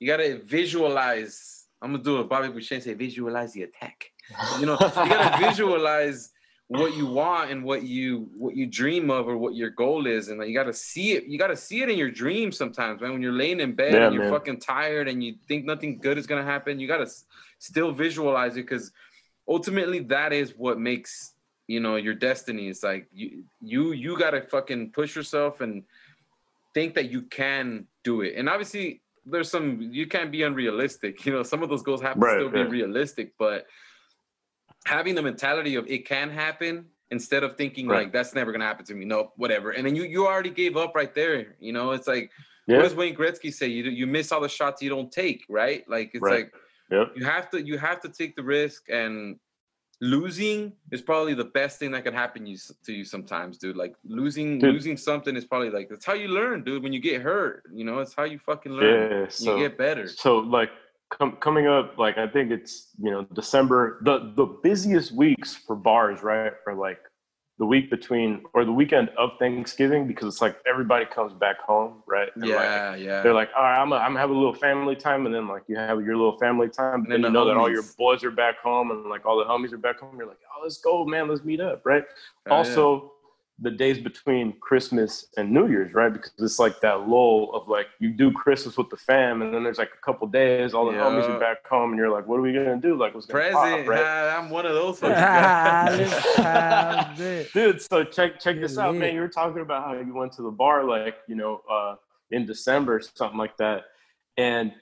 [0.00, 4.10] you gotta visualize i'm gonna do a bobby Boucher and say visualize the attack
[4.58, 6.30] you know you gotta visualize
[6.68, 10.28] what you want and what you what you dream of or what your goal is
[10.28, 13.12] and like, you gotta see it you gotta see it in your dreams sometimes man
[13.12, 14.32] when you're laying in bed Yeah, and you're man.
[14.32, 17.26] fucking tired and you think nothing good is gonna happen you gotta s-
[17.58, 18.92] still visualize it because
[19.46, 21.33] ultimately that is what makes
[21.66, 25.82] you know your destiny it's like you you you gotta fucking push yourself and
[26.74, 31.32] think that you can do it and obviously there's some you can't be unrealistic you
[31.32, 32.64] know some of those goals have to Right, still yeah.
[32.64, 33.66] be realistic but
[34.84, 38.04] having the mentality of it can happen instead of thinking Right.
[38.04, 40.76] like that's never gonna happen to me nope whatever and then you you already gave
[40.76, 42.30] up right there you know it's like
[42.66, 42.76] Yeah.
[42.76, 45.88] what does wayne gretzky say you you miss all the shots you don't take right
[45.88, 46.44] like it's Right.
[46.44, 46.54] like
[46.90, 47.12] Yep.
[47.16, 49.38] you have to you have to take the risk and
[50.00, 53.94] losing is probably the best thing that can happen you, to you sometimes dude like
[54.04, 54.74] losing Dude.
[54.74, 57.84] losing something is probably like that's how you learn dude when you get hurt you
[57.84, 59.52] know it's how you fucking learn Yeah.
[59.54, 60.70] you get better so like
[61.10, 65.76] com- coming up like i think it's you know december the the busiest weeks for
[65.76, 66.98] bars right are like
[67.58, 72.02] the week between or the weekend of thanksgiving because it's like everybody comes back home
[72.06, 72.28] right?
[72.34, 73.22] And, like, yeah yeah.
[73.22, 75.76] they're like all right i'm I'm have a little family time and then like you
[75.76, 78.24] have your little family time And but then then you know that all your boys
[78.24, 80.78] are back home and like all the homies are back home you're like oh let's
[80.78, 82.04] go man let's meet up right?
[82.04, 82.52] Oh, yeah.
[82.54, 83.13] also
[83.60, 86.12] the days between Christmas and New Year's, right?
[86.12, 89.62] Because it's like that lull of like you do Christmas with the fam, and then
[89.62, 91.36] there's like a couple days, all the homies Yeah.
[91.36, 92.96] are back home, and you're like, what are we gonna do?
[92.96, 94.36] Like, what's gonna present pop, right?
[94.36, 95.98] i'm one of those fucking guys.
[96.10, 97.52] Let's have it.
[97.52, 99.14] Dude, so check check this out, man.
[99.14, 101.94] You were talking about how you went to the bar, like you know, uh,
[102.32, 103.84] in December, something like that,
[104.36, 104.72] and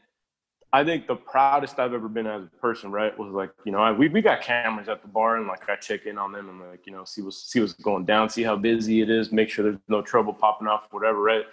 [0.75, 3.79] I think the proudest I've ever been as a person, right, was like, you know,
[3.79, 6.49] I, we, we got cameras at the bar and like I check in on them
[6.49, 9.33] and like, you know, see what's see what's going down, see how busy it is,
[9.33, 11.45] make sure there's no trouble popping off, whatever, right?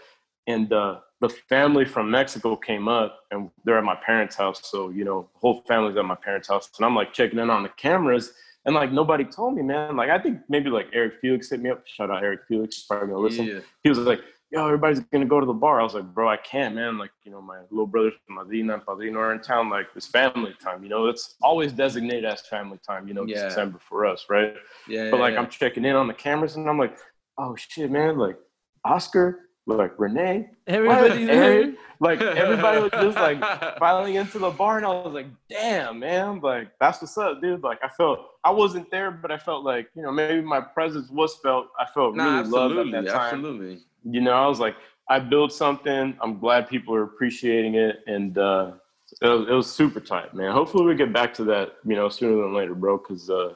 [0.48, 4.90] And uh, the family from Mexico came up and they're at my parents' house, so
[4.90, 7.64] you know, the whole family's at my parents' house, and I'm like checking in on
[7.64, 8.34] the cameras.
[8.66, 9.96] And like nobody told me, man.
[9.96, 11.86] Like I think maybe like Eric Felix hit me up.
[11.88, 12.84] Shout out Eric Felix.
[12.84, 13.60] Probably gonna listen Yeah.
[13.84, 15.80] he was like, yo, everybody's gonna go to the bar.
[15.80, 16.98] I was like, bro, I can't, man.
[16.98, 19.70] Like, you know, my little brothers, Madrina and Padrino are in town.
[19.70, 20.84] Like, it's family time.
[20.84, 23.08] You know, it's always designated as family time.
[23.08, 23.46] You know, Yeah.
[23.50, 24.54] December for us, right?
[24.88, 25.40] yeah But like, yeah.
[25.40, 26.98] I'm checking in on the cameras, and I'm like,
[27.38, 28.18] oh shit, man.
[28.18, 28.38] Like,
[28.86, 31.76] Oscar, like Renee, Everybody's What?
[32.00, 33.40] like everybody was just like
[33.80, 36.40] filing into the bar, and I was like, damn, man.
[36.40, 37.62] Like, that's what's up, dude.
[37.62, 41.10] Like, I felt I wasn't there, but I felt like, you know, maybe my presence
[41.12, 41.68] was felt.
[41.80, 43.80] I felt Nah, really loved absolutely, at that time absolutely.
[44.04, 44.76] You know, I was like,
[45.10, 46.16] I built something.
[46.22, 48.74] I'm glad people are appreciating it, and uh,
[49.22, 50.52] it, was, it was super tight, man.
[50.52, 52.98] Hopefully, we get back to that, you know, sooner than later, bro.
[52.98, 53.54] Because, uh,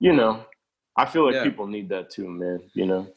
[0.00, 0.44] you know,
[0.96, 1.44] I feel like Yeah.
[1.44, 2.60] people need that too, man.
[2.74, 3.08] You know,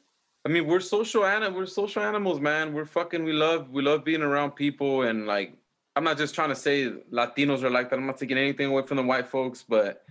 [0.46, 2.74] I mean, we're social anim- we're social animals, man.
[2.74, 5.54] We're fucking we love we love being around people and like
[5.96, 8.00] I'm not just trying to say Latinos are like that.
[8.00, 10.04] I'm not taking anything away from the white folks, but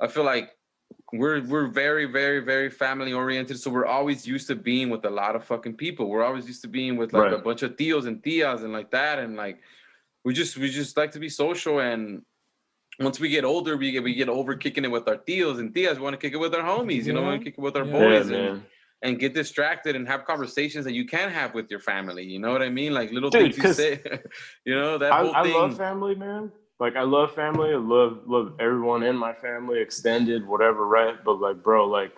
[0.00, 0.55] I feel like
[1.12, 3.58] we're we're very, very, very family oriented.
[3.60, 6.08] So we're always used to being with a lot of fucking people.
[6.08, 8.90] We're always used to being with like a bunch of tios and tias and like
[8.90, 9.18] that.
[9.18, 9.60] And like
[10.24, 12.22] we just we just like to be social and
[12.98, 15.72] once we get older, we get we get over kicking it with our tios and
[15.74, 15.96] tias.
[15.96, 17.60] We want to kick it with our homies, you know, we want to kick it
[17.60, 17.92] with our Yeah.
[17.92, 18.30] boys.
[18.30, 18.62] yeah, and,
[19.02, 22.24] and get distracted and have conversations that you can't have with your family.
[22.24, 22.94] You know what I mean?
[22.94, 24.00] Like little Dude, things you say.
[24.64, 25.54] you know that I, whole I thing.
[25.54, 26.50] love family, man.
[26.78, 27.70] Like I love family.
[27.70, 31.16] I love love everyone in my family, extended, whatever, right?
[31.24, 32.12] But like, bro, like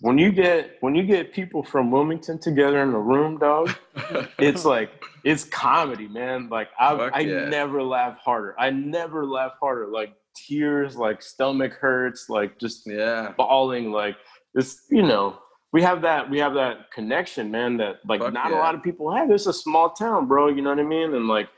[0.00, 3.74] when you get when you get people from Wilmington together in a room, dog,
[4.38, 4.90] it's like
[5.24, 6.48] it's comedy, man.
[6.48, 7.48] Like I I yeah.
[7.48, 8.54] never laugh harder.
[8.58, 9.88] I never laugh harder.
[9.88, 14.16] Like tears, like stomach hurts, like just yeah, bawling, like
[14.54, 15.38] this, you know.
[15.70, 18.56] We have that we have that connection, man, that like Fuck not yeah.
[18.56, 19.30] a lot of people have.
[19.30, 21.14] It's a small town, bro, you know what I mean?
[21.14, 21.48] And like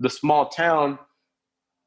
[0.00, 0.98] the small town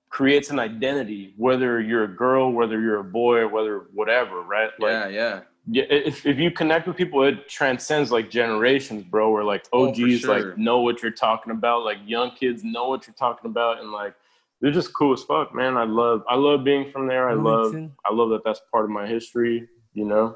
[0.10, 4.70] creates an identity, whether you're a girl, whether you're a boy, or whether whatever, right?
[4.80, 9.32] Like, yeah, yeah yeah, if, if you connect with people, it transcends like generations, bro.
[9.32, 10.50] Where like OGs oh, sure.
[10.50, 13.92] like know what you're talking about, like young kids know what you're talking about, and
[13.92, 14.14] like
[14.60, 15.78] they're just cool as fuck, man.
[15.78, 17.30] I love I love being from there.
[17.30, 17.74] I love
[18.06, 19.70] I love that that's part of my history.
[19.94, 20.36] You know,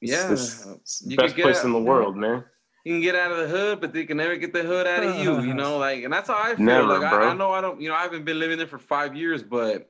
[0.00, 2.44] yeah, it's, it's best place out, in the world, man.
[2.84, 5.04] You can get out of the hood, but they can never get the hood out
[5.04, 5.40] of you.
[5.40, 6.64] You know, like, and that's how I feel.
[6.64, 7.80] Never, like, I, I know I don't.
[7.80, 9.88] You know, I haven't been living there for five years, but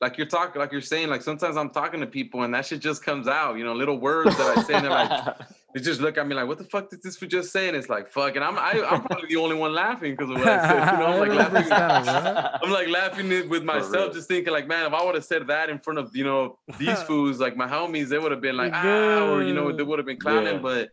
[0.00, 2.80] like you're talking, like you're saying, like sometimes I'm talking to people and that shit
[2.80, 5.36] just comes out, you know, little words that I say, and they're like,
[5.74, 7.88] they just look at me like, "What the fuck did this for just saying?" It's
[7.88, 10.38] like, "Fuck," and I'm I, am i am probably the only one laughing because of
[10.38, 10.92] what I said.
[10.92, 12.62] You know, I'm like laughing.
[12.62, 15.68] I'm like laughing with myself, just thinking like, man, if I would have said that
[15.68, 18.72] in front of you know these fools, like my homies, they would have been like,
[18.74, 20.54] ah, or you know, they would have been clowning.
[20.54, 20.60] Yeah.
[20.60, 20.90] But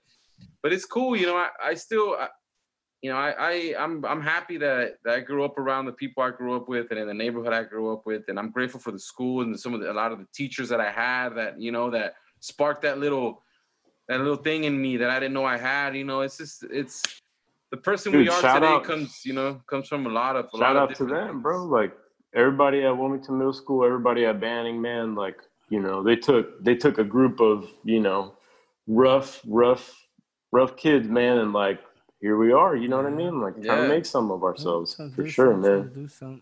[0.66, 1.38] but it's cool, you know.
[1.38, 2.16] I I still.
[2.20, 2.28] I,
[3.04, 6.24] you know, I, I I'm I'm happy that, that I grew up around the people
[6.24, 8.80] I grew up with and in the neighborhood I grew up with, and I'm grateful
[8.80, 11.36] for the school and some of the, a lot of the teachers that I had
[11.36, 13.44] that you know that sparked that little
[14.08, 15.96] that little thing in me that I didn't know I had.
[15.96, 17.04] You know, it's just it's
[17.70, 20.46] the person Dude, we are today out, comes you know comes from a lot of
[20.46, 21.64] a shout lot out to them, bro.
[21.64, 21.96] Like
[22.34, 25.14] everybody at Wilmington Middle School, everybody at Banning, man.
[25.14, 25.38] Like
[25.70, 28.34] you know, they took they took a group of you know
[28.88, 30.05] rough rough
[30.56, 31.80] rough kids, man, and like
[32.22, 32.76] here we are.
[32.76, 33.42] You know what I mean?
[33.42, 35.92] Like trying to make some of ourselves for sure, man.
[35.94, 36.42] Do something.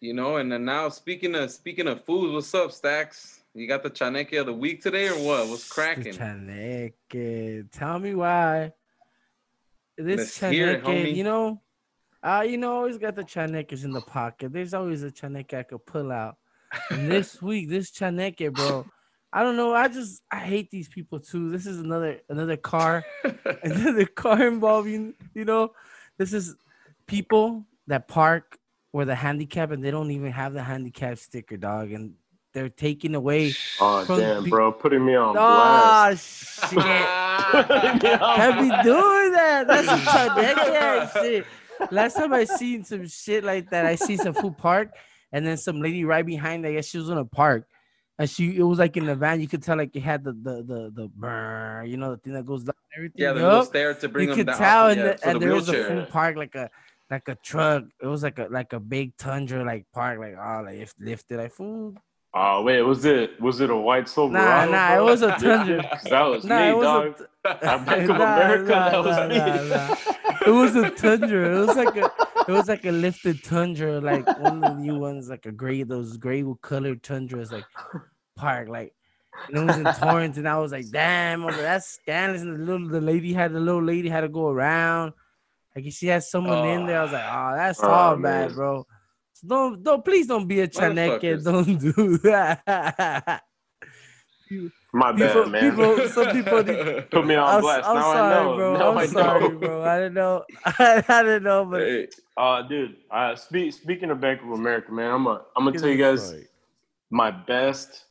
[0.00, 3.42] You know, and then now speaking of speaking of food, what's up, Stacks?
[3.52, 5.48] You got the chaneque of the week today or what?
[5.48, 6.12] What's cracking?
[6.12, 7.64] Chaneque.
[7.72, 8.72] Tell me why.
[9.98, 11.60] This chaneque, you know,
[12.22, 14.52] uh, you know, always got the chaneques in the pocket.
[14.52, 16.36] There's always a chaneque I could pull out.
[16.90, 18.86] And this week, this chaneque, bro,
[19.32, 19.74] I don't know.
[19.74, 21.50] I just I hate these people too.
[21.50, 23.04] This is another another car,
[23.62, 25.14] another car involving.
[25.34, 25.72] You know,
[26.18, 26.56] this is
[27.06, 28.58] people that park
[28.90, 32.14] where the handicap and they don't even have the handicap sticker, dog, and
[32.52, 33.54] they're taking away.
[33.80, 36.68] Oh damn, pe- bro, putting me on oh, blast.
[36.68, 36.78] shit!
[36.80, 39.64] Can't be doing that.
[39.68, 41.46] That's some shit.
[41.92, 44.90] Last time I seen some shit like that, I see some food park,
[45.30, 46.66] and then some lady right behind.
[46.66, 47.68] I guess she was in a park
[48.20, 49.40] and she it was like in the van.
[49.40, 52.34] You could tell like it had the the the the burr, you know, the thing
[52.34, 52.74] that goes down.
[52.94, 53.22] Everything.
[53.22, 55.54] Yeah, the little stair to bring you them could tell, and, the, and the there
[55.54, 56.68] was a full park like a
[57.10, 57.84] like a truck.
[58.02, 61.38] It was like a like a big tundra like park, like oh like if lifted
[61.38, 61.96] like food.
[62.34, 64.70] Oh wait, was it was it a white Silverado?
[64.70, 65.06] Nah, nah, bro?
[65.06, 66.00] it was a tundra.
[66.10, 67.20] that was nah, me, was dog.
[67.46, 69.68] A, Bank of nah, America, nah, that was nah, me.
[69.70, 71.56] Nah, it was a tundra.
[71.56, 72.10] It was like a
[72.48, 75.82] it was like a lifted tundra, like one of the new ones, like a gray
[75.82, 77.64] those gray colored tundras, like
[78.40, 78.94] park, like
[79.48, 82.42] and it was in Torrance, and I was like, damn, was like, that's scandalous.
[82.42, 85.12] And the little the lady had the little lady had to go around.
[85.74, 87.00] Like she had someone in there.
[87.00, 88.48] I was like, oh, that's oh, all man.
[88.48, 88.86] bad, bro.
[89.34, 91.36] So don't don't please don't be a chaneque.
[91.42, 93.42] Don't do that.
[94.92, 95.70] My bad, people, man.
[95.70, 96.64] People, some people
[97.10, 97.88] put me on blast.
[97.88, 98.56] I'm, now sorry, I know.
[98.56, 98.76] bro.
[98.76, 99.82] Now I'm I sorry, bro.
[99.84, 100.44] I didn't know.
[100.64, 102.96] I, didn't know, but hey, uh, dude.
[103.08, 106.34] Uh, speak, speaking of Bank of America, man, I'm a, I'm gonna tell you guys
[107.08, 108.06] my best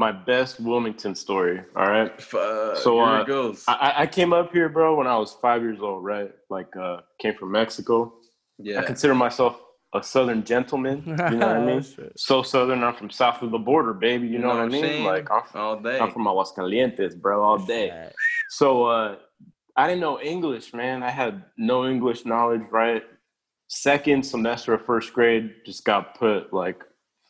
[0.00, 1.60] my best Wilmington story.
[1.76, 2.10] All right.
[2.34, 3.64] Uh, so uh, goes.
[3.68, 6.02] I, I came up here, bro, when I was five years old.
[6.02, 8.14] Right, like uh, came from Mexico.
[8.58, 8.80] Yeah.
[8.80, 9.60] I consider myself
[9.94, 11.02] a Southern gentleman.
[11.06, 11.84] You know what I mean?
[12.16, 12.82] so Southern.
[12.82, 14.26] I'm from south of the border, baby.
[14.26, 14.82] You, you know, know, what I mean?
[14.82, 15.04] Saying?
[15.04, 15.98] Like I'm from, all day.
[16.00, 18.10] I'm from Aguascalientes, bro, all day.
[18.48, 19.16] So uh,
[19.76, 21.02] I didn't know English, man.
[21.02, 22.62] I had no English knowledge.
[22.70, 23.02] Right.
[23.68, 26.82] Second semester of first grade, just got put like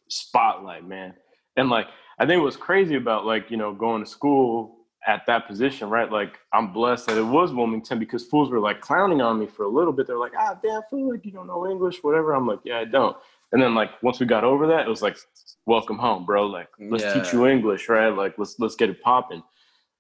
[0.09, 1.14] spotlight, man,
[1.56, 1.88] and like
[2.20, 4.76] I think what's crazy about like, you know, going to school
[5.09, 6.12] at that position, right?
[6.12, 9.64] Like I'm blessed that it was Wilmington because fools were like clowning on me for
[9.64, 10.06] a little bit.
[10.06, 12.34] They're like, ah, damn fool, like you don't know English, whatever.
[12.34, 13.16] I'm like, yeah, I don't.
[13.52, 15.16] And then like once we got over that, it was like,
[15.64, 16.47] welcome home, bro.
[16.47, 17.14] Like let's yeah.
[17.14, 18.10] teach you English, right?
[18.10, 19.42] Like let's let's get it popping.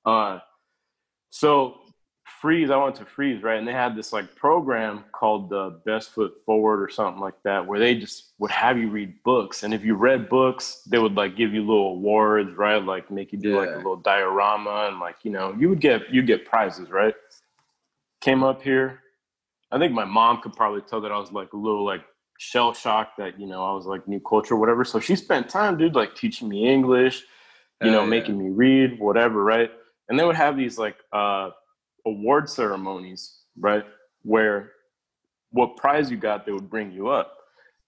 [0.04, 0.40] Uh,
[1.30, 1.80] so
[2.40, 3.58] Fries, I went to Fries, right?
[3.58, 7.66] And they had this like program called the Best Foot Forward or something like that,
[7.66, 9.62] where they just would have you read books.
[9.62, 12.82] And if you read books, they would like give you little awards, right?
[12.82, 13.56] Like make you do yeah.
[13.58, 17.14] like a little diorama and like, you know, you would get you get prizes, right?
[18.22, 19.00] Came up here.
[19.70, 22.04] I think my mom could probably tell that I was like a little like
[22.38, 24.82] shell shocked that you know I was like new culture, whatever.
[24.86, 27.22] So she spent time, dude, like teaching me English,
[27.82, 28.08] you know, yeah.
[28.08, 29.70] making me read, whatever, right?
[30.08, 31.50] And they would have these like uh,
[32.06, 33.84] award ceremonies, right,
[34.22, 34.72] where
[35.52, 37.36] what prize you got, they would bring you up.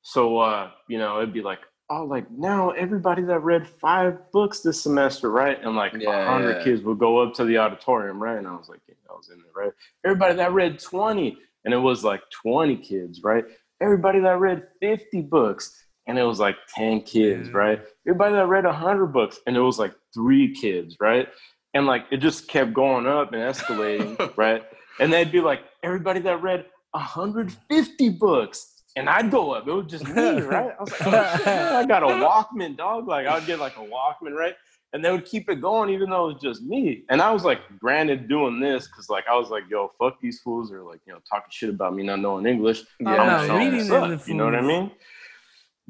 [0.03, 1.61] So uh, you know, it'd be like,
[1.91, 5.59] oh, like now everybody that read five books this semester, right?
[5.63, 6.65] And like a Yeah, hundred yeah.
[6.65, 8.39] kids would go up to the auditorium, right?
[8.39, 9.73] And I was like, yeah, I was in there, right?
[10.05, 13.45] Everybody that read 20, and it was like 20 kids, right?
[13.81, 15.77] Everybody that read 50 books,
[16.09, 17.57] and it was like 10 kids, Yeah.
[17.57, 17.81] right?
[18.07, 21.29] Everybody that read 100 books, and it was like three kids, right?
[21.75, 24.63] And like it just kept going up and escalating, right?
[25.01, 29.67] And they'd be like, everybody that read 150 books, and I'd go up.
[29.67, 30.73] It was just me, right?
[30.79, 33.09] I was like, oh, shit, man, I got a Walkman, dog.
[33.09, 34.55] Like I would get like a Walkman, right?
[34.95, 37.05] And they would keep it going even though it was just me.
[37.09, 40.41] And I was like, granted, doing this because like I was like, yo, fuck these
[40.41, 42.83] fools, or like you know talking shit about me not knowing English.
[43.01, 44.91] Yeah, I'm not reading up, You know what I mean?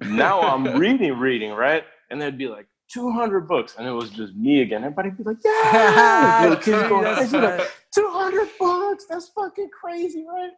[0.00, 1.84] Now I'm reading, reading, right?
[2.10, 4.84] And they'd be like 200 books, and it was just me again.
[4.84, 9.06] Everybody'd be like, yeah, little kids going crazy, like, 200 bucks.
[9.08, 10.50] That's fucking crazy, right?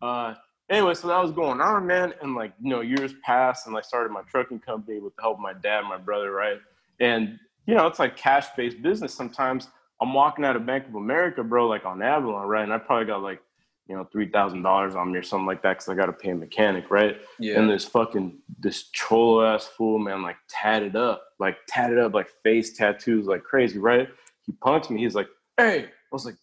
[0.00, 0.34] Uh,
[0.70, 2.12] anyway, so that was going on, man.
[2.22, 5.36] And like, you know, years passed and I started my trucking company with the help
[5.36, 6.58] of my dad, and my brother, right?
[7.00, 9.14] And, you know, it's like cash based business.
[9.14, 9.68] Sometimes
[10.00, 12.64] I'm walking out of Bank of America, bro, like on Avalon, right?
[12.64, 13.40] And I probably got like,
[13.88, 16.34] you know, $3,000 on me or something like that because I got to pay a
[16.34, 17.20] mechanic, right?
[17.38, 17.58] Yeah.
[17.58, 22.28] And this fucking, this cholo ass fool, man, like tatted up, like tatted up, like
[22.42, 24.08] face tattoos, like crazy, right?
[24.46, 25.00] He punked me.
[25.00, 26.36] He's like, hey, I was like,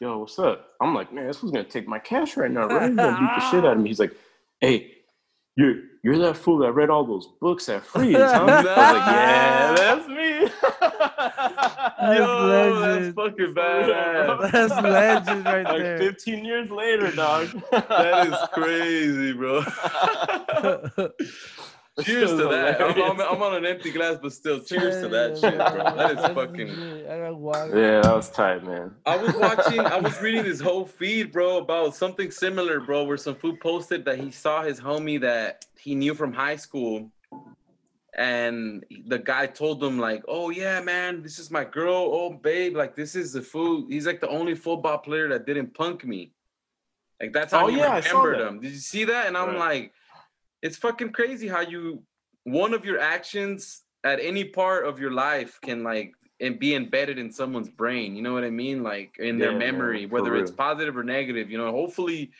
[0.00, 0.68] yo, what's up?
[0.80, 2.88] I'm like, man, this was gonna take my cash right now, right?
[2.88, 3.88] He's gonna beat the shit out of me.
[3.88, 4.14] He's like,
[4.60, 4.92] hey,
[5.56, 8.20] you're you're that fool that read all those books at Fries, huh?
[8.20, 10.48] I was like, yeah, that's me.
[12.02, 13.04] Yo, legend.
[13.04, 14.50] that's fucking badass.
[14.50, 15.98] That's legend right like there.
[15.98, 17.48] 15 years later, dog.
[17.70, 19.62] that is crazy, bro.
[22.02, 22.80] cheers to that.
[22.80, 25.96] I'm, I'm, I'm on an empty glass, but still, cheers to that shit, bro.
[25.96, 26.68] That is fucking.
[26.68, 27.08] legit.
[27.08, 27.78] I got water.
[27.80, 28.94] Yeah, that was tight, man.
[29.06, 33.16] I was watching, I was reading this whole feed, bro, about something similar, bro, where
[33.16, 37.10] some food posted that he saw his homie that he knew from high school.
[38.16, 42.10] And the guy told him, like, oh, yeah, man, this is my girl.
[42.12, 43.90] Oh, babe, like, this is the food.
[43.90, 46.32] He's like the only football player that didn't punk me.
[47.20, 48.60] Like, that's how Oh, he yeah, I remembered him.
[48.60, 49.26] Did you see that?
[49.26, 49.58] And I'm Right.
[49.58, 49.92] like,
[50.62, 52.04] it's fucking crazy how you,
[52.44, 57.18] one of your actions at any part of your life can, like, and be embedded
[57.18, 58.16] in someone's brain.
[58.16, 58.82] You know what I mean?
[58.82, 61.50] Like in their Yeah, man, memory, whether it's positive or negative.
[61.50, 62.32] You know, hopefully,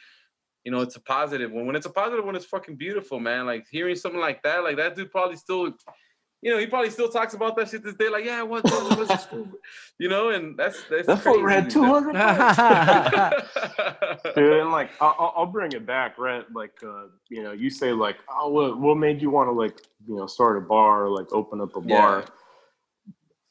[0.64, 1.66] you know, it's a positive one.
[1.66, 3.46] When it's a positive one, it's fucking beautiful, man.
[3.46, 5.72] Like hearing something like that, like that dude probably still,
[6.42, 8.08] you know, he probably still talks about that shit this day.
[8.08, 9.52] Like, yeah, what, what was this food?
[9.98, 12.16] You know, and that's that's That fool read 200
[14.34, 16.44] Dude, and like I'll, I'll- I'll bring it back, right?
[16.52, 19.80] Like uh, you know, you say like, oh, what, what made you want to like
[20.06, 21.96] you know start a bar or like open up a Yeah.
[21.96, 22.24] bar?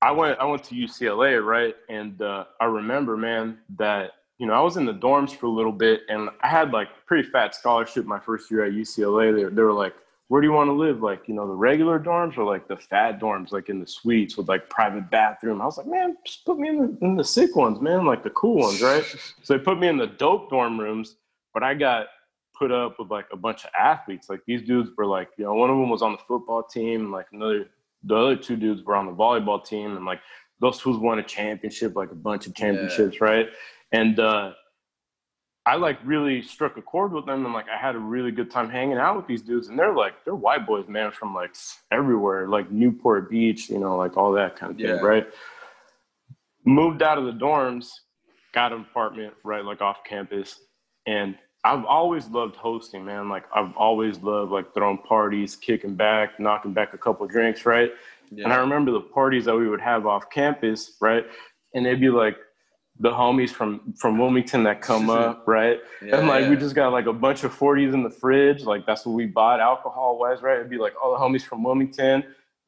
[0.02, 1.76] I went I went to UCLA, right?
[1.90, 4.12] And uh, I remember, man, that
[4.44, 6.90] you know I was in the dorms for a little bit, and I had like
[7.06, 9.34] pretty fat scholarship my first year at UCLA.
[9.34, 9.96] They, they were like,
[10.28, 11.02] where do you want to live?
[11.02, 14.36] Like you know the regular dorms or like the fat dorms, like in the suites
[14.36, 15.62] with like private bathroom.
[15.62, 18.22] I was like, man, just put me in the, in the sick ones, man, like
[18.22, 19.06] the cool ones, right?
[19.44, 21.16] So they put me in the dope dorm rooms,
[21.54, 22.08] but I got
[22.54, 24.30] put up with like a bunch of athletes.
[24.30, 27.14] Like these dudes were like, you know, one of them was on the football team,
[27.14, 27.70] like another,
[28.04, 30.20] the other two dudes were on the volleyball team, and like
[30.60, 33.48] those fools won a championship, like a bunch of championships, right?
[33.94, 34.52] And uh,
[35.66, 38.52] I like really struck a chord with them, and like I had a really good
[38.52, 41.56] time hanging out with these dudes, and they're like they're white boys, man, from like
[41.92, 44.96] everywhere, like Newport Beach, you know, like all that kind of Yeah.
[44.96, 45.28] thing, right?
[46.66, 47.92] Moved out of the dorms,
[48.54, 50.60] got an apartment right like off campus,
[51.06, 53.30] and I've always loved hosting, man.
[53.30, 57.92] Like I've always loved like throwing parties, kicking back, knocking back a couple drinks, right?
[58.32, 58.46] Yeah.
[58.46, 61.26] And I remember the parties that we would have off campus, right?
[61.74, 62.38] And they'd be like
[63.00, 65.80] the homies from from Wilmington that come up, right?
[66.02, 68.64] Yeah, and like we just got like a bunch of 40s in the fridge.
[68.64, 70.58] Like that's what we bought alcohol wise, right?
[70.58, 72.24] It'd be like all the homies from Wilmington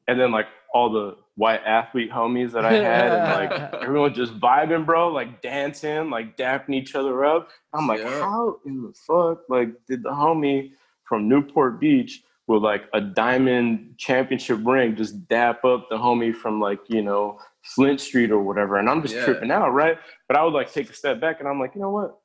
[0.08, 4.38] and then like all the white athlete homies that I had and like everyone just
[4.40, 7.48] vibing, bro, like dancing, like dapping each other up.
[7.72, 8.20] I'm like, Yeah.
[8.20, 10.72] how in the fuck like did the homie
[11.04, 16.60] from Newport Beach with like a diamond championship ring just dap up the homie from
[16.60, 17.38] like, you know,
[17.74, 18.76] Flint Street or whatever.
[18.76, 19.24] And I'm just Yeah.
[19.24, 19.98] tripping out, right?
[20.28, 22.18] But I would like take a step back and I'm like, you know what?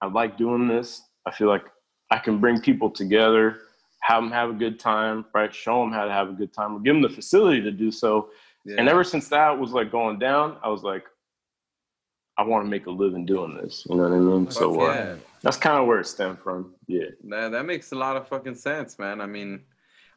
[0.00, 1.00] I like doing this.
[1.26, 1.64] I feel like
[2.10, 3.60] I can bring people together,
[4.00, 5.54] have them have a good time, right?
[5.54, 7.90] Show them how to have a good time, or give them the facility to do
[7.90, 8.30] so.
[8.64, 8.76] Yeah.
[8.78, 11.04] And ever since that was like going down, I was like,
[12.36, 13.86] I want to make a living doing this.
[13.88, 14.44] You know what I mean?
[14.46, 15.14] Fuck so uh, yeah.
[15.42, 16.74] that's kind of where it stemmed from.
[16.88, 17.06] Yeah.
[17.28, 19.20] That that makes a lot of fucking sense, man.
[19.20, 19.62] I mean,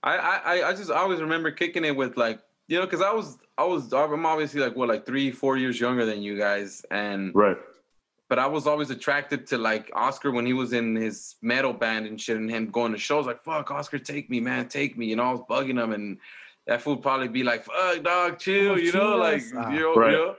[0.02, 3.38] I I I just always remember kicking it with like you know because I was
[3.58, 7.34] I was I'm obviously like what like three four years younger than you guys and
[7.36, 7.58] Right.
[8.30, 12.06] but I was always attracted to like Oscar when he was in his metal band
[12.08, 15.06] and shit and him going to shows like fuck Oscar take me man take me
[15.06, 16.18] you know I was bugging him and
[16.68, 19.54] that fool would probably be like fuck dog chill Como you know like chingas?
[19.58, 19.72] Ah.
[19.72, 20.12] you know, Right.
[20.12, 20.36] you know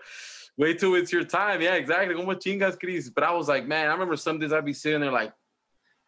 [0.59, 3.89] wait till it's your time yeah exactly como chingas Chris but I was like man
[3.89, 5.33] I remember some days I'd be sitting there like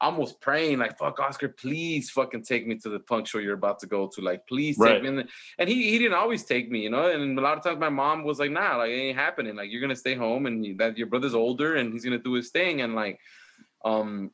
[0.00, 3.80] almost praying like fuck Oscar please fucking take me to the punk show you're about
[3.80, 5.02] to go to like please take Right.
[5.02, 5.08] me.
[5.08, 7.10] And, and he he didn't always take me you know?
[7.10, 9.56] And a lot of times my mom was like nah like it ain't happening.
[9.56, 12.34] Like you're gonna stay home and you, that your brother's older and he's gonna do
[12.34, 12.80] his thing.
[12.82, 13.18] And like
[13.84, 14.30] um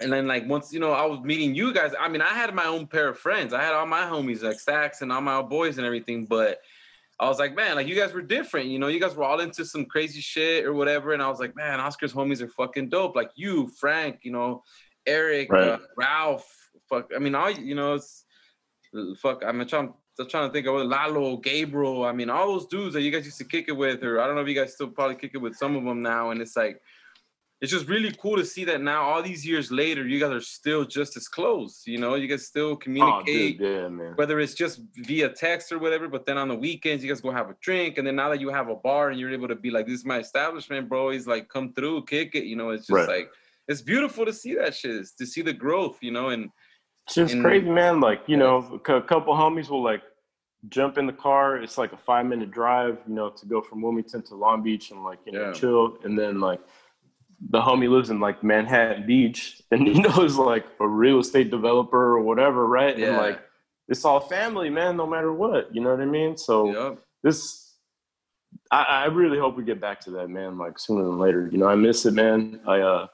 [0.00, 2.54] and then like once you know I was meeting you guys I mean I had
[2.54, 3.52] my own pair of friends.
[3.52, 6.60] I had all my homies like Stacks and all my boys and everything but
[7.18, 9.40] I was like, man, like you guys were different, you know, you guys were all
[9.40, 11.12] into some crazy shit or whatever.
[11.14, 13.16] And I was like, man, Oscar's homies are fucking dope.
[13.16, 14.62] Like you, Frank, you know,
[15.06, 15.68] Eric, Right.
[15.68, 16.46] uh, Ralph,
[16.88, 17.10] fuck.
[17.14, 18.24] I mean, all you know, it's
[19.18, 19.42] fuck.
[19.46, 22.04] I'm trying, I'm trying to think of Lalo, Gabriel.
[22.04, 24.26] I mean, all those dudes that you guys used to kick it with, or I
[24.26, 26.30] don't know if you guys still probably kick it with some of them now.
[26.30, 26.80] And it's like,
[27.62, 30.40] it's just really cool to see that now, all these years later, you guys are
[30.42, 31.82] still just as close.
[31.86, 34.12] You know, you guys still Oh, communicate dude, yeah, man.
[34.16, 37.30] whether it's just via text or whatever, but then on the weekends you guys go
[37.30, 39.54] have a drink, and then now that you have a bar and you're able to
[39.54, 42.70] be like, "This is my establishment, bro," he's like, "Come through, kick it," you know.
[42.70, 43.08] It's just Right.
[43.08, 43.30] like
[43.68, 46.50] it's beautiful to see that shit, to see the growth, you know, and
[47.06, 48.00] It's just And- crazy, man.
[48.00, 50.02] Like, you know, a couple homies will like
[50.68, 51.56] jump in the car.
[51.56, 54.90] It's like a five minute drive, you know, to go from Wilmington to Long Beach
[54.90, 55.52] and like, you know, Yeah.
[55.52, 55.98] chill.
[56.02, 56.58] And then like
[57.50, 61.50] the homie lives in like Manhattan Beach and you know is like a real estate
[61.50, 62.98] developer or whatever, right?
[62.98, 63.40] And like
[63.88, 65.74] it's all family, man, no matter what.
[65.74, 66.36] You know what I mean?
[66.36, 66.98] So yep.
[67.22, 67.74] this
[68.70, 71.48] I, I really hope we get back to that, man, like sooner than later.
[71.50, 72.60] You know, I miss it, man.
[72.66, 73.06] I uh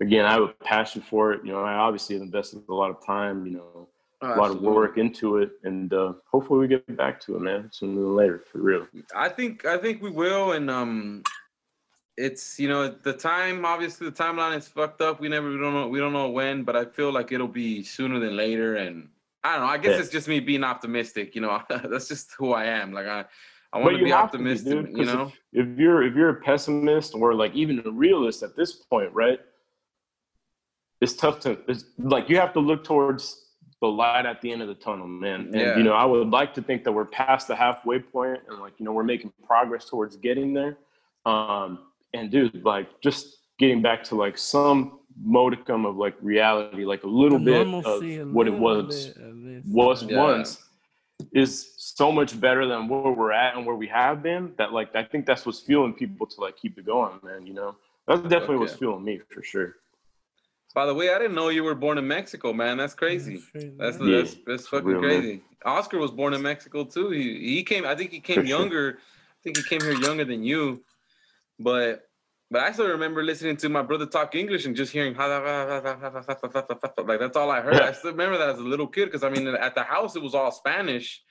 [0.00, 1.44] again I have a passion for it.
[1.44, 3.88] You know, I obviously have invested a lot of time, you know,
[4.24, 7.40] Oh, a lot of work into it and uh hopefully we get back to it,
[7.40, 8.86] man, sooner than later, for real.
[9.16, 11.24] I think I think we will, and um,
[12.16, 13.64] it's you know the time.
[13.64, 15.20] Obviously, the timeline is fucked up.
[15.20, 17.82] We never we don't know we don't know when, but I feel like it'll be
[17.82, 18.76] sooner than later.
[18.76, 19.08] And
[19.44, 19.72] I don't know.
[19.72, 20.00] I guess Yeah.
[20.00, 21.34] it's just me being optimistic.
[21.34, 22.92] You know, that's just who I am.
[22.92, 23.24] Like I,
[23.72, 24.72] I want to be have to optimistic.
[24.86, 25.32] dude, you know.
[25.52, 29.10] If, if you're if you're a pessimist or like even a realist at this point,
[29.14, 29.40] right?
[31.00, 33.38] It's tough to it's like you have to look towards
[33.80, 35.40] the light at the end of the tunnel, man.
[35.46, 35.76] And Yeah.
[35.76, 38.74] you know, I would like to think that we're past the halfway point and like,
[38.78, 40.76] you know, we're making progress towards getting there.
[41.26, 47.04] Um and dude, like just getting back to like some modicum of like reality, like
[47.04, 49.66] a little The bit normalcy, a of what it was bit at least.
[49.68, 50.16] was Yeah.
[50.18, 50.62] once
[51.32, 54.94] is so much better than where we're at and where we have been that like
[54.96, 57.46] I think that's what's fueling people to like keep it going, man.
[57.46, 57.76] You know,
[58.06, 59.76] that's definitely what's fueling me for sure.
[60.74, 62.78] By the way, I didn't know you were born in Mexico, man.
[62.78, 63.36] That's crazy.
[63.38, 63.98] Straight That's.
[64.00, 65.20] Yeah, that's that's fucking real, man.
[65.20, 65.42] crazy.
[65.66, 67.10] Oscar was born in Mexico too.
[67.10, 67.84] He he came.
[67.86, 68.98] I think he came younger.
[68.98, 70.82] I think he came here younger than you,
[71.58, 72.02] but
[72.50, 77.36] but I still remember listening to my brother talk English and just hearing like that's
[77.36, 77.80] all I heard.
[77.80, 80.22] I still remember that as a little kid because I mean at the house it
[80.22, 81.22] was all Spanish,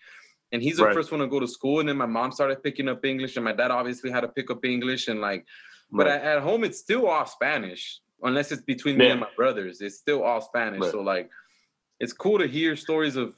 [0.52, 0.93] and he's the Right.
[0.93, 3.45] first one to go to school, and then my mom started picking up English, and
[3.45, 5.45] my dad obviously had to pick up English, and like
[5.91, 6.22] but Right.
[6.22, 9.11] at, home it's still all Spanish unless it's between me Yeah.
[9.11, 9.81] and my brothers.
[9.81, 10.81] It's still all Spanish.
[10.81, 10.91] Right.
[10.91, 11.30] So like,
[11.99, 13.35] it's cool to hear stories of,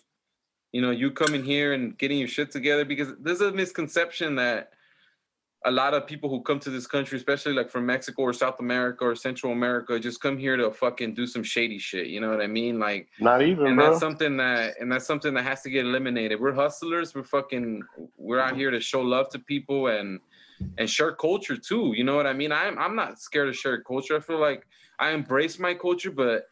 [0.72, 4.73] you know, you coming here and getting your shit together because there's a misconception that
[5.66, 8.60] a lot of people who come to this country, especially like from Mexico or South
[8.60, 12.08] America or Central America, just come here to fucking do some shady shit.
[12.08, 12.80] You know what I mean?
[12.80, 13.90] Like, Not even, and bro.
[13.90, 17.82] that's something that and that's something that has to get eliminated we're hustlers we're fucking
[18.18, 20.20] we're out here to show love to people and
[20.78, 23.82] and share culture too you know what i mean i'm i'm not scared to share
[23.82, 24.68] culture i feel like
[25.00, 26.48] i embrace my culture but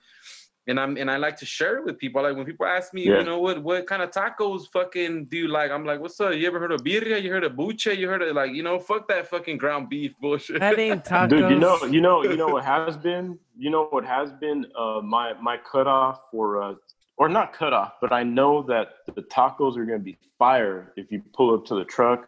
[0.72, 3.03] and i'm and i like to share it with people like when people ask me
[3.03, 3.19] Yeah.
[3.19, 6.34] you know what what kind of tacos fucking do you like i'm like what's up
[6.39, 8.77] you ever heard of birria you heard of buche you heard of like you know
[8.89, 11.30] fuck that fucking ground beef bullshit That ain't tacos.
[11.34, 13.26] Dude, you know, you know, you know what has been,
[13.64, 16.73] you know what has been uh, my my cutoff for, uh,
[17.18, 18.88] or not cutoff, but I know that
[19.18, 22.19] the tacos are gonna be fire if you pull up to the truck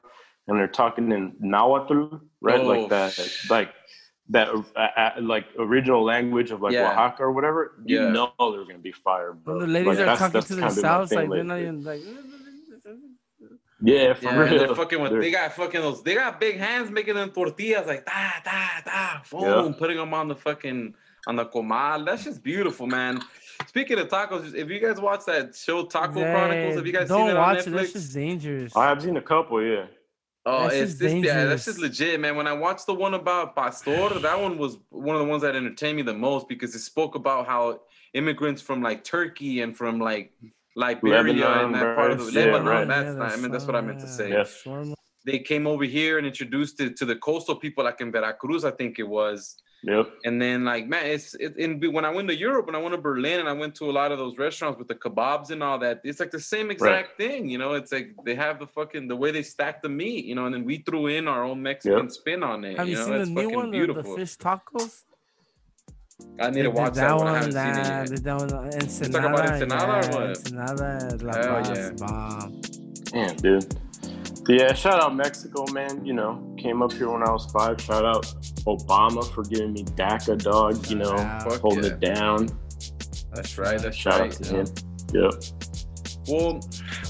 [0.47, 2.59] and they're talking in Nahuatl, right?
[2.59, 3.11] Oh, like that,
[3.49, 3.69] like
[4.29, 6.91] that, uh, uh, like original language of like Yeah.
[6.91, 7.73] Oaxaca or whatever.
[7.85, 8.09] You Yeah.
[8.11, 9.57] know they're gonna be fire, bro.
[9.57, 11.43] When the ladies Like, are that's- talking that's to the kind of south, like they're
[11.43, 12.01] not even like.
[13.85, 14.59] Yeah, for Yeah, real.
[14.59, 17.85] they're fucking with, They're- they got fucking those, they got big hands making them tortillas
[17.85, 19.77] like da da da, boom, Yeah.
[19.77, 20.95] putting them on the fucking
[21.27, 22.05] on the comal.
[22.05, 23.19] That's just beautiful, man.
[23.67, 27.27] Speaking of tacos, if you guys watch that show Taco Chronicles, have you guys don't
[27.27, 27.75] seen it watch on it.
[27.77, 27.93] That's Netflix?
[27.93, 28.75] just dangerous.
[28.75, 29.85] I have seen a couple, yeah.
[30.45, 31.25] Oh, That's it's just this.
[31.25, 32.35] Yeah, that's just legit, man.
[32.35, 35.55] When I watched the one about Pastor, that one was one of the ones that
[35.55, 37.79] entertained me the most because it spoke about how
[38.13, 40.33] immigrants from like Turkey and from like
[40.75, 42.33] Liberia Lebanon, and that part of the right?
[42.33, 42.65] Yeah, Lebanon.
[42.67, 42.87] right.
[42.87, 43.31] That's Yeah, not.
[43.31, 44.31] I mean, that's what I meant to say.
[44.31, 44.93] Yeah.
[45.25, 48.71] They came over here and introduced it to the coastal people, like in Veracruz, I
[48.71, 49.55] think it was.
[49.83, 50.13] Yep.
[50.23, 52.95] And then like man, it's it, in when I went to Europe and I went
[52.95, 55.61] to Berlin and I went to a lot of those restaurants with the kebabs and
[55.61, 55.99] all that.
[56.05, 57.73] It's like the same exact thing, you know.
[57.73, 60.55] It's like they have the fucking the way they stack the meat, you know, and
[60.55, 62.11] then we threw in our own Mexican Yep.
[62.11, 62.77] spin on it.
[62.77, 64.15] Have you know, seen the it's new fucking one, the, the beautiful.
[64.15, 65.01] fish tacos?
[66.39, 67.27] I need They to watch that, one.
[67.27, 68.07] I haven't that, seen it they yet.
[68.07, 69.19] did that one, uh, Ensenada.
[69.19, 70.29] talking about Ensenada or yeah, what?
[70.29, 71.89] Ensenada, La Hell Paz, yeah.
[71.97, 72.61] bomb.
[73.11, 73.75] Damn, dude.
[74.47, 76.05] Yeah, shout out Mexico, man.
[76.05, 77.79] You know, came up here when I was five.
[77.79, 78.23] Shout out
[78.65, 80.85] Obama for giving me DACA, dog.
[80.89, 81.59] You know, Shout out.
[81.59, 81.91] Holding yeah.
[81.91, 82.59] it down.
[83.33, 83.79] That's right.
[83.79, 84.33] That's Shout right.
[84.33, 84.67] out to him.
[85.13, 85.33] Yep.
[86.27, 86.61] Well,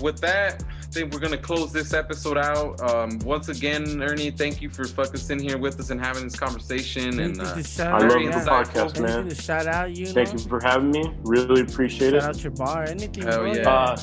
[0.02, 2.80] with that, I think we're gonna close this episode out.
[2.82, 6.36] Um, once again, Ernie, thank you for fucking sitting here with us and having this
[6.36, 7.20] conversation.
[7.20, 8.46] And uh, I love the yeah.
[8.46, 9.10] podcast, man.
[9.10, 9.96] Anything to shout out?
[9.96, 10.34] You Thank know?
[10.36, 11.12] you for having me.
[11.24, 12.24] Really appreciate Shout it.
[12.24, 13.24] out your bar, anything.
[13.24, 13.68] Hell yeah.
[13.68, 13.98] Uh,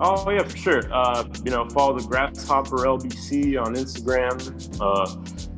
[0.00, 0.82] oh yeah, for sure.
[0.92, 4.36] Uh, you know, follow the Grasshopper LBC on Instagram.
[4.80, 5.16] Uh,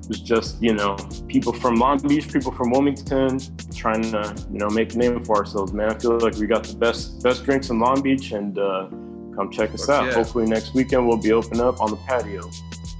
[0.09, 0.97] it's just you know
[1.29, 3.39] people from Long Beach, people from Wilmington,
[3.75, 5.91] trying to you know make a name for ourselves, man.
[5.91, 8.89] I feel like we got the best best drinks in Long Beach, and uh,
[9.35, 10.07] come check us out.
[10.07, 10.15] yeah.
[10.15, 12.51] Hopefully next weekend we'll be open up on the patio.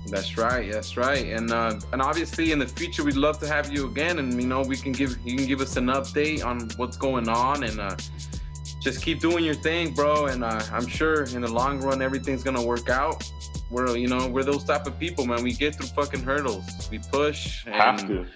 [0.07, 0.71] That's right.
[0.71, 1.27] That's right.
[1.27, 4.47] And uh, and obviously in the future we'd love to have you again, and you
[4.47, 7.81] know we can give you can give us an update on what's going on, and
[7.81, 7.97] uh,
[8.83, 10.27] just keep doing your thing, bro.
[10.27, 13.31] And uh, I'm sure in the long run everything's gonna work out.
[13.71, 15.43] We're you know we're those type of people, man.
[15.43, 16.89] We get through fucking hurdles.
[16.91, 17.65] We push.
[17.67, 18.27] And, Have to,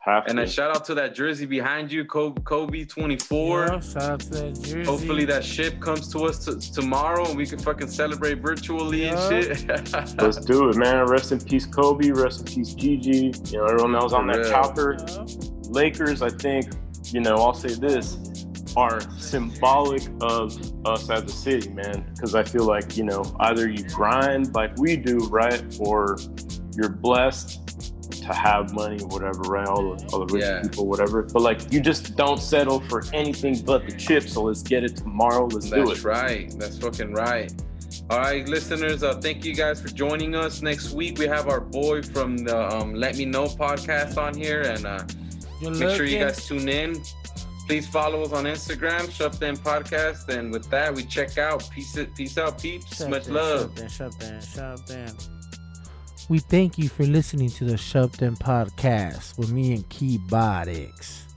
[0.00, 0.44] have And to.
[0.44, 3.66] a shout out to that jersey behind you, Kobe, Kobe 24.
[3.66, 4.84] Yo, shout out to that jersey.
[4.84, 9.28] Hopefully that ship comes to us t- tomorrow and we can fucking celebrate virtually Yeah.
[9.30, 9.70] and shit.
[10.20, 11.06] Let's do it, man.
[11.06, 12.10] Rest in peace, Kobe.
[12.10, 13.32] Rest in peace, Gigi.
[13.50, 14.50] You know, everyone else on that real.
[14.50, 14.96] chopper.
[15.06, 15.26] Yo.
[15.68, 16.72] Lakers, I think,
[17.12, 18.16] you know, I'll say this,
[18.76, 22.04] are symbolic of us as a city, man.
[22.14, 25.62] Because I feel like, you know, either you grind like we do, right?
[25.80, 26.16] Or
[26.76, 27.58] you're blessed
[28.22, 29.66] to have money, or whatever, right?
[29.66, 30.62] All the, all the rich Yeah.
[30.62, 31.22] people, whatever.
[31.22, 34.22] But like, you just don't settle for anything but the chip.
[34.24, 35.46] So let's get it tomorrow.
[35.46, 35.86] Let's do it.
[35.86, 36.54] That's right.
[36.58, 37.52] That's fucking right.
[38.10, 40.62] All right, listeners, uh, thank you guys for joining us.
[40.62, 44.62] Next week, we have our boy from the um, Let Me Know podcast on here.
[44.62, 45.04] And uh,
[45.60, 47.02] make sure you guys tune in.
[47.66, 50.28] Please follow us on Instagram, Shut Podcast.
[50.28, 51.68] And with that, we check out.
[51.70, 52.96] Peace, peace out, peeps.
[52.96, 53.78] Shut Much love.
[53.90, 55.28] Shut down, shut shut.
[56.28, 61.31] We thank you for listening to the Shut podcast with me and Key Bodics.